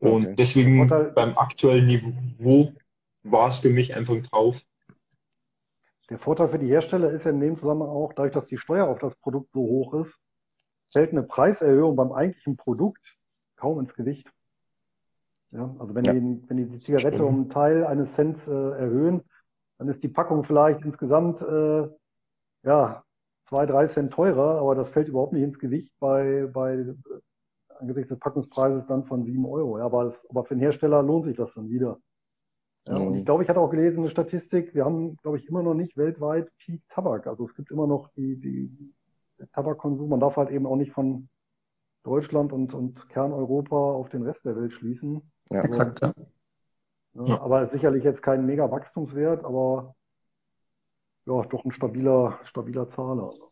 Und 0.00 0.26
Okay. 0.26 0.34
deswegen 0.36 0.88
beim 0.88 1.36
aktuellen 1.38 1.86
Niveau 1.86 2.72
war 3.22 3.48
es 3.48 3.56
für 3.56 3.70
mich 3.70 3.96
einfach 3.96 4.16
drauf. 4.22 4.62
Der 6.10 6.18
Vorteil 6.18 6.48
für 6.48 6.58
die 6.58 6.68
Hersteller 6.68 7.10
ist 7.10 7.24
ja 7.24 7.30
in 7.30 7.40
dem 7.40 7.56
Zusammenhang 7.56 7.90
auch, 7.90 8.12
dadurch, 8.14 8.32
dass 8.32 8.46
die 8.46 8.56
Steuer 8.56 8.88
auf 8.88 8.98
das 8.98 9.16
Produkt 9.16 9.52
so 9.52 9.60
hoch 9.60 9.94
ist, 9.94 10.18
fällt 10.90 11.12
eine 11.12 11.22
Preiserhöhung 11.22 11.96
beim 11.96 12.12
eigentlichen 12.12 12.56
Produkt 12.56 13.16
kaum 13.56 13.78
ins 13.80 13.94
Gewicht. 13.94 14.30
Ja, 15.50 15.74
also 15.78 15.94
wenn 15.94 16.04
Ja. 16.04 16.12
die, 16.12 16.42
wenn 16.48 16.56
die 16.56 16.66
die 16.66 16.78
Zigarette 16.78 17.16
Stimmt. 17.16 17.28
um 17.28 17.34
einen 17.34 17.50
Teil 17.50 17.84
eines 17.86 18.14
Cents 18.14 18.48
äh, 18.48 18.52
erhöhen, 18.52 19.22
dann 19.78 19.88
ist 19.88 20.02
die 20.02 20.08
Packung 20.08 20.44
vielleicht 20.44 20.84
insgesamt 20.84 21.40
äh, 21.42 21.88
ja 22.64 23.04
zwei, 23.44 23.66
drei 23.66 23.86
Cent 23.86 24.12
teurer, 24.12 24.60
aber 24.60 24.74
das 24.74 24.90
fällt 24.90 25.08
überhaupt 25.08 25.32
nicht 25.32 25.42
ins 25.42 25.58
Gewicht 25.58 25.92
bei, 26.00 26.48
bei 26.52 26.74
äh, 26.74 26.94
angesichts 27.78 28.08
des 28.10 28.18
Packungspreises 28.18 28.86
dann 28.86 29.04
von 29.04 29.22
sieben 29.22 29.46
Euro. 29.46 29.78
Ja, 29.78 29.84
aber, 29.84 30.04
das, 30.04 30.26
aber 30.28 30.44
für 30.44 30.54
den 30.54 30.60
Hersteller 30.60 31.02
lohnt 31.02 31.24
sich 31.24 31.36
das 31.36 31.54
dann 31.54 31.68
wieder. 31.70 31.98
Ja, 32.86 32.96
und 32.96 33.18
ich 33.18 33.24
glaube, 33.24 33.42
ich 33.42 33.48
hatte 33.48 33.60
auch 33.60 33.70
gelesen, 33.70 34.00
eine 34.00 34.10
Statistik, 34.10 34.74
wir 34.74 34.84
haben, 34.84 35.16
glaube 35.18 35.38
ich, 35.38 35.46
immer 35.46 35.62
noch 35.62 35.74
nicht 35.74 35.96
weltweit 35.96 36.50
Peak 36.58 36.82
Tabak. 36.88 37.26
Also 37.26 37.44
es 37.44 37.54
gibt 37.54 37.70
immer 37.70 37.86
noch 37.86 38.08
die, 38.16 38.36
die 38.36 38.94
Tabakkonsum. 39.52 40.08
Man 40.08 40.20
darf 40.20 40.36
halt 40.36 40.50
eben 40.50 40.66
auch 40.66 40.76
nicht 40.76 40.92
von 40.92 41.28
Deutschland 42.02 42.52
und, 42.52 42.72
und 42.74 43.08
Kerneuropa 43.10 43.76
auf 43.76 44.08
den 44.08 44.22
Rest 44.22 44.46
der 44.46 44.56
Welt 44.56 44.72
schließen. 44.72 45.30
Ja, 45.50 45.60
also, 45.60 45.68
exakt. 45.68 46.00
Ja. 46.00 46.14
Ja, 47.24 47.40
aber 47.40 47.66
sicherlich 47.66 48.04
jetzt 48.04 48.22
kein 48.22 48.46
mega 48.46 48.70
Wachstumswert, 48.70 49.44
aber 49.44 49.96
ja, 51.26 51.42
doch 51.42 51.64
ein 51.64 51.72
stabiler, 51.72 52.38
stabiler 52.44 52.88
Zahler. 52.88 53.32
Ja. 53.32 53.46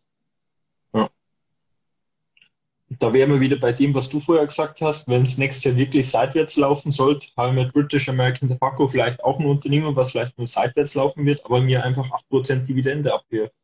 Da 2.89 3.13
wären 3.13 3.31
wir 3.31 3.41
wieder 3.41 3.59
bei 3.59 3.73
dem, 3.73 3.95
was 3.95 4.09
du 4.09 4.21
vorher 4.21 4.47
gesagt 4.47 4.81
hast. 4.81 5.09
Wenn 5.09 5.23
es 5.23 5.39
nächstes 5.39 5.65
Jahr 5.65 5.77
wirklich 5.77 6.09
seitwärts 6.09 6.57
laufen 6.57 6.93
sollte, 6.93 7.27
haben 7.37 7.57
wir 7.57 7.65
mit 7.65 7.73
British 7.73 8.09
American 8.09 8.49
Tobacco 8.49 8.87
vielleicht 8.87 9.25
auch 9.25 9.41
ein 9.41 9.47
Unternehmen, 9.47 9.97
was 9.97 10.13
vielleicht 10.13 10.39
nur 10.39 10.47
seitwärts 10.47 10.95
laufen 10.95 11.27
wird, 11.27 11.45
aber 11.45 11.61
mir 11.61 11.85
einfach 11.85 12.09
8% 12.31 12.65
Dividende 12.65 13.13
abwirft. 13.13 13.57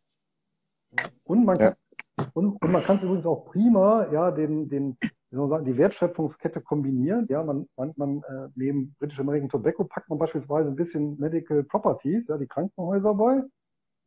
Und 1.23 1.45
man 1.45 1.57
kann, 1.57 1.75
und, 2.35 2.61
und 2.61 2.73
man 2.73 2.83
kann 2.83 2.97
es 2.97 3.05
übrigens 3.05 3.27
auch 3.27 3.45
prima, 3.45 4.11
ja, 4.13 4.33
den, 4.33 4.69
den, 4.69 4.97
wie 5.01 5.37
soll 5.37 5.41
man 5.47 5.51
sagen, 5.51 5.65
die 5.67 5.77
Wertschöpfungskette 5.77 6.61
kombinieren. 6.61 7.27
Ja, 7.31 7.45
man, 7.45 7.69
man, 7.77 7.93
man 7.97 8.23
äh, 8.25 8.49
neben 8.57 8.95
British 8.99 9.21
American 9.21 9.49
Tobacco 9.49 9.85
packt 9.85 10.09
man 10.09 10.19
beispielsweise 10.19 10.71
ein 10.71 10.77
bisschen 10.77 11.19
Medical 11.19 11.63
Properties, 11.63 12.29
ja, 12.29 12.37
die 12.39 12.47
Krankenhäuser 12.47 13.15
bei. 13.15 13.43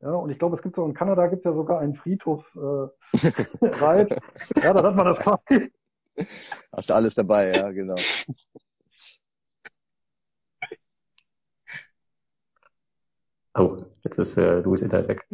Ja, 0.01 0.11
und 0.11 0.29
ich 0.29 0.37
glaube, 0.37 0.55
es 0.55 0.61
gibt 0.61 0.75
so 0.75 0.85
in 0.85 0.93
Kanada 0.93 1.27
gibt 1.27 1.39
es 1.39 1.45
ja 1.45 1.53
sogar 1.53 1.79
einen 1.79 1.95
Friedhofsreit. 1.95 2.91
Äh, 3.13 4.61
ja, 4.63 4.73
da 4.73 4.83
hat 4.83 4.95
man 4.95 5.05
das 5.05 5.19
quasi. 5.19 5.71
Hast 6.71 6.89
du 6.89 6.93
alles 6.93 7.15
dabei, 7.15 7.51
ja, 7.55 7.71
genau. 7.71 7.95
Oh, 13.57 13.77
jetzt 14.03 14.19
ist 14.19 14.37
äh, 14.37 14.59
Louis 14.59 14.81
Internet 14.81 15.07
weg. 15.07 15.27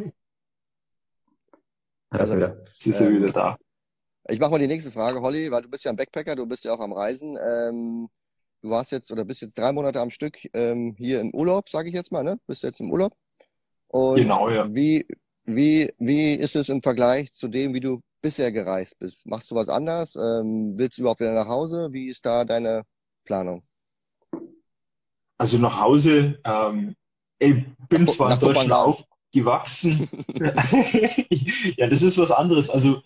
Also, 2.12 2.36
wieder. 2.36 2.64
Ist 2.84 3.01
er 3.01 3.07
ähm, 3.07 3.16
wieder 3.18 3.32
da. 3.32 3.57
Ich 4.30 4.39
mache 4.39 4.51
mal 4.51 4.59
die 4.59 4.68
nächste 4.68 4.91
Frage, 4.91 5.22
Holly, 5.22 5.51
weil 5.51 5.64
du 5.64 5.70
bist 5.70 5.86
ja 5.86 5.91
ein 5.91 5.97
Backpacker, 5.97 6.36
du 6.36 6.45
bist 6.45 6.64
ja 6.66 6.74
auch 6.74 6.80
am 6.80 6.93
Reisen. 6.93 7.38
Ähm, 7.43 8.09
du 8.62 8.70
warst 8.70 8.91
jetzt 8.91 9.12
oder 9.12 9.26
bist 9.26 9.41
jetzt 9.41 9.57
drei 9.57 9.72
Monate 9.72 9.99
am 9.99 10.12
Stück 10.12 10.38
ähm, 10.53 10.93
hier 10.97 11.20
im 11.20 11.34
Urlaub, 11.34 11.68
sage 11.68 11.89
ich 11.89 11.95
jetzt 11.95 12.12
mal, 12.12 12.24
ne? 12.24 12.39
Bist 12.45 12.62
jetzt 12.64 12.80
im 12.80 12.91
Urlaub. 12.91 13.14
Und 13.92 14.16
genau, 14.16 14.50
ja. 14.50 14.74
Wie, 14.74 15.06
wie, 15.44 15.92
wie 15.98 16.34
ist 16.34 16.56
es 16.56 16.70
im 16.70 16.82
Vergleich 16.82 17.34
zu 17.34 17.50
dem, 17.50 17.74
wie 17.74 17.82
du 17.82 18.00
bisher 18.22 18.52
gereist 18.52 18.98
bist? 19.00 19.26
Machst 19.26 19.52
du 19.52 19.56
was 19.56 19.68
anders? 19.68 20.16
Ähm, 20.16 20.78
willst 20.78 20.98
du 20.98 21.02
überhaupt 21.02 21.20
wieder 21.20 21.34
nach 21.34 21.48
Hause? 21.48 21.89
Wie 21.92 22.08
ist 22.08 22.26
da 22.26 22.46
deine 22.46 22.84
Planung? 23.26 23.64
Also 25.38 25.58
nach 25.58 25.82
Hause, 25.82 26.39
ähm, 26.46 26.96
ich 27.39 27.66
bin 27.89 28.04
nach, 28.04 28.14
zwar 28.14 28.30
nach 28.30 28.42
in 28.42 28.48
Deutschland 28.48 28.72
auf, 28.72 29.04
gewachsen. 29.34 30.08
ja, 31.78 31.88
das 31.88 32.02
ist 32.02 32.18
was 32.18 32.32
anderes. 32.32 32.70
Also, 32.70 33.02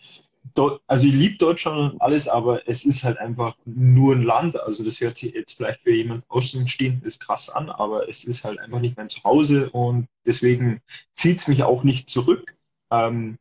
also 0.88 1.08
ich 1.08 1.14
liebe 1.14 1.38
Deutschland 1.38 1.94
und 1.94 2.02
alles, 2.02 2.28
aber 2.28 2.68
es 2.68 2.86
ist 2.86 3.04
halt 3.04 3.18
einfach 3.20 3.56
nur 3.66 4.16
ein 4.16 4.24
Land. 4.24 4.60
Also 4.60 4.84
das 4.84 5.00
hört 5.02 5.18
sich 5.18 5.34
jetzt 5.34 5.54
vielleicht 5.54 5.82
für 5.82 5.94
jemand 5.94 6.24
Außenstehendes 6.30 7.20
krass 7.20 7.50
an, 7.50 7.70
aber 7.70 8.08
es 8.08 8.24
ist 8.24 8.44
halt 8.44 8.60
einfach 8.60 8.80
nicht 8.80 8.98
mein 8.98 9.10
Zuhause 9.10 9.70
und 9.72 10.08
deswegen 10.26 10.82
zieht 11.16 11.38
es 11.40 11.48
mich 11.48 11.64
auch 11.64 11.84
nicht 11.84 12.10
zurück. 12.10 12.56
Ähm, 12.92 13.38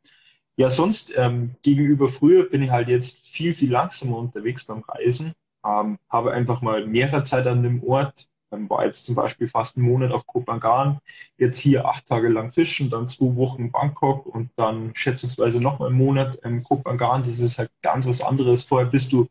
ja, 0.56 0.70
sonst 0.70 1.12
ähm, 1.16 1.56
gegenüber 1.62 2.08
früher 2.08 2.44
bin 2.48 2.62
ich 2.62 2.70
halt 2.70 2.88
jetzt 2.88 3.26
viel, 3.28 3.54
viel 3.54 3.70
langsamer 3.70 4.18
unterwegs 4.18 4.64
beim 4.64 4.82
Reisen. 4.82 5.32
Ähm, 5.64 5.98
habe 6.08 6.32
einfach 6.32 6.62
mal 6.62 6.86
mehrere 6.86 7.24
Zeit 7.24 7.46
an 7.46 7.62
dem 7.62 7.82
Ort, 7.82 8.28
ähm, 8.54 8.70
war 8.70 8.84
jetzt 8.84 9.04
zum 9.04 9.14
Beispiel 9.14 9.48
fast 9.48 9.76
einen 9.76 9.86
Monat 9.86 10.12
auf 10.12 10.26
Kopangan, 10.26 10.98
jetzt 11.38 11.58
hier 11.58 11.86
acht 11.86 12.06
Tage 12.06 12.28
lang 12.28 12.50
fischen, 12.50 12.90
dann 12.90 13.08
zwei 13.08 13.34
Wochen 13.36 13.62
in 13.62 13.72
Bangkok 13.72 14.26
und 14.26 14.50
dann 14.56 14.92
schätzungsweise 14.94 15.60
noch 15.60 15.78
mal 15.78 15.88
einen 15.88 15.98
Monat 15.98 16.36
in 16.36 16.62
Kopangan. 16.62 17.22
Das 17.22 17.38
ist 17.38 17.58
halt 17.58 17.70
ganz 17.82 18.06
was 18.06 18.20
anderes. 18.20 18.62
Vorher 18.62 18.88
bist 18.88 19.12
du 19.12 19.26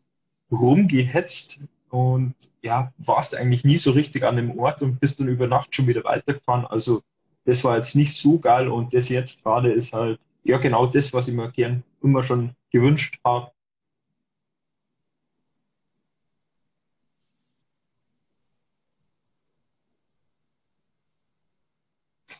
rumgehetzt 0.50 1.60
und 1.90 2.34
ja, 2.62 2.92
warst 2.98 3.34
eigentlich 3.34 3.64
nie 3.64 3.76
so 3.76 3.92
richtig 3.92 4.24
an 4.24 4.36
dem 4.36 4.58
Ort 4.58 4.82
und 4.82 5.00
bist 5.00 5.20
dann 5.20 5.28
über 5.28 5.46
Nacht 5.46 5.74
schon 5.74 5.86
wieder 5.86 6.04
weitergefahren. 6.04 6.66
Also 6.66 7.02
das 7.44 7.62
war 7.64 7.76
jetzt 7.76 7.94
nicht 7.94 8.14
so 8.16 8.38
geil 8.38 8.68
und 8.68 8.94
das 8.94 9.08
jetzt 9.08 9.42
gerade 9.42 9.70
ist 9.70 9.92
halt 9.92 10.18
ja 10.42 10.58
genau 10.58 10.86
das, 10.86 11.12
was 11.12 11.28
ich 11.28 11.34
mir 11.34 11.50
gern 11.50 11.82
immer 12.02 12.22
schon 12.22 12.54
gewünscht 12.70 13.18
habe. 13.24 13.50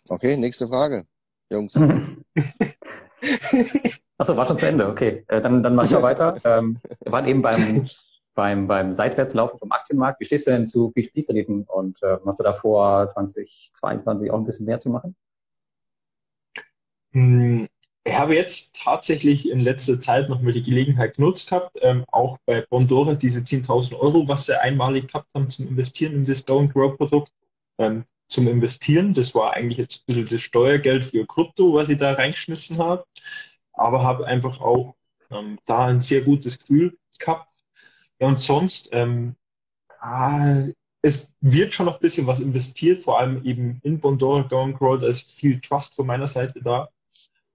Okay, 0.08 0.36
nächste 0.36 0.68
Frage, 0.68 1.04
Jungs. 1.50 1.74
Achso, 4.18 4.36
war 4.36 4.46
schon 4.46 4.58
zu 4.58 4.66
Ende. 4.66 4.88
Okay, 4.88 5.24
äh, 5.28 5.40
dann, 5.40 5.62
dann 5.62 5.74
mach 5.74 5.86
ich 5.86 5.92
mal 5.92 6.02
weiter. 6.02 6.38
Ähm, 6.44 6.78
wir 7.02 7.12
waren 7.12 7.26
eben 7.26 7.40
beim, 7.40 7.88
beim, 8.34 8.66
beim 8.66 8.92
Seitwärtslaufen 8.92 9.58
vom 9.58 9.72
Aktienmarkt. 9.72 10.20
Wie 10.20 10.26
stehst 10.26 10.46
du 10.46 10.50
denn 10.50 10.66
zu 10.66 10.92
P2P-Krediten 10.94 11.64
und 11.64 12.02
äh, 12.02 12.18
hast 12.26 12.40
du 12.40 12.44
da 12.44 12.52
vor, 12.52 13.08
2022 13.08 14.30
auch 14.30 14.38
ein 14.38 14.44
bisschen 14.44 14.66
mehr 14.66 14.78
zu 14.78 14.90
machen? 14.90 15.16
Hm, 17.12 17.68
ich 18.06 18.18
habe 18.18 18.34
jetzt 18.34 18.78
tatsächlich 18.82 19.48
in 19.48 19.60
letzter 19.60 19.98
Zeit 19.98 20.28
nochmal 20.28 20.52
die 20.52 20.62
Gelegenheit 20.62 21.16
genutzt 21.16 21.48
gehabt, 21.48 21.78
ähm, 21.80 22.04
auch 22.12 22.36
bei 22.44 22.60
Bondora 22.60 23.14
diese 23.14 23.40
10.000 23.40 23.98
Euro, 23.98 24.28
was 24.28 24.46
sie 24.46 24.60
einmalig 24.60 25.08
gehabt 25.08 25.28
haben 25.34 25.48
zum 25.48 25.68
Investieren 25.68 26.12
in 26.12 26.26
das 26.26 26.44
Go 26.44 26.58
and 26.58 26.74
Grow 26.74 26.94
Produkt, 26.96 27.32
ähm, 27.78 28.04
zum 28.28 28.48
Investieren. 28.48 29.14
Das 29.14 29.34
war 29.34 29.54
eigentlich 29.54 29.78
jetzt 29.78 30.00
ein 30.00 30.02
bisschen 30.06 30.26
das 30.26 30.42
Steuergeld 30.42 31.04
für 31.04 31.26
Krypto, 31.26 31.74
was 31.74 31.88
ich 31.88 31.98
da 31.98 32.12
reingeschmissen 32.12 32.78
habe. 32.78 33.04
Aber 33.72 34.02
habe 34.02 34.26
einfach 34.26 34.60
auch 34.60 34.94
ähm, 35.30 35.58
da 35.66 35.86
ein 35.86 36.00
sehr 36.00 36.22
gutes 36.22 36.58
Gefühl 36.58 36.96
gehabt. 37.18 37.50
Ja, 38.20 38.28
und 38.28 38.40
sonst, 38.40 38.88
ähm, 38.92 39.36
ah, 40.00 40.64
es 41.02 41.34
wird 41.40 41.74
schon 41.74 41.86
noch 41.86 41.96
ein 41.96 42.00
bisschen 42.00 42.26
was 42.26 42.40
investiert, 42.40 43.02
vor 43.02 43.18
allem 43.18 43.44
eben 43.44 43.80
in 43.82 44.00
Bondora 44.00 44.42
Going. 44.42 44.76
Da 44.78 45.06
ist 45.06 45.30
viel 45.32 45.60
Trust 45.60 45.94
von 45.94 46.06
meiner 46.06 46.28
Seite 46.28 46.60
da. 46.62 46.88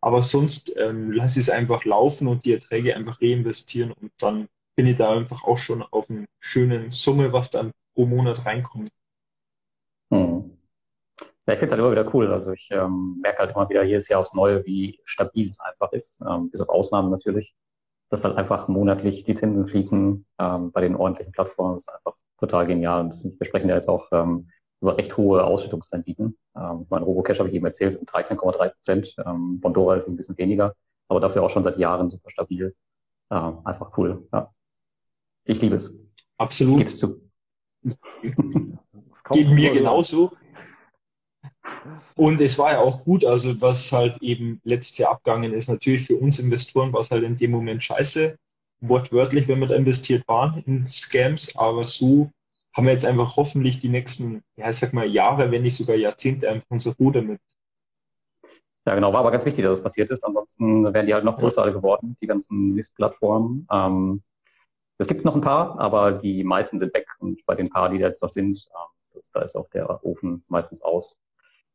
Aber 0.01 0.22
sonst 0.22 0.76
ähm, 0.78 1.11
lasse 1.11 1.39
ich 1.39 1.47
es 1.47 1.49
einfach 1.49 1.84
laufen 1.86 2.28
und 2.28 2.45
die 2.45 2.53
Erträge 2.53 2.95
einfach 2.95 3.22
reinvestieren 3.22 3.91
und 3.91 4.11
dann 4.20 4.47
bin 4.76 4.88
ich 4.88 4.97
da 4.97 5.11
einfach 5.11 5.43
auch 5.43 5.57
schon 5.57 5.84
auf 5.84 6.09
einer 6.09 6.26
schönen 6.39 6.91
Summe, 6.91 7.34
was 7.34 7.49
dann 7.49 7.72
pro 7.93 8.05
Monat 8.05 8.45
reinkommt. 8.45 8.89
Ja, 11.50 11.54
ich 11.54 11.60
finde 11.62 11.74
es 11.74 11.80
halt 11.80 11.80
immer 11.80 11.91
wieder 11.91 12.14
cool. 12.14 12.32
Also 12.32 12.52
ich 12.52 12.70
ähm, 12.70 13.18
merke 13.24 13.39
halt 13.39 13.56
immer 13.56 13.68
wieder 13.68 13.82
jedes 13.82 14.08
Jahr 14.08 14.20
aufs 14.20 14.36
Neue, 14.36 14.64
wie 14.68 15.00
stabil 15.04 15.47
es 15.47 15.60
einfach 15.60 15.91
ist, 15.93 16.22
ähm, 16.22 16.52
bis 16.52 16.62
auf 16.62 16.70
Ausnahmen 16.70 17.10
natürlich, 17.10 17.56
dass 18.10 18.24
halt 18.24 18.38
einfach 18.38 18.68
monatlich 18.68 19.24
die 19.24 19.34
Zinsen 19.34 19.66
fließen 19.66 20.28
ähm, 20.38 20.72
bei 20.72 20.82
den 20.82 20.95
ordentlichen 20.95 21.34
Plattformen. 21.34 21.74
Das 21.74 21.88
ist 21.88 21.89
einfach 21.89 22.14
total 22.38 22.68
genial. 22.68 23.02
Und 23.02 23.10
das, 23.10 23.26
wir 23.26 23.47
sprechen 23.47 23.68
ja 23.68 23.74
jetzt 23.74 23.89
auch 23.89 24.10
ähm, 24.12 24.47
über 24.80 24.95
recht 24.95 25.18
hohe 25.18 25.43
Ausschüttungsrenditen. 25.43 26.38
Ähm, 26.56 26.86
mein 26.88 27.02
Robocash 27.02 27.39
habe 27.39 27.50
ich 27.50 27.56
eben 27.56 27.66
erzählt, 27.66 27.95
sind 27.95 28.08
13,3 28.12 28.70
Prozent. 28.70 29.16
Ähm, 29.26 29.60
Bondora 29.60 29.95
ist 29.95 30.08
ein 30.08 30.18
bisschen 30.18 30.38
weniger, 30.38 30.76
aber 31.08 31.20
dafür 31.20 31.41
auch 31.41 31.50
schon 31.50 31.64
seit 31.64 31.80
Jahren 31.80 32.12
super 32.12 32.30
stabil. 32.30 32.76
Ähm, 33.32 33.66
einfach 33.66 33.97
cool. 33.97 34.28
Ja. 34.32 34.54
Ich 35.45 35.60
liebe 35.64 35.78
es. 35.78 36.00
Absolut. 36.38 36.78
Gib's 36.78 37.00
zu. 37.00 37.18
Geht 39.32 39.50
mir 39.50 39.74
genauso. 39.74 40.32
Und 42.15 42.41
es 42.41 42.57
war 42.57 42.74
ja 42.74 42.80
auch 42.80 43.03
gut, 43.03 43.24
also 43.24 43.59
was 43.61 43.91
halt 43.91 44.22
eben 44.22 44.59
letztes 44.63 44.97
Jahr 44.97 45.11
abgegangen 45.11 45.53
ist, 45.53 45.70
natürlich 45.70 46.05
für 46.05 46.17
uns 46.17 46.39
Investoren 46.39 46.91
war 46.91 47.01
es 47.01 47.11
halt 47.11 47.24
in 47.24 47.38
dem 47.38 47.51
Moment 47.51 47.84
scheiße, 47.84 48.38
wortwörtlich, 48.82 49.47
wenn 49.47 49.59
wir 49.59 49.67
da 49.67 49.76
investiert 49.76 50.28
waren 50.28 50.61
in 50.65 50.86
Scams, 50.86 51.55
aber 51.55 51.84
so 51.84 52.32
haben 52.74 52.86
wir 52.86 52.93
jetzt 52.93 53.05
einfach 53.05 53.36
hoffentlich 53.36 53.80
die 53.80 53.89
nächsten, 53.89 54.43
ja, 54.55 54.70
ich 54.70 54.78
sag 54.78 54.93
mal 54.93 55.07
Jahre, 55.07 55.51
wenn 55.51 55.63
nicht 55.63 55.76
sogar 55.76 55.95
Jahrzehnte 55.95 56.49
einfach 56.49 56.67
unser 56.70 56.93
Ruder 56.95 57.22
mit. 57.22 57.41
Ja, 58.86 58.95
genau, 58.95 59.11
war 59.13 59.20
aber 59.20 59.32
ganz 59.32 59.45
wichtig, 59.45 59.63
dass 59.63 59.78
das 59.78 59.84
passiert 59.84 60.09
ist. 60.09 60.24
Ansonsten 60.24 60.93
wären 60.93 61.05
die 61.05 61.13
halt 61.13 61.26
noch 61.26 61.38
größer 61.38 61.72
geworden, 61.72 62.15
die 62.22 62.28
ganzen 62.28 62.76
List-Plattformen. 62.76 63.67
Ähm, 63.72 64.24
es 64.97 65.07
gibt 65.07 65.26
noch 65.26 65.36
ein 65.36 65.41
paar, 65.41 65.80
aber 65.80 66.11
die 66.11 66.43
meisten 66.43 66.80
sind 66.80 66.93
weg 66.93 67.07
und 67.20 67.45
bei 67.45 67.55
den 67.55 67.70
paar, 67.70 67.89
die 67.89 67.99
da 67.99 68.07
jetzt 68.07 68.22
noch 68.22 68.30
sind, 68.30 68.67
äh, 68.72 69.15
das, 69.15 69.32
da 69.32 69.41
ist 69.41 69.55
auch 69.55 69.70
der 69.70 70.03
Ofen 70.05 70.43
meistens 70.47 70.82
aus. 70.82 71.20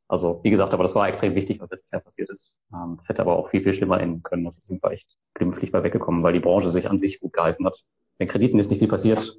Also 0.07 0.41
wie 0.43 0.51
gesagt, 0.51 0.75
aber 0.75 0.83
das 0.83 0.95
war 0.95 1.09
extrem 1.09 1.35
wichtig, 1.35 1.61
was 1.61 1.71
letztes 1.71 1.91
Jahr 1.91 2.03
passiert 2.03 2.31
ist. 2.31 2.61
Ähm, 2.73 2.95
das 2.97 3.09
hätte 3.09 3.23
aber 3.23 3.37
auch 3.37 3.49
viel, 3.49 3.63
viel 3.63 3.73
schlimmer 3.73 4.01
enden 4.01 4.23
können. 4.23 4.45
Also 4.45 4.61
sind 4.63 4.83
wir 4.83 4.91
echt 4.91 5.17
glimpflich 5.35 5.73
bei 5.73 5.83
weggekommen, 5.83 6.23
weil 6.23 6.35
die 6.35 6.41
Branche 6.41 6.71
sich 6.71 6.91
an 6.91 6.99
sich 6.99 7.21
gut 7.21 7.33
gehalten 7.33 7.67
hat. 7.67 7.85
Den 8.21 8.29
Krediten 8.29 8.59
ist 8.59 8.71
nicht 8.71 8.79
viel 8.81 8.89
passiert. 8.89 9.37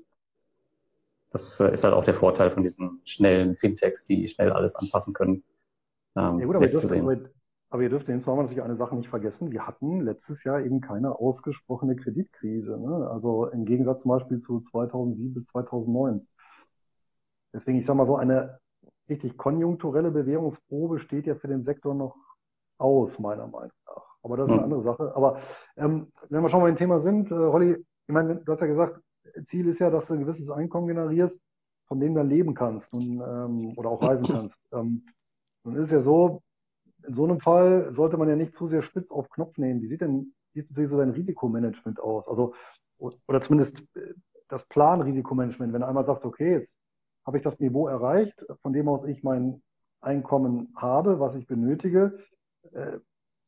Das 1.29 1.59
äh, 1.59 1.71
ist 1.73 1.83
halt 1.83 1.93
auch 1.93 2.03
der 2.03 2.13
Vorteil 2.13 2.49
von 2.49 2.63
diesen 2.63 3.01
schnellen 3.03 3.55
Fintechs, 3.55 4.05
die 4.05 4.27
schnell 4.27 4.51
alles 4.51 4.75
anpassen 4.75 5.13
können. 5.13 5.43
ähm, 6.15 6.39
Ja 6.39 6.45
gut, 6.45 6.55
aber 6.55 6.65
ihr 6.65 6.71
dürft, 6.71 6.83
wegzusehen. 6.83 7.07
aber, 7.07 7.19
aber 7.69 7.83
ihr 7.83 7.89
dürft 7.89 8.09
insbesondere 8.09 8.45
natürlich 8.45 8.63
eine 8.63 8.75
Sache 8.75 8.95
nicht 8.95 9.09
vergessen. 9.09 9.51
Wir 9.51 9.67
hatten 9.67 10.01
letztes 10.01 10.43
Jahr 10.43 10.61
eben 10.61 10.81
keine 10.81 11.19
ausgesprochene 11.19 11.95
Kreditkrise. 11.95 12.77
Ne? 12.77 13.07
Also 13.09 13.47
im 13.47 13.65
Gegensatz 13.65 14.01
zum 14.01 14.09
Beispiel 14.09 14.39
zu 14.39 14.61
2007 14.61 15.33
bis 15.33 15.45
2009. 15.45 16.27
Deswegen, 17.53 17.79
ich 17.79 17.85
sage 17.85 17.97
mal 17.97 18.05
so, 18.05 18.17
eine 18.17 18.59
richtig 19.09 19.37
konjunkturelle 19.37 20.11
Bewährungsprobe 20.11 20.99
steht 20.99 21.25
ja 21.27 21.35
für 21.35 21.47
den 21.47 21.61
Sektor 21.61 21.93
noch 21.93 22.15
aus, 22.77 23.19
meiner 23.19 23.47
Meinung 23.47 23.71
nach. 23.85 24.03
Aber 24.23 24.37
das 24.37 24.47
ist 24.49 24.53
eine 24.53 24.63
Hm. 24.63 24.63
andere 24.63 24.83
Sache. 24.83 25.15
Aber 25.15 25.39
ähm, 25.77 26.11
wenn 26.29 26.41
wir 26.41 26.49
schon 26.49 26.61
mal 26.61 26.69
im 26.69 26.77
Thema 26.77 26.99
sind, 26.99 27.31
äh, 27.31 27.35
Holly, 27.35 27.73
ich 28.07 28.13
meine, 28.13 28.37
du 28.37 28.51
hast 28.51 28.61
ja 28.61 28.67
gesagt, 28.67 28.99
Ziel 29.43 29.67
ist 29.67 29.79
ja, 29.79 29.89
dass 29.89 30.07
du 30.07 30.13
ein 30.13 30.21
gewisses 30.21 30.49
Einkommen 30.49 30.87
generierst, 30.87 31.39
von 31.87 31.99
dem 31.99 32.13
du 32.13 32.19
dann 32.19 32.29
leben 32.29 32.53
kannst 32.53 32.91
und, 32.93 33.21
ähm, 33.21 33.73
oder 33.77 33.89
auch 33.89 34.01
reisen 34.01 34.27
kannst. 34.27 34.59
Ähm, 34.73 35.05
nun 35.63 35.77
ist 35.77 35.85
es 35.85 35.91
ja 35.91 35.99
so, 35.99 36.43
in 37.07 37.13
so 37.13 37.23
einem 37.23 37.39
Fall 37.39 37.93
sollte 37.93 38.17
man 38.17 38.29
ja 38.29 38.35
nicht 38.35 38.53
zu 38.53 38.67
sehr 38.67 38.81
spitz 38.81 39.11
auf 39.11 39.29
Knopf 39.29 39.57
nehmen. 39.57 39.81
Wie 39.81 39.87
sieht 39.87 40.01
denn, 40.01 40.33
wie 40.53 40.61
sieht 40.61 40.87
so 40.87 40.97
dein 40.97 41.11
Risikomanagement 41.11 41.99
aus? 41.99 42.27
Also, 42.27 42.53
oder 42.97 43.41
zumindest 43.41 43.83
äh, 43.95 44.13
das 44.47 44.65
Planrisikomanagement, 44.65 45.73
wenn 45.73 45.81
du 45.81 45.87
einmal 45.87 46.03
sagst, 46.03 46.25
okay, 46.25 46.51
jetzt 46.53 46.77
habe 47.25 47.37
ich 47.37 47.43
das 47.43 47.59
Niveau 47.59 47.87
erreicht, 47.87 48.45
von 48.61 48.73
dem 48.73 48.87
aus 48.87 49.03
ich 49.03 49.23
mein 49.23 49.61
Einkommen 50.01 50.73
habe, 50.75 51.19
was 51.19 51.35
ich 51.35 51.47
benötige. 51.47 52.19
Äh, 52.73 52.99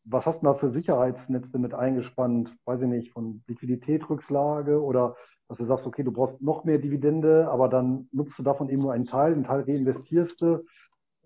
was 0.09 0.25
hast 0.25 0.41
du 0.41 0.45
da 0.45 0.53
für 0.53 0.71
Sicherheitsnetze 0.71 1.59
mit 1.59 1.73
eingespannt? 1.73 2.55
Weiß 2.65 2.82
ich 2.82 2.88
nicht, 2.88 3.11
von 3.11 3.43
Liquiditätsrücklage 3.47 4.82
oder 4.82 5.15
dass 5.47 5.57
du 5.59 5.65
sagst, 5.65 5.86
okay, 5.88 6.03
du 6.03 6.11
brauchst 6.11 6.41
noch 6.41 6.63
mehr 6.63 6.78
Dividende, 6.78 7.49
aber 7.49 7.69
dann 7.69 8.09
nutzt 8.11 8.38
du 8.39 8.43
davon 8.43 8.69
eben 8.69 8.82
nur 8.82 8.93
einen 8.93 9.05
Teil, 9.05 9.34
einen 9.34 9.43
Teil 9.43 9.61
reinvestierst 9.61 10.41
du, 10.41 10.65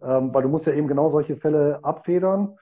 ähm, 0.02 0.34
weil 0.34 0.44
du 0.44 0.50
musst 0.50 0.66
ja 0.68 0.74
eben 0.74 0.88
genau 0.88 1.10
solche 1.10 1.36
Fälle 1.36 1.84
abfedern. 1.84 2.58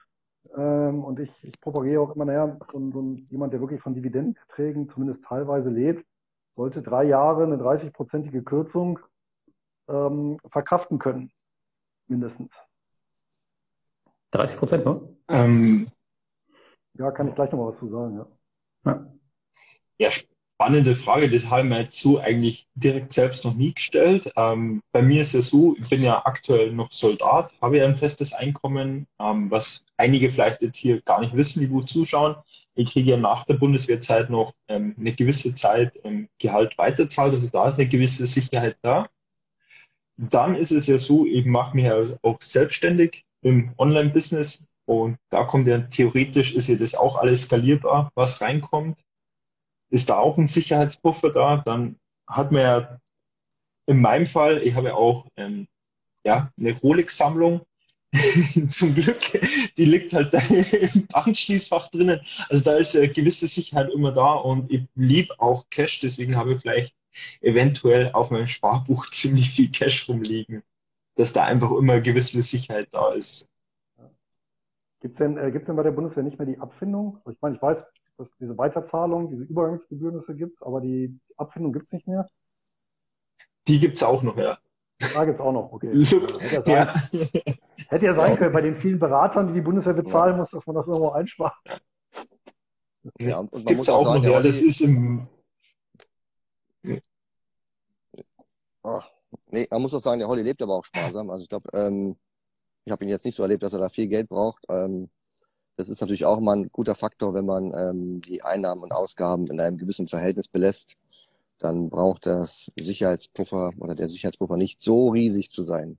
Ähm, 0.56 1.04
und 1.04 1.20
ich, 1.20 1.32
ich 1.42 1.60
propagiere 1.60 2.00
auch 2.00 2.14
immer, 2.14 2.24
naja, 2.24 2.56
so, 2.72 2.90
so 2.90 3.14
jemand, 3.28 3.52
der 3.52 3.60
wirklich 3.60 3.80
von 3.80 3.94
Dividendenerträgen 3.94 4.88
zumindest 4.88 5.24
teilweise 5.24 5.70
lebt, 5.70 6.06
sollte 6.56 6.82
drei 6.82 7.04
Jahre 7.04 7.44
eine 7.44 7.56
30-prozentige 7.56 8.42
Kürzung 8.42 8.98
ähm, 9.90 10.38
verkraften 10.50 10.98
können, 10.98 11.32
mindestens. 12.08 12.56
30 14.32 14.58
Prozent, 14.58 14.84
ne? 14.84 15.00
Ähm, 15.28 15.88
Ja, 16.94 17.10
kann 17.10 17.28
ich 17.28 17.34
gleich 17.34 17.50
nochmal 17.50 17.68
was 17.68 17.78
zu 17.78 17.88
sagen, 17.88 18.16
ja. 18.16 18.26
Ja. 18.84 19.06
Ja, 19.98 20.10
spannende 20.10 20.94
Frage. 20.94 21.28
Das 21.30 21.46
habe 21.46 21.62
ich 21.62 21.68
mir 21.68 21.80
jetzt 21.82 21.98
so 21.98 22.18
eigentlich 22.18 22.66
direkt 22.74 23.12
selbst 23.12 23.44
noch 23.44 23.54
nie 23.54 23.74
gestellt. 23.74 24.32
Ähm, 24.36 24.82
bei 24.92 25.02
mir 25.02 25.22
ist 25.22 25.34
es 25.34 25.50
so, 25.50 25.76
ich 25.78 25.88
bin 25.88 26.02
ja 26.02 26.24
aktuell 26.24 26.72
noch 26.72 26.90
Soldat, 26.92 27.54
habe 27.60 27.78
ja 27.78 27.84
ein 27.86 27.94
festes 27.96 28.32
Einkommen, 28.32 29.06
ähm, 29.20 29.50
was 29.50 29.84
einige 29.96 30.30
vielleicht 30.30 30.62
jetzt 30.62 30.78
hier 30.78 31.00
gar 31.02 31.20
nicht 31.20 31.34
wissen, 31.36 31.60
die 31.60 31.68
gut 31.68 31.88
zuschauen. 31.88 32.36
Ich 32.74 32.92
kriege 32.92 33.10
ja 33.10 33.16
nach 33.16 33.44
der 33.44 33.54
Bundeswehrzeit 33.54 34.30
noch 34.30 34.52
ähm, 34.68 34.94
eine 34.98 35.12
gewisse 35.14 35.54
Zeit 35.54 35.98
ähm, 36.04 36.28
Gehalt 36.38 36.78
weiterzahlt, 36.78 37.34
also 37.34 37.48
da 37.50 37.68
ist 37.68 37.74
eine 37.74 37.88
gewisse 37.88 38.26
Sicherheit 38.26 38.76
da. 38.82 39.08
Dann 40.28 40.54
ist 40.54 40.72
es 40.72 40.86
ja 40.86 40.98
so, 40.98 41.26
ich 41.26 41.46
mache 41.46 41.74
mich 41.74 41.86
ja 41.86 42.02
auch 42.22 42.40
selbstständig 42.40 43.24
im 43.42 43.72
Online-Business 43.78 44.66
und 44.84 45.16
da 45.30 45.44
kommt 45.44 45.66
ja 45.66 45.78
theoretisch, 45.78 46.54
ist 46.54 46.68
ja 46.68 46.74
das 46.74 46.94
auch 46.94 47.16
alles 47.16 47.42
skalierbar, 47.42 48.10
was 48.14 48.40
reinkommt 48.40 49.04
ist 49.90 50.08
da 50.08 50.18
auch 50.18 50.38
ein 50.38 50.48
Sicherheitspuffer 50.48 51.30
da. 51.30 51.58
Dann 51.58 51.96
hat 52.26 52.52
man 52.52 52.62
ja 52.62 53.00
in 53.86 54.00
meinem 54.00 54.26
Fall, 54.26 54.62
ich 54.62 54.74
habe 54.74 54.88
ja 54.88 54.94
auch 54.94 55.26
ähm, 55.36 55.66
ja, 56.24 56.50
eine 56.58 56.78
Rolex-Sammlung. 56.78 57.62
Zum 58.70 58.94
Glück, 58.94 59.20
die 59.76 59.84
liegt 59.84 60.12
halt 60.12 60.34
im 60.94 61.06
Bankschließfach 61.06 61.90
drinnen. 61.90 62.20
Also 62.48 62.64
da 62.64 62.72
ist 62.72 62.96
eine 62.96 63.08
gewisse 63.08 63.46
Sicherheit 63.46 63.90
immer 63.90 64.10
da 64.12 64.32
und 64.32 64.70
ich 64.70 64.82
liebe 64.96 65.38
auch 65.38 65.66
Cash, 65.70 66.00
deswegen 66.00 66.36
habe 66.36 66.54
ich 66.54 66.60
vielleicht 66.60 66.94
eventuell 67.40 68.12
auf 68.12 68.30
meinem 68.30 68.46
Sparbuch 68.46 69.06
ziemlich 69.10 69.50
viel 69.50 69.70
Cash 69.70 70.08
rumliegen, 70.08 70.62
dass 71.16 71.32
da 71.32 71.44
einfach 71.44 71.70
immer 71.72 71.94
eine 71.94 72.02
gewisse 72.02 72.42
Sicherheit 72.42 72.88
da 72.92 73.12
ist. 73.12 73.46
Gibt's 75.00 75.16
denn, 75.16 75.38
äh, 75.38 75.50
gibt's 75.50 75.66
denn 75.66 75.76
bei 75.76 75.82
der 75.82 75.92
Bundeswehr 75.92 76.22
nicht 76.22 76.38
mehr 76.38 76.46
die 76.46 76.58
Abfindung? 76.58 77.16
Also 77.24 77.30
ich 77.32 77.40
meine, 77.40 77.56
ich 77.56 77.62
weiß, 77.62 77.84
dass 78.18 78.36
diese 78.36 78.56
Weiterzahlung, 78.58 79.30
diese 79.30 79.44
Übergangsgebühren, 79.44 80.14
das 80.14 80.26
gibt's, 80.26 80.62
aber 80.62 80.80
die 80.80 81.18
Abfindung 81.38 81.72
gibt's 81.72 81.92
nicht 81.92 82.06
mehr. 82.06 82.26
Die 83.66 83.78
gibt's 83.78 84.02
auch 84.02 84.22
noch, 84.22 84.36
ja. 84.36 84.58
Da 85.14 85.24
gibt's 85.24 85.40
auch 85.40 85.52
noch, 85.52 85.72
okay. 85.72 86.04
Hätte 86.04 86.54
ja 86.54 86.62
sein, 86.62 86.88
ja. 87.14 87.54
hätte 87.88 88.04
ja 88.04 88.14
sein 88.14 88.36
können, 88.36 88.52
bei 88.52 88.60
den 88.60 88.76
vielen 88.76 88.98
Beratern, 88.98 89.48
die 89.48 89.54
die 89.54 89.62
Bundeswehr 89.62 89.94
bezahlen 89.94 90.36
muss, 90.36 90.50
dass 90.50 90.66
man 90.66 90.76
das 90.76 90.86
irgendwo 90.86 91.10
einspart. 91.10 91.54
Ja, 93.18 93.38
und 93.38 93.52
man 93.52 93.64
Gibt's 93.64 93.76
muss 93.76 93.88
auch 93.88 94.00
auch 94.00 94.04
sagen, 94.04 94.16
noch, 94.16 94.22
der 94.22 94.32
ja. 94.32 94.42
Das 94.42 94.60
ist 94.60 94.82
im, 94.82 95.26
ah, 98.82 99.04
nee, 99.50 99.66
man 99.70 99.82
muss 99.82 99.94
auch 99.94 100.02
sagen, 100.02 100.18
der 100.18 100.28
Holly 100.28 100.42
lebt 100.42 100.62
aber 100.62 100.76
auch 100.76 100.84
sparsam. 100.84 101.30
Also 101.30 101.42
ich 101.42 101.48
glaube, 101.48 101.68
ähm, 101.74 102.16
ich 102.84 102.92
habe 102.92 103.04
ihn 103.04 103.10
jetzt 103.10 103.24
nicht 103.24 103.36
so 103.36 103.42
erlebt, 103.42 103.62
dass 103.62 103.72
er 103.72 103.78
da 103.78 103.88
viel 103.88 104.08
Geld 104.08 104.28
braucht. 104.28 104.64
Ähm, 104.68 105.08
das 105.76 105.88
ist 105.88 106.00
natürlich 106.00 106.26
auch 106.26 106.40
mal 106.40 106.56
ein 106.56 106.68
guter 106.68 106.94
Faktor, 106.94 107.32
wenn 107.34 107.46
man 107.46 107.72
ähm, 107.76 108.20
die 108.20 108.42
Einnahmen 108.42 108.82
und 108.82 108.92
Ausgaben 108.92 109.46
in 109.46 109.60
einem 109.60 109.78
gewissen 109.78 110.08
Verhältnis 110.08 110.48
belässt. 110.48 110.96
Dann 111.58 111.88
braucht 111.90 112.26
das 112.26 112.70
Sicherheitspuffer 112.78 113.72
oder 113.78 113.94
der 113.94 114.08
Sicherheitspuffer 114.08 114.56
nicht 114.56 114.82
so 114.82 115.08
riesig 115.08 115.50
zu 115.50 115.62
sein. 115.62 115.98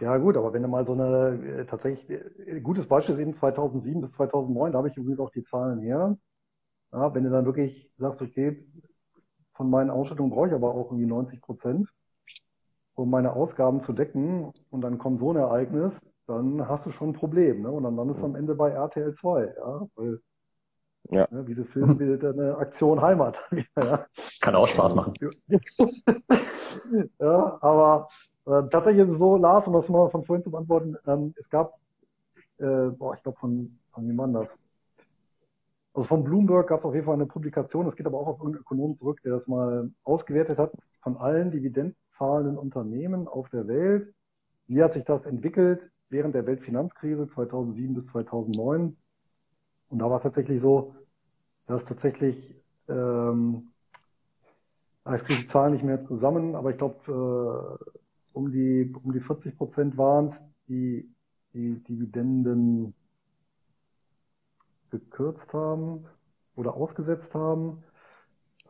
Ja, 0.00 0.18
gut, 0.18 0.36
aber 0.36 0.52
wenn 0.52 0.62
du 0.62 0.68
mal 0.68 0.86
so 0.86 0.92
eine, 0.92 1.60
äh, 1.60 1.64
tatsächlich, 1.64 2.20
äh, 2.46 2.60
gutes 2.60 2.86
Beispiel 2.86 3.14
ist 3.14 3.20
eben 3.20 3.34
2007 3.34 4.02
bis 4.02 4.12
2009, 4.12 4.72
da 4.72 4.78
habe 4.78 4.88
ich 4.88 4.96
übrigens 4.96 5.20
auch 5.20 5.30
die 5.30 5.42
Zahlen 5.42 5.80
her. 5.80 6.16
Ja, 6.96 7.14
wenn 7.14 7.24
du 7.24 7.30
dann 7.30 7.44
wirklich 7.44 7.86
sagst, 7.98 8.22
okay, 8.22 8.64
von 9.54 9.68
meinen 9.68 9.90
Ausschüttungen 9.90 10.30
brauche 10.30 10.48
ich 10.48 10.54
aber 10.54 10.74
auch 10.74 10.90
irgendwie 10.90 11.06
90 11.06 11.42
Prozent, 11.42 11.86
um 12.94 13.10
meine 13.10 13.34
Ausgaben 13.34 13.82
zu 13.82 13.92
decken 13.92 14.50
und 14.70 14.80
dann 14.80 14.96
kommt 14.96 15.20
so 15.20 15.30
ein 15.30 15.36
Ereignis, 15.36 16.08
dann 16.26 16.66
hast 16.66 16.86
du 16.86 16.90
schon 16.90 17.10
ein 17.10 17.12
Problem, 17.12 17.60
ne? 17.62 17.70
Und 17.70 17.82
dann 17.82 17.96
landest 17.96 18.22
du 18.22 18.24
am 18.24 18.34
Ende 18.34 18.54
bei 18.54 18.70
RTL 18.70 19.12
2, 19.12 19.44
ja, 19.44 19.86
weil, 19.94 20.20
Ja. 21.10 21.26
ne, 21.30 21.44
diese 21.44 21.66
Film 21.66 21.98
bildet 21.98 22.24
eine 22.24 22.56
Aktion 22.56 23.02
Heimat, 23.02 23.36
ja. 23.76 24.06
Kann 24.40 24.54
auch 24.54 24.66
Spaß 24.66 24.94
machen. 24.94 25.12
Ja, 27.18 27.58
aber 27.62 28.08
äh, 28.46 28.62
tatsächlich 28.70 29.04
ist 29.06 29.14
es 29.14 29.18
so, 29.18 29.36
Lars, 29.36 29.66
um 29.66 29.72
das 29.72 29.88
mal 29.88 30.08
von 30.08 30.24
vorhin 30.24 30.42
zu 30.42 30.50
beantworten, 30.50 30.96
ähm, 31.08 31.34
es 31.36 31.48
gab, 31.50 31.74
äh, 32.58 32.90
boah, 32.96 33.12
ich 33.14 33.22
glaube 33.22 33.38
von, 33.38 33.76
von 33.88 34.08
wie 34.08 34.16
war 34.16 34.26
denn 34.26 34.34
das? 34.34 34.48
Also 35.96 36.08
von 36.08 36.24
Bloomberg 36.24 36.66
gab 36.66 36.80
es 36.80 36.84
auf 36.84 36.92
jeden 36.92 37.06
Fall 37.06 37.14
eine 37.14 37.24
Publikation, 37.24 37.86
das 37.86 37.96
geht 37.96 38.04
aber 38.04 38.20
auch 38.20 38.26
auf 38.26 38.40
irgendeinen 38.40 38.60
Ökonomen 38.60 38.98
zurück, 38.98 39.18
der 39.22 39.38
das 39.38 39.48
mal 39.48 39.90
ausgewertet 40.04 40.58
hat, 40.58 40.76
von 41.02 41.16
allen 41.16 41.50
dividendenzahlenden 41.50 42.58
Unternehmen 42.58 43.26
auf 43.26 43.48
der 43.48 43.66
Welt. 43.66 44.14
Wie 44.66 44.82
hat 44.82 44.92
sich 44.92 45.04
das 45.04 45.24
entwickelt 45.24 45.90
während 46.10 46.34
der 46.34 46.46
Weltfinanzkrise 46.46 47.26
2007 47.28 47.94
bis 47.94 48.08
2009? 48.08 48.94
Und 49.88 49.98
da 49.98 50.10
war 50.10 50.18
es 50.18 50.24
tatsächlich 50.24 50.60
so, 50.60 50.94
dass 51.66 51.82
tatsächlich 51.86 52.62
ähm, 52.88 53.62
Ich 55.14 55.24
kriege 55.24 55.44
die 55.44 55.48
Zahlen 55.48 55.72
nicht 55.72 55.84
mehr 55.84 56.04
zusammen, 56.04 56.56
aber 56.56 56.72
ich 56.72 56.76
glaube, 56.76 56.98
äh, 57.08 58.34
um 58.34 58.52
die, 58.52 58.94
um 59.02 59.14
die 59.14 59.20
40 59.20 59.56
Prozent 59.56 59.96
waren 59.96 60.26
es, 60.26 60.42
die 60.68 61.10
die 61.54 61.82
Dividenden 61.84 62.92
gekürzt 64.90 65.52
haben 65.52 66.06
oder 66.56 66.74
ausgesetzt 66.76 67.34
haben. 67.34 67.78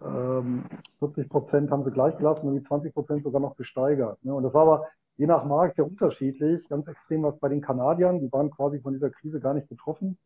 Ähm, 0.02 0.64
40 0.98 1.28
Prozent 1.28 1.70
haben 1.70 1.84
sie 1.84 1.90
gleich 1.90 2.16
gelassen 2.18 2.48
und 2.48 2.54
die 2.54 2.62
20 2.62 2.94
Prozent 2.94 3.22
sogar 3.22 3.40
noch 3.40 3.56
gesteigert. 3.56 4.22
Ne? 4.24 4.34
Und 4.34 4.42
das 4.42 4.54
war 4.54 4.62
aber 4.62 4.86
je 5.16 5.26
nach 5.26 5.44
Markt 5.44 5.76
sehr 5.76 5.86
unterschiedlich. 5.86 6.68
Ganz 6.68 6.86
extrem 6.88 7.22
war 7.22 7.30
es 7.30 7.38
bei 7.38 7.48
den 7.48 7.60
Kanadiern, 7.62 8.20
die 8.20 8.32
waren 8.32 8.50
quasi 8.50 8.80
von 8.80 8.92
dieser 8.92 9.10
Krise 9.10 9.40
gar 9.40 9.54
nicht 9.54 9.68
betroffen. 9.68 10.18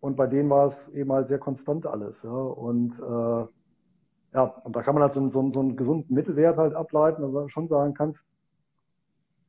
Und 0.00 0.16
bei 0.16 0.26
denen 0.28 0.50
war 0.50 0.68
es 0.68 0.88
eben 0.94 1.12
halt 1.12 1.28
sehr 1.28 1.38
konstant 1.38 1.86
alles. 1.86 2.22
Und 2.24 2.98
äh, 3.00 3.46
ja, 4.34 4.44
und 4.64 4.76
da 4.76 4.82
kann 4.82 4.94
man 4.94 5.02
halt 5.04 5.14
so, 5.14 5.20
einen- 5.20 5.30
so, 5.32 5.52
so 5.52 5.60
einen 5.60 5.76
gesunden 5.76 6.14
Mittelwert 6.14 6.58
halt 6.58 6.74
ableiten, 6.74 7.22
dass 7.22 7.32
du 7.32 7.48
schon 7.48 7.68
sagen 7.68 7.94
kannst, 7.94 8.24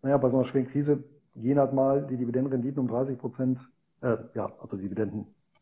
naja, 0.01 0.17
bei 0.17 0.29
so 0.29 0.37
einer 0.37 0.47
schweren 0.47 0.67
Krise 0.67 1.03
gehen 1.35 1.59
halt 1.59 1.73
mal 1.73 2.05
die 2.07 2.17
Dividendenrenditen 2.17 2.79
um 2.79 2.87
30 2.87 3.17
Prozent, 3.17 3.59
äh, 4.01 4.15
ja, 4.33 4.45
also 4.61 4.77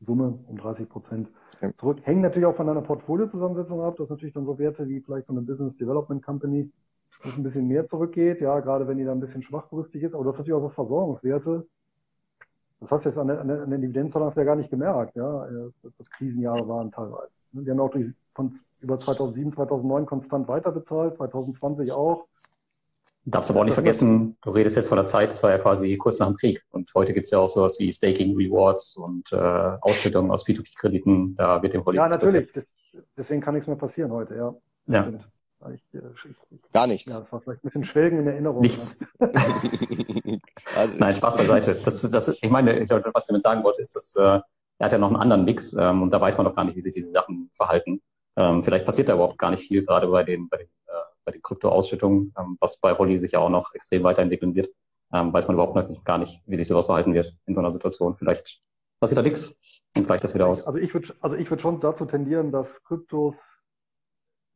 Dividendensumme 0.04 0.40
um 0.48 0.58
30 0.58 0.90
Prozent 0.90 1.30
zurück. 1.78 2.00
Hängen 2.04 2.22
natürlich 2.22 2.46
auch 2.46 2.56
von 2.56 2.68
deiner 2.68 2.82
Portfoliozusammensetzung 2.82 3.82
ab. 3.82 3.96
Das 3.98 4.06
ist 4.06 4.12
natürlich 4.12 4.34
dann 4.34 4.46
so 4.46 4.58
Werte 4.60 4.88
wie 4.88 5.02
vielleicht 5.02 5.26
so 5.28 5.34
eine 5.34 5.42
Business 5.42 5.78
Development 5.78 6.24
Company, 6.24 6.70
wo 7.24 7.30
es 7.30 7.38
ein 7.38 7.44
bisschen 7.44 7.68
mehr 7.68 7.86
zurückgeht, 7.88 8.42
ja, 8.42 8.60
gerade 8.60 8.88
wenn 8.88 8.98
die 8.98 9.06
dann 9.06 9.18
ein 9.18 9.22
bisschen 9.22 9.44
schwachbrüstig 9.44 10.04
ist. 10.04 10.16
Aber 10.16 10.26
das 10.26 10.38
natürlich 10.38 10.54
auch 10.54 10.68
so 10.68 10.70
Versorgungswerte. 10.70 11.66
Das 12.80 12.92
hast 12.92 13.06
du 13.06 13.10
jetzt 13.10 13.18
an 13.18 13.28
der, 13.28 13.40
an 13.40 13.48
der, 13.48 13.62
an 13.62 14.26
hast 14.26 14.36
du 14.36 14.42
ja 14.42 14.46
gar 14.46 14.58
nicht 14.58 14.70
gemerkt, 14.70 15.16
ja, 15.16 15.46
äh, 15.46 15.72
dass 15.82 15.96
das 15.96 16.10
Krisenjahre 16.10 16.68
waren 16.68 16.92
teilweise. 16.92 17.32
Die 17.54 17.70
haben 17.70 17.80
auch 17.80 17.92
durch, 17.92 18.08
von 18.36 18.52
über 18.82 19.00
2007, 19.00 19.54
2009 19.54 20.06
konstant 20.06 20.48
weiterbezahlt, 20.50 21.16
2020 21.16 21.94
auch. 21.94 22.28
Darfst 23.26 23.50
aber 23.50 23.62
auch 23.62 23.66
nicht 23.66 23.74
vergessen, 23.74 24.36
du 24.42 24.50
redest 24.50 24.76
jetzt 24.76 24.90
von 24.90 24.98
der 24.98 25.06
Zeit, 25.06 25.32
das 25.32 25.42
war 25.44 25.52
ja 25.52 25.58
quasi 25.58 25.96
kurz 25.98 26.20
nach 26.20 26.28
dem 26.28 26.36
Krieg. 26.36 26.62
Und 26.72 26.94
heute 26.94 27.14
gibt's 27.14 27.32
ja 27.32 27.40
auch 27.40 27.50
sowas 27.50 27.80
wie 27.80 27.92
Staking 27.92 28.36
Rewards 28.36 28.98
und 28.98 29.32
äh, 29.32 29.36
Ausschüttungen 29.36 30.30
aus 30.30 30.46
P2P-Krediten. 30.46 31.36
Da 31.36 31.62
wird 31.62 31.74
dem 31.74 31.86
Holly 31.86 31.98
Ja, 31.98 32.10
natürlich. 32.10 32.52
Das, 32.52 32.66
deswegen 33.18 33.40
kann 33.40 33.54
nichts 33.54 33.68
mehr 33.68 33.78
passieren 33.78 34.12
heute, 34.12 34.36
ja. 34.36 34.54
Ja. 34.88 35.04
Stimmt. 35.04 35.24
Ich, 35.74 35.96
äh, 35.96 36.02
ich, 36.52 36.72
Gar 36.74 36.88
nichts. 36.88 37.10
ja, 37.10 37.22
das 37.22 37.32
war 37.32 37.40
vielleicht 37.40 37.64
ein 37.64 37.68
bisschen 37.68 37.86
Schwelgen 37.86 38.20
in 38.20 38.28
Erinnerung. 38.28 38.62
Nichts. 38.62 39.00
Also, 40.76 40.94
Nein, 40.98 41.14
Spaß 41.14 41.38
beiseite. 41.38 41.76
Das, 41.86 42.02
das, 42.10 42.40
ich 42.42 42.50
meine, 42.50 42.80
ich, 42.80 42.88
glaube, 42.88 43.10
was 43.14 43.24
ich 43.24 43.28
damit 43.28 43.42
sagen 43.42 43.64
wollte, 43.64 43.82
ist, 43.82 43.96
dass 43.96 44.16
äh, 44.16 44.22
er 44.22 44.44
hat 44.80 44.92
ja 44.92 44.98
noch 44.98 45.08
einen 45.08 45.18
anderen 45.18 45.46
Mix 45.46 45.74
ähm, 45.74 46.02
und 46.02 46.12
da 46.12 46.20
weiß 46.20 46.38
man 46.38 46.46
doch 46.46 46.56
gar 46.56 46.64
nicht, 46.64 46.76
wie 46.76 46.82
sich 46.82 46.94
diese 46.94 47.12
Sachen 47.12 47.50
verhalten. 47.54 48.02
Ähm, 48.36 48.64
vielleicht 48.64 48.86
passiert 48.86 49.10
da 49.10 49.14
überhaupt 49.14 49.38
gar 49.38 49.52
nicht 49.52 49.68
viel, 49.68 49.86
gerade 49.86 50.08
bei 50.08 50.24
den, 50.24 50.50
bei 50.50 50.58
den, 50.58 50.68
äh, 50.68 50.83
bei 51.26 51.32
den 51.32 51.42
Kryptoausschüttungen, 51.42 52.34
ähm, 52.38 52.58
was 52.60 52.78
bei 52.78 52.94
Holly 52.94 53.18
sich 53.18 53.34
ja 53.34 53.40
auch 53.40 53.50
noch 53.50 53.74
extrem 53.74 54.04
weiterentwickeln 54.04 54.56
wird. 54.56 54.70
Ähm, 55.14 55.32
weiß 55.32 55.48
man 55.48 55.56
überhaupt 55.56 55.76
noch 55.76 56.04
gar 56.04 56.18
nicht, 56.18 56.42
wie 56.48 56.56
sich 56.56 56.68
sowas 56.68 56.88
verhalten 56.88 57.14
wird 57.14 57.34
in 57.46 57.54
so 57.54 57.60
einer 57.60 57.72
Situation. 57.72 58.16
Vielleicht 58.16 58.62
passiert 59.00 59.18
da 59.18 59.22
nichts 59.22 59.56
und 59.96 60.08
gleicht 60.08 60.24
das 60.24 60.34
wieder 60.34 60.48
aus. 60.48 60.66
Also 60.66 60.80
ich 60.80 60.94
würde 60.94 61.14
also 61.22 61.36
ich 61.36 61.50
würde 61.50 61.62
schon 61.62 61.80
dazu 61.80 62.06
tendieren, 62.06 62.52
dass 62.52 62.82
Kryptos 62.84 63.36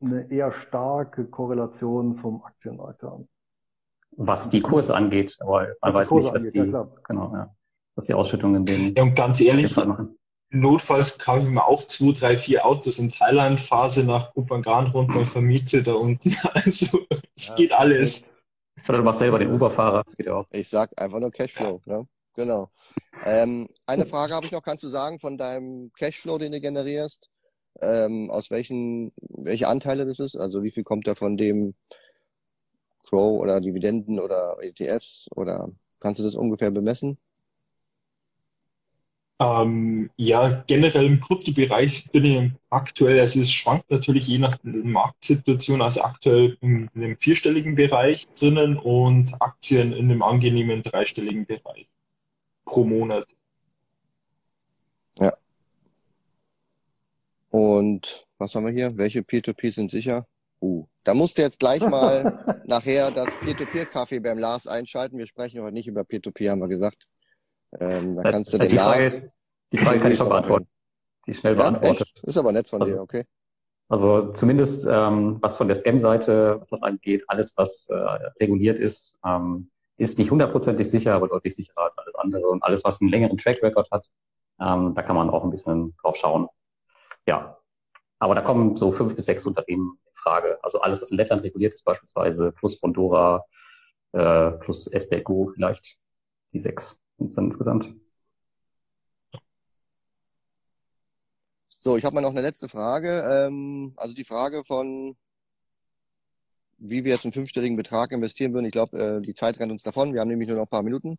eine 0.01 0.31
eher 0.31 0.51
starke 0.51 1.25
Korrelation 1.25 2.13
zum 2.13 2.43
Aktienmarkt 2.43 3.03
haben. 3.03 3.27
Was 4.11 4.49
die 4.49 4.61
Kurse 4.61 4.95
angeht, 4.95 5.37
aber 5.39 5.67
man 5.81 5.93
weiß 5.93 6.11
nicht, 6.11 6.33
was 6.33 6.45
angeht, 6.45 6.67
die, 6.67 6.71
ja, 6.71 6.87
genau, 7.03 7.33
ja, 7.33 7.55
was 7.95 8.05
die 8.05 8.13
Ausschüttungen 8.13 8.55
in 8.55 8.65
den, 8.65 8.95
Ja, 8.95 9.03
und 9.03 9.15
ganz 9.15 9.39
ehrlich, 9.41 9.73
Fall 9.73 9.87
machen. 9.87 10.17
Notfalls 10.49 11.17
kaufe 11.17 11.43
ich 11.45 11.49
mir 11.49 11.65
auch 11.65 11.83
zwei, 11.83 12.11
drei, 12.11 12.37
vier 12.37 12.65
Autos 12.65 12.99
in 12.99 13.09
Thailand, 13.09 13.59
Phase 13.59 14.03
nach 14.03 14.33
Kupangan 14.33 14.87
runter 14.87 15.19
und 15.19 15.25
vermiete 15.25 15.83
da 15.83 15.93
unten. 15.93 16.35
Also 16.53 16.99
es 17.35 17.49
Ja. 17.49 17.55
geht 17.55 17.71
alles. 17.71 18.31
Oder 18.87 18.99
du 18.99 19.03
machst 19.03 19.19
selber 19.19 19.39
den 19.39 19.53
Uber-Fahrer, 19.53 20.03
das 20.03 20.15
geht 20.15 20.27
ja 20.27 20.35
auch. 20.35 20.45
Ich 20.51 20.69
sag 20.69 20.99
einfach 21.01 21.19
nur 21.19 21.31
Cashflow, 21.31 21.81
ne? 21.85 22.05
Genau. 22.35 22.69
Ähm, 23.25 23.67
eine 23.87 24.05
Frage 24.05 24.33
habe 24.33 24.45
ich 24.45 24.51
noch, 24.51 24.61
kannst 24.61 24.83
du 24.83 24.87
sagen, 24.87 25.19
von 25.19 25.37
deinem 25.37 25.91
Cashflow, 25.93 26.37
den 26.37 26.51
du 26.51 26.61
generierst, 26.61 27.29
ähm, 27.81 28.29
aus 28.29 28.49
welchen, 28.51 29.11
welche 29.29 29.67
Anteile 29.67 30.05
das 30.05 30.19
ist? 30.19 30.35
Also 30.35 30.63
wie 30.63 30.71
viel 30.71 30.83
kommt 30.83 31.07
da 31.07 31.15
von 31.15 31.35
dem 31.35 31.73
Crow 33.07 33.39
oder 33.41 33.59
Dividenden 33.59 34.19
oder 34.19 34.57
ETFs 34.61 35.27
oder 35.35 35.67
kannst 35.99 36.19
du 36.19 36.23
das 36.23 36.35
ungefähr 36.35 36.71
bemessen? 36.71 37.17
Ähm, 39.39 40.09
ja, 40.17 40.63
generell 40.65 41.05
im 41.05 41.19
Kryptobereich 41.19 42.09
bin 42.11 42.25
ich 42.25 42.51
aktuell, 42.71 43.19
also 43.19 43.39
es 43.39 43.51
schwankt 43.51 43.91
natürlich 43.91 44.27
je 44.27 44.39
nach 44.39 44.57
Marktsituation, 44.63 45.81
also 45.81 46.01
aktuell 46.01 46.57
in, 46.61 46.89
in 46.95 47.03
einem 47.03 47.17
vierstelligen 47.17 47.75
Bereich 47.75 48.27
drinnen 48.39 48.77
und 48.77 49.39
Aktien 49.39 49.93
in 49.93 50.05
einem 50.05 50.23
angenehmen 50.23 50.81
dreistelligen 50.81 51.45
Bereich 51.45 51.87
pro 52.65 52.83
Monat. 52.83 53.27
Und 57.49 58.25
was 58.37 58.53
haben 58.53 58.65
wir 58.65 58.73
hier? 58.73 58.97
Welche 58.97 59.21
P2P 59.21 59.73
sind 59.73 59.91
sicher? 59.91 60.27
Uh, 60.59 60.85
da 61.03 61.13
musst 61.13 61.37
du 61.37 61.43
jetzt 61.43 61.59
gleich 61.59 61.81
mal 61.81 62.63
nachher 62.67 63.11
das 63.11 63.27
Peer-to-Peer-Kaffee 63.41 64.19
beim 64.19 64.37
Lars 64.37 64.67
einschalten. 64.67 65.17
Wir 65.17 65.27
sprechen 65.27 65.61
heute 65.61 65.73
nicht 65.73 65.87
über 65.87 66.01
P2P, 66.01 66.49
haben 66.49 66.61
wir 66.61 66.67
gesagt. 66.67 67.07
Ähm, 67.79 68.15
da 68.15 68.31
kannst 68.31 68.53
du 68.53 68.57
die 68.57 68.67
den 68.67 68.77
Lars. 68.77 68.95
Frage, 69.19 69.31
die 69.71 69.77
Frage 69.77 69.99
kann 69.99 70.11
ich 70.11 70.17
schon 70.17 70.29
beantworten. 70.29 70.67
Die 71.25 71.33
schnell 71.33 71.53
Ja, 71.57 71.69
beantwortet. 71.69 72.07
echt? 72.15 72.23
Ist 72.23 72.37
aber 72.37 72.51
nett 72.51 72.67
von 72.67 72.81
Also- 72.81 72.95
dir, 72.95 73.01
okay. 73.01 73.25
Also 73.89 74.31
zumindest 74.31 74.85
ähm, 74.89 75.37
was 75.41 75.55
von 75.55 75.67
der 75.67 75.75
Scam-Seite, 75.75 76.57
was 76.59 76.69
das 76.69 76.83
angeht, 76.83 77.23
alles 77.27 77.53
was 77.55 77.87
äh, 77.89 77.95
reguliert 78.41 78.79
ist, 78.79 79.17
ähm, 79.25 79.71
ist 79.97 80.17
nicht 80.17 80.29
hundertprozentig 80.29 80.89
sicher, 80.89 81.13
aber 81.15 81.29
deutlich 81.29 81.55
sicherer 81.55 81.83
als 81.85 81.97
alles 81.97 82.15
andere. 82.15 82.47
Und 82.47 82.63
alles, 82.63 82.83
was 82.83 82.99
einen 83.01 83.09
längeren 83.09 83.37
Track 83.37 83.63
Record 83.63 83.89
hat, 83.91 84.05
ähm, 84.59 84.93
da 84.93 85.01
kann 85.03 85.15
man 85.15 85.29
auch 85.29 85.43
ein 85.45 85.49
bisschen 85.49 85.95
drauf 86.01 86.17
schauen. 86.17 86.47
Ja, 87.25 87.57
aber 88.19 88.35
da 88.35 88.41
kommen 88.41 88.75
so 88.75 88.91
fünf 88.91 89.15
bis 89.15 89.25
sechs 89.25 89.45
Unternehmen 89.45 89.97
in 90.05 90.13
Frage. 90.15 90.59
Also 90.63 90.81
alles, 90.81 91.01
was 91.01 91.11
in 91.11 91.17
Lettland 91.17 91.43
reguliert 91.43 91.73
ist, 91.73 91.83
beispielsweise 91.85 92.51
plus 92.51 92.79
Bondora, 92.81 93.45
äh, 94.11 94.51
plus 94.51 94.87
SDGO 94.87 95.51
vielleicht, 95.53 95.97
die 96.51 96.59
sechs 96.59 96.99
sind 97.17 97.37
dann 97.37 97.45
insgesamt. 97.45 97.93
So, 101.69 101.95
ich 101.95 102.03
habe 102.03 102.15
mal 102.15 102.21
noch 102.21 102.31
eine 102.31 102.41
letzte 102.41 102.67
Frage. 102.67 103.23
Ähm, 103.47 103.93
also 103.97 104.13
die 104.13 104.25
Frage 104.25 104.63
von, 104.65 105.15
wie 106.77 107.03
wir 107.03 107.13
jetzt 107.13 107.25
einen 107.25 107.33
fünfstelligen 107.33 107.77
Betrag 107.77 108.11
investieren 108.11 108.53
würden. 108.53 108.65
Ich 108.65 108.71
glaube, 108.71 108.97
äh, 108.99 109.21
die 109.21 109.33
Zeit 109.33 109.59
rennt 109.59 109.71
uns 109.71 109.83
davon. 109.83 110.13
Wir 110.13 110.21
haben 110.21 110.27
nämlich 110.27 110.47
nur 110.47 110.57
noch 110.57 110.65
ein 110.65 110.69
paar 110.69 110.83
Minuten. 110.83 111.17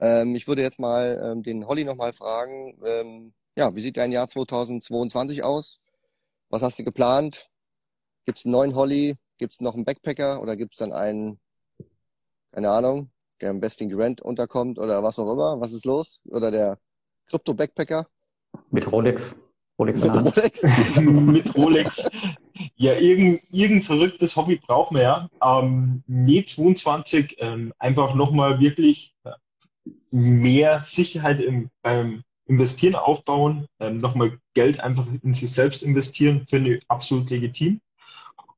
Ähm, 0.00 0.34
ich 0.34 0.48
würde 0.48 0.62
jetzt 0.62 0.78
mal 0.80 1.20
ähm, 1.22 1.42
den 1.42 1.66
Holly 1.66 1.84
nochmal 1.84 2.12
fragen, 2.12 2.78
ähm, 2.84 3.32
ja, 3.56 3.74
wie 3.74 3.82
sieht 3.82 3.96
dein 3.96 4.12
Jahr 4.12 4.28
2022 4.28 5.44
aus? 5.44 5.80
Was 6.50 6.62
hast 6.62 6.78
du 6.78 6.84
geplant? 6.84 7.50
Gibt 8.24 8.38
es 8.38 8.44
einen 8.44 8.52
neuen 8.52 8.74
Holly? 8.74 9.16
Gibt 9.38 9.54
es 9.54 9.60
noch 9.60 9.74
einen 9.74 9.84
Backpacker 9.84 10.40
oder 10.42 10.56
gibt 10.56 10.74
es 10.74 10.78
dann 10.78 10.92
einen, 10.92 11.38
keine 12.52 12.70
Ahnung, 12.70 13.10
der 13.40 13.50
am 13.50 13.60
besten 13.60 13.88
Grant 13.88 14.20
unterkommt 14.20 14.78
oder 14.78 15.02
was 15.02 15.18
auch 15.18 15.32
immer? 15.32 15.60
Was 15.60 15.72
ist 15.72 15.84
los? 15.84 16.20
Oder 16.28 16.50
der 16.50 16.78
Krypto-Backpacker? 17.28 18.06
Mit 18.70 18.90
Rolex. 18.90 19.34
Rolex 19.78 20.02
Mit. 20.02 20.12
Rolex? 20.12 20.62
mit 21.00 21.56
Rolex. 21.56 22.10
Ja, 22.76 22.94
irgend, 22.94 23.42
irgendein 23.50 23.86
verrücktes 23.86 24.34
Hobby 24.36 24.56
brauchen 24.56 24.96
wir 24.96 25.02
ja. 25.02 25.30
Ähm, 25.42 26.02
nee, 26.06 26.42
22, 26.42 27.36
ähm, 27.38 27.72
einfach 27.78 28.14
nochmal 28.14 28.60
wirklich 28.60 29.14
äh, 29.24 29.30
mehr 30.10 30.80
Sicherheit 30.80 31.40
im, 31.40 31.70
beim 31.82 32.24
Investieren 32.46 32.96
aufbauen, 32.96 33.66
ähm, 33.78 33.98
nochmal 33.98 34.38
Geld 34.54 34.80
einfach 34.80 35.06
in 35.22 35.34
sich 35.34 35.52
selbst 35.52 35.82
investieren, 35.82 36.46
finde 36.46 36.76
ich 36.76 36.82
absolut 36.88 37.30
legitim. 37.30 37.80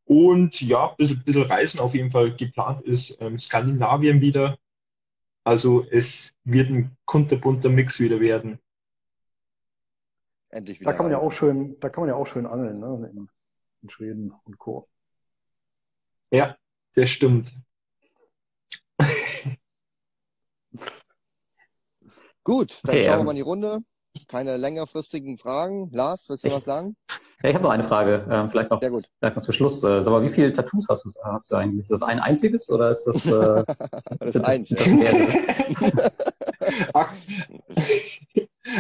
Und 0.05 0.61
ja, 0.61 0.89
ein 0.89 0.97
bisschen, 0.97 1.23
bisschen 1.23 1.43
Reisen 1.43 1.81
auf 1.81 1.95
jeden 1.95 2.11
Fall 2.11 2.35
geplant 2.35 2.81
ist 2.81 3.19
ähm, 3.21 3.39
Skandinavien 3.39 4.21
wieder. 4.21 4.59
Also 5.45 5.85
es 5.91 6.35
wird 6.45 6.71
ein 6.71 6.97
kunterbunter 7.05 7.69
Mix 7.69 7.99
wieder 8.01 8.21
werden. 8.21 8.59
Endlich 10.51 10.81
wieder 10.81 10.91
Da 10.91 10.97
kann 10.97 11.07
man 11.07 11.13
ja 11.13 11.19
auch 11.19 11.33
schön, 11.33 11.77
da 11.81 11.89
kann 11.89 12.03
man 12.03 12.09
ja 12.09 12.17
auch 12.17 12.27
schön 12.27 12.47
angeln, 12.47 12.81
ne? 12.81 13.11
In, 13.13 13.29
in 13.83 13.91
Schweden 13.91 14.33
und 14.45 14.59
Co. 14.59 14.89
Ja, 16.31 16.57
das 16.95 17.11
stimmt. 17.11 17.53
Gut, 22.45 22.81
dann 22.85 22.97
Okay, 22.97 23.03
schauen 23.03 23.17
wir 23.17 23.21
ähm, 23.21 23.27
mal 23.27 23.31
in 23.33 23.37
die 23.37 23.43
Runde. 23.43 23.81
Keine 24.31 24.57
längerfristigen 24.57 25.37
Fragen. 25.39 25.91
Lars, 25.93 26.29
willst 26.29 26.45
du 26.45 26.49
Ich- 26.49 26.55
was 26.55 26.65
sagen? 26.65 26.95
Ja, 27.43 27.49
ich 27.49 27.55
habe 27.55 27.65
noch 27.65 27.71
eine 27.71 27.83
Frage, 27.85 28.25
ähm, 28.31 28.49
vielleicht 28.49 28.71
noch, 28.71 28.81
Sehr 28.81 28.91
gut. 28.91 29.05
vielleicht 29.19 29.35
noch 29.35 29.43
zum 29.43 29.55
Schluss. 29.55 29.83
Äh, 29.83 30.03
sag 30.03 30.11
mal, 30.13 30.23
wie 30.23 30.31
viele 30.31 30.53
Tattoos 30.53 30.87
hast 30.89 31.05
du, 31.05 31.11
hast 31.25 31.51
du 31.51 31.57
eigentlich? 31.57 31.83
Ist 31.85 31.91
das 31.91 32.03
ein 32.03 32.21
einziges 32.21 32.71
oder 32.71 32.91
ist 32.91 33.05
das, 33.07 33.27
äh, 33.27 33.65
Das 34.21 34.33
sind 34.33 34.43
ist 34.43 34.49
eins. 34.49 34.69
das? 34.69 34.87
Ak 36.95 37.13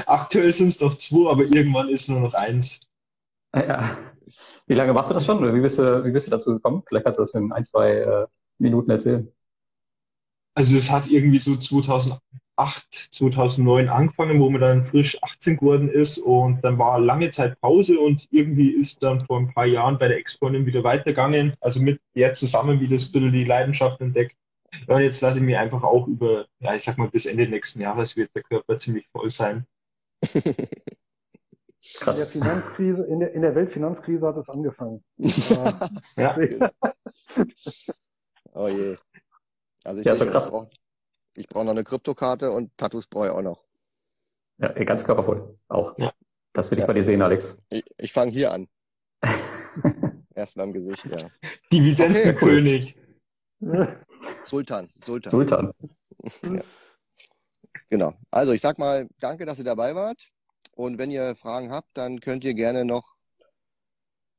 Aktuell 0.06 0.52
sind 0.52 0.68
es 0.68 0.80
noch 0.80 0.94
zwei, 0.96 1.30
aber 1.30 1.42
irgendwann 1.42 1.88
ist 1.88 2.08
nur 2.08 2.20
noch 2.20 2.34
eins. 2.34 2.80
Ah, 3.52 3.62
Ja. 3.64 3.96
Wie 4.66 4.74
lange 4.74 4.92
machst 4.92 5.10
du 5.10 5.14
das 5.14 5.26
schon? 5.26 5.38
Oder 5.38 5.52
wie 5.52 5.60
bist 5.60 5.78
du, 5.80 6.04
wie 6.04 6.12
bist 6.12 6.28
du 6.28 6.30
dazu 6.30 6.52
gekommen? 6.52 6.82
Vielleicht 6.86 7.04
kannst 7.04 7.18
du 7.18 7.22
das 7.22 7.34
in 7.34 7.50
ein, 7.52 7.64
zwei 7.64 7.92
äh, 7.94 8.26
Minuten 8.58 8.88
erzählen. 8.90 9.26
Also 10.54 10.76
es 10.76 10.88
hat 10.90 11.08
irgendwie 11.08 11.38
so 11.38 11.56
2008, 12.60 13.14
2009 13.14 13.88
angefangen, 13.88 14.40
wo 14.40 14.50
man 14.50 14.60
dann 14.60 14.84
frisch 14.84 15.22
18 15.22 15.56
geworden 15.58 15.88
ist 15.88 16.18
und 16.18 16.62
dann 16.62 16.78
war 16.78 17.00
lange 17.00 17.30
Zeit 17.30 17.60
Pause 17.60 17.98
und 17.98 18.28
irgendwie 18.30 18.70
ist 18.70 19.02
dann 19.02 19.20
vor 19.20 19.38
ein 19.38 19.52
paar 19.52 19.66
Jahren 19.66 19.98
bei 19.98 20.08
der 20.08 20.18
Ex-Freundin 20.18 20.66
wieder 20.66 20.84
weitergegangen, 20.84 21.54
also 21.60 21.80
mit 21.80 22.00
der 22.14 22.34
zusammen 22.34 22.80
wieder 22.80 22.96
ein 22.96 23.10
bisschen 23.10 23.32
die 23.32 23.44
Leidenschaft 23.44 24.00
entdeckt. 24.00 24.36
Ja, 24.86 24.96
und 24.96 25.02
jetzt 25.02 25.20
lasse 25.20 25.38
ich 25.38 25.44
mir 25.44 25.58
einfach 25.58 25.82
auch 25.82 26.06
über, 26.06 26.44
ja, 26.60 26.74
ich 26.74 26.82
sag 26.82 26.98
mal, 26.98 27.08
bis 27.08 27.26
Ende 27.26 27.48
nächsten 27.48 27.80
Jahres 27.80 28.16
wird 28.16 28.34
der 28.34 28.42
Körper 28.42 28.78
ziemlich 28.78 29.08
voll 29.08 29.30
sein. 29.30 29.66
In 30.32 30.42
der 30.44 30.68
Krass. 31.98 32.30
Finanzkrise, 32.30 33.04
in 33.04 33.20
der, 33.20 33.32
in 33.32 33.42
der 33.42 33.54
Weltfinanzkrise 33.54 34.26
hat 34.26 34.36
es 34.36 34.48
angefangen. 34.48 35.00
Ja. 36.16 36.36
Ja. 36.38 36.70
Oh 38.52 38.68
je. 38.68 38.96
Also 39.84 40.00
ich, 40.00 40.06
Ja, 40.06 40.14
schon, 40.14 40.28
krass. 40.28 40.50
Ich 41.36 41.48
brauche 41.48 41.64
noch 41.64 41.72
eine 41.72 41.84
Kryptokarte 41.84 42.50
und 42.50 42.76
Tattoos 42.76 43.06
brauche 43.06 43.26
ich 43.26 43.32
auch 43.32 43.42
noch. 43.42 43.66
Ja, 44.58 44.72
ganz 44.84 45.04
körpervoll. 45.04 45.58
Auch. 45.68 45.96
Ja. 45.98 46.12
Das 46.52 46.70
will 46.70 46.78
ich 46.78 46.82
Ja. 46.82 46.86
bei 46.86 46.94
dir 46.94 47.02
sehen, 47.02 47.22
Alex. 47.22 47.56
Ich, 47.70 47.84
ich 47.98 48.12
fange 48.12 48.30
hier 48.32 48.52
an. 48.52 48.68
Erst 50.34 50.56
mal 50.56 50.64
im 50.64 50.72
Gesicht, 50.72 51.04
ja. 51.06 51.18
Dividendenkönig. 51.72 52.96
Sultan, 54.42 54.88
Sultan. 55.04 55.30
Sultan. 55.30 55.72
Genau. 57.92 58.14
Also 58.30 58.52
ich 58.52 58.60
sag 58.60 58.78
mal, 58.78 59.08
danke, 59.18 59.46
dass 59.46 59.58
ihr 59.58 59.64
dabei 59.64 59.96
wart. 59.96 60.22
Und 60.76 60.98
wenn 60.98 61.10
ihr 61.10 61.34
Fragen 61.34 61.72
habt, 61.72 61.90
dann 61.94 62.20
könnt 62.20 62.44
ihr 62.44 62.54
gerne 62.54 62.84
noch 62.84 63.16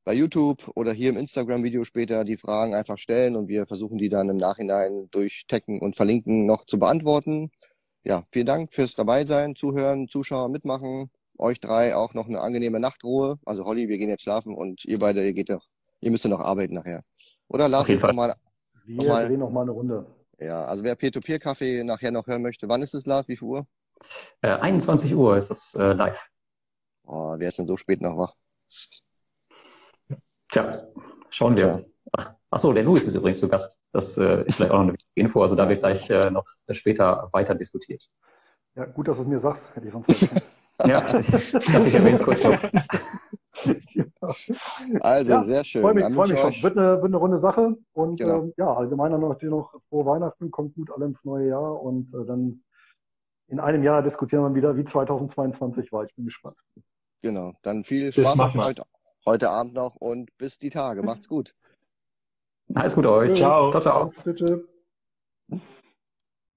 bei 0.04 0.14
YouTube 0.14 0.70
oder 0.74 0.92
hier 0.92 1.10
im 1.10 1.16
Instagram-Video 1.16 1.84
später 1.84 2.24
die 2.24 2.36
Fragen 2.36 2.74
einfach 2.74 2.98
stellen 2.98 3.36
und 3.36 3.48
wir 3.48 3.66
versuchen 3.66 3.98
die 3.98 4.08
dann 4.08 4.28
im 4.28 4.36
Nachhinein 4.36 5.08
durch 5.10 5.44
Taggen 5.46 5.80
und 5.80 5.94
Verlinken 5.96 6.44
noch 6.46 6.66
zu 6.66 6.78
beantworten. 6.78 7.50
Ja, 8.04 8.24
vielen 8.32 8.46
Dank 8.46 8.74
fürs 8.74 8.94
Dabeisein, 8.94 9.54
Zuhören, 9.54 10.08
Zuschauer, 10.08 10.48
Mitmachen. 10.48 11.08
Euch 11.38 11.60
drei 11.60 11.94
auch 11.94 12.14
noch 12.14 12.26
eine 12.26 12.40
angenehme 12.40 12.80
Nachtruhe. 12.80 13.36
Also 13.46 13.64
Holly, 13.64 13.88
wir 13.88 13.98
gehen 13.98 14.08
jetzt 14.10 14.22
schlafen 14.22 14.54
und 14.54 14.84
ihr 14.84 14.98
beide, 14.98 15.24
ihr 15.24 15.32
geht 15.32 15.48
noch, 15.48 15.64
ihr 16.00 16.10
müsst 16.10 16.24
ja 16.24 16.30
noch 16.30 16.40
arbeiten 16.40 16.74
nachher. 16.74 17.02
Oder 17.48 17.68
Lars, 17.68 17.82
Auf 17.82 17.88
jeden 17.88 18.00
jetzt 18.00 18.08
noch 18.08 18.14
mal, 18.14 18.34
Wir 18.84 18.96
Nochmal. 18.96 19.26
drehen 19.28 19.40
noch 19.40 19.50
mal 19.50 19.62
eine 19.62 19.70
Runde. 19.70 20.04
ja, 20.40 20.64
also 20.64 20.82
wer 20.82 20.96
Peer-to-Peer-Kaffee 20.96 21.84
nachher 21.84 22.10
noch 22.10 22.26
hören 22.26 22.42
möchte, 22.42 22.68
wann 22.68 22.82
ist 22.82 22.94
es, 22.94 23.06
Lars? 23.06 23.28
Wie 23.28 23.36
viel 23.36 23.46
Uhr? 23.46 23.66
Äh, 24.40 24.48
21 24.48 25.14
Uhr 25.14 25.36
ist 25.36 25.50
das 25.50 25.74
äh, 25.78 25.92
live. 25.92 26.26
Oh, 27.04 27.36
wer 27.38 27.48
ist 27.48 27.58
denn 27.58 27.66
so 27.68 27.76
spät 27.76 28.00
noch 28.00 28.16
wach? 28.18 28.34
Tja, 30.52 30.70
schauen 31.30 31.56
wir. 31.56 31.78
Tja. 31.78 31.84
Ach, 32.18 32.34
ach 32.50 32.58
so, 32.58 32.72
der 32.72 32.84
Louis 32.84 33.06
ist 33.06 33.14
übrigens 33.14 33.38
zu 33.40 33.48
Gast. 33.48 33.78
Das 33.92 34.16
äh, 34.18 34.44
ist 34.44 34.56
vielleicht 34.56 34.70
auch 34.70 34.76
noch 34.78 34.82
eine 34.84 34.92
wichtige 34.92 35.20
Info. 35.20 35.42
Also 35.42 35.54
da 35.54 35.68
wird 35.68 35.80
gleich 35.80 36.08
äh, 36.10 36.30
noch 36.30 36.44
später 36.70 37.28
weiter 37.32 37.54
diskutiert. 37.54 38.02
Ja, 38.74 38.84
gut, 38.86 39.08
dass 39.08 39.16
du 39.16 39.22
es 39.22 39.28
mir 39.28 39.40
sagst, 39.40 39.62
hätte 39.74 39.86
ich 39.88 39.92
sonst. 39.92 40.52
Ja, 40.86 40.96
ich 41.16 41.94
erwähne 41.94 42.12
es 42.14 42.22
kurz 42.24 42.42
noch. 42.42 42.58
Also, 45.00 45.32
Ja, 45.32 45.42
sehr 45.44 45.62
schön. 45.64 45.82
Freue 45.82 45.94
mich, 45.94 46.04
freue 46.06 46.28
mich 46.28 46.42
euch, 46.42 46.62
Wird 46.62 46.76
eine, 46.76 46.96
wird 46.96 47.04
eine 47.04 47.16
runde 47.18 47.38
Sache. 47.38 47.76
Und 47.92 48.18
Genau. 48.18 48.42
ähm, 48.42 48.52
ja, 48.56 48.72
allgemein 48.72 49.12
dann 49.12 49.20
natürlich 49.20 49.52
noch 49.54 49.70
frohe 49.88 50.06
Weihnachten, 50.06 50.50
kommt 50.50 50.74
gut 50.74 50.90
alle 50.90 51.04
ins 51.06 51.24
neue 51.24 51.48
Jahr 51.48 51.80
und 51.80 52.12
äh, 52.14 52.24
dann 52.26 52.62
in 53.48 53.60
einem 53.60 53.84
Jahr 53.84 54.02
diskutieren 54.02 54.42
wir 54.42 54.54
wieder, 54.54 54.76
wie 54.76 54.84
2022 54.84 55.92
war. 55.92 56.04
Ich 56.04 56.14
bin 56.16 56.24
gespannt. 56.24 56.56
genau, 57.20 57.52
dann 57.62 57.84
viel 57.84 58.06
Das 58.10 58.14
Spaß 58.14 58.34
machen 58.36 58.58
wir. 58.60 58.64
heute, 58.64 58.82
heute 59.26 59.50
Abend 59.50 59.74
noch 59.74 59.96
und 59.96 60.36
bis 60.38 60.58
die 60.58 60.70
Tage. 60.70 61.02
Macht's 61.02 61.28
gut. 61.28 61.54
Alles 62.74 62.94
Gute 62.94 63.10
euch. 63.10 63.36
Ciao. 63.36 63.70
Ciao, 63.70 63.82
ciao. 63.82 64.12
Bitte. 64.24 64.64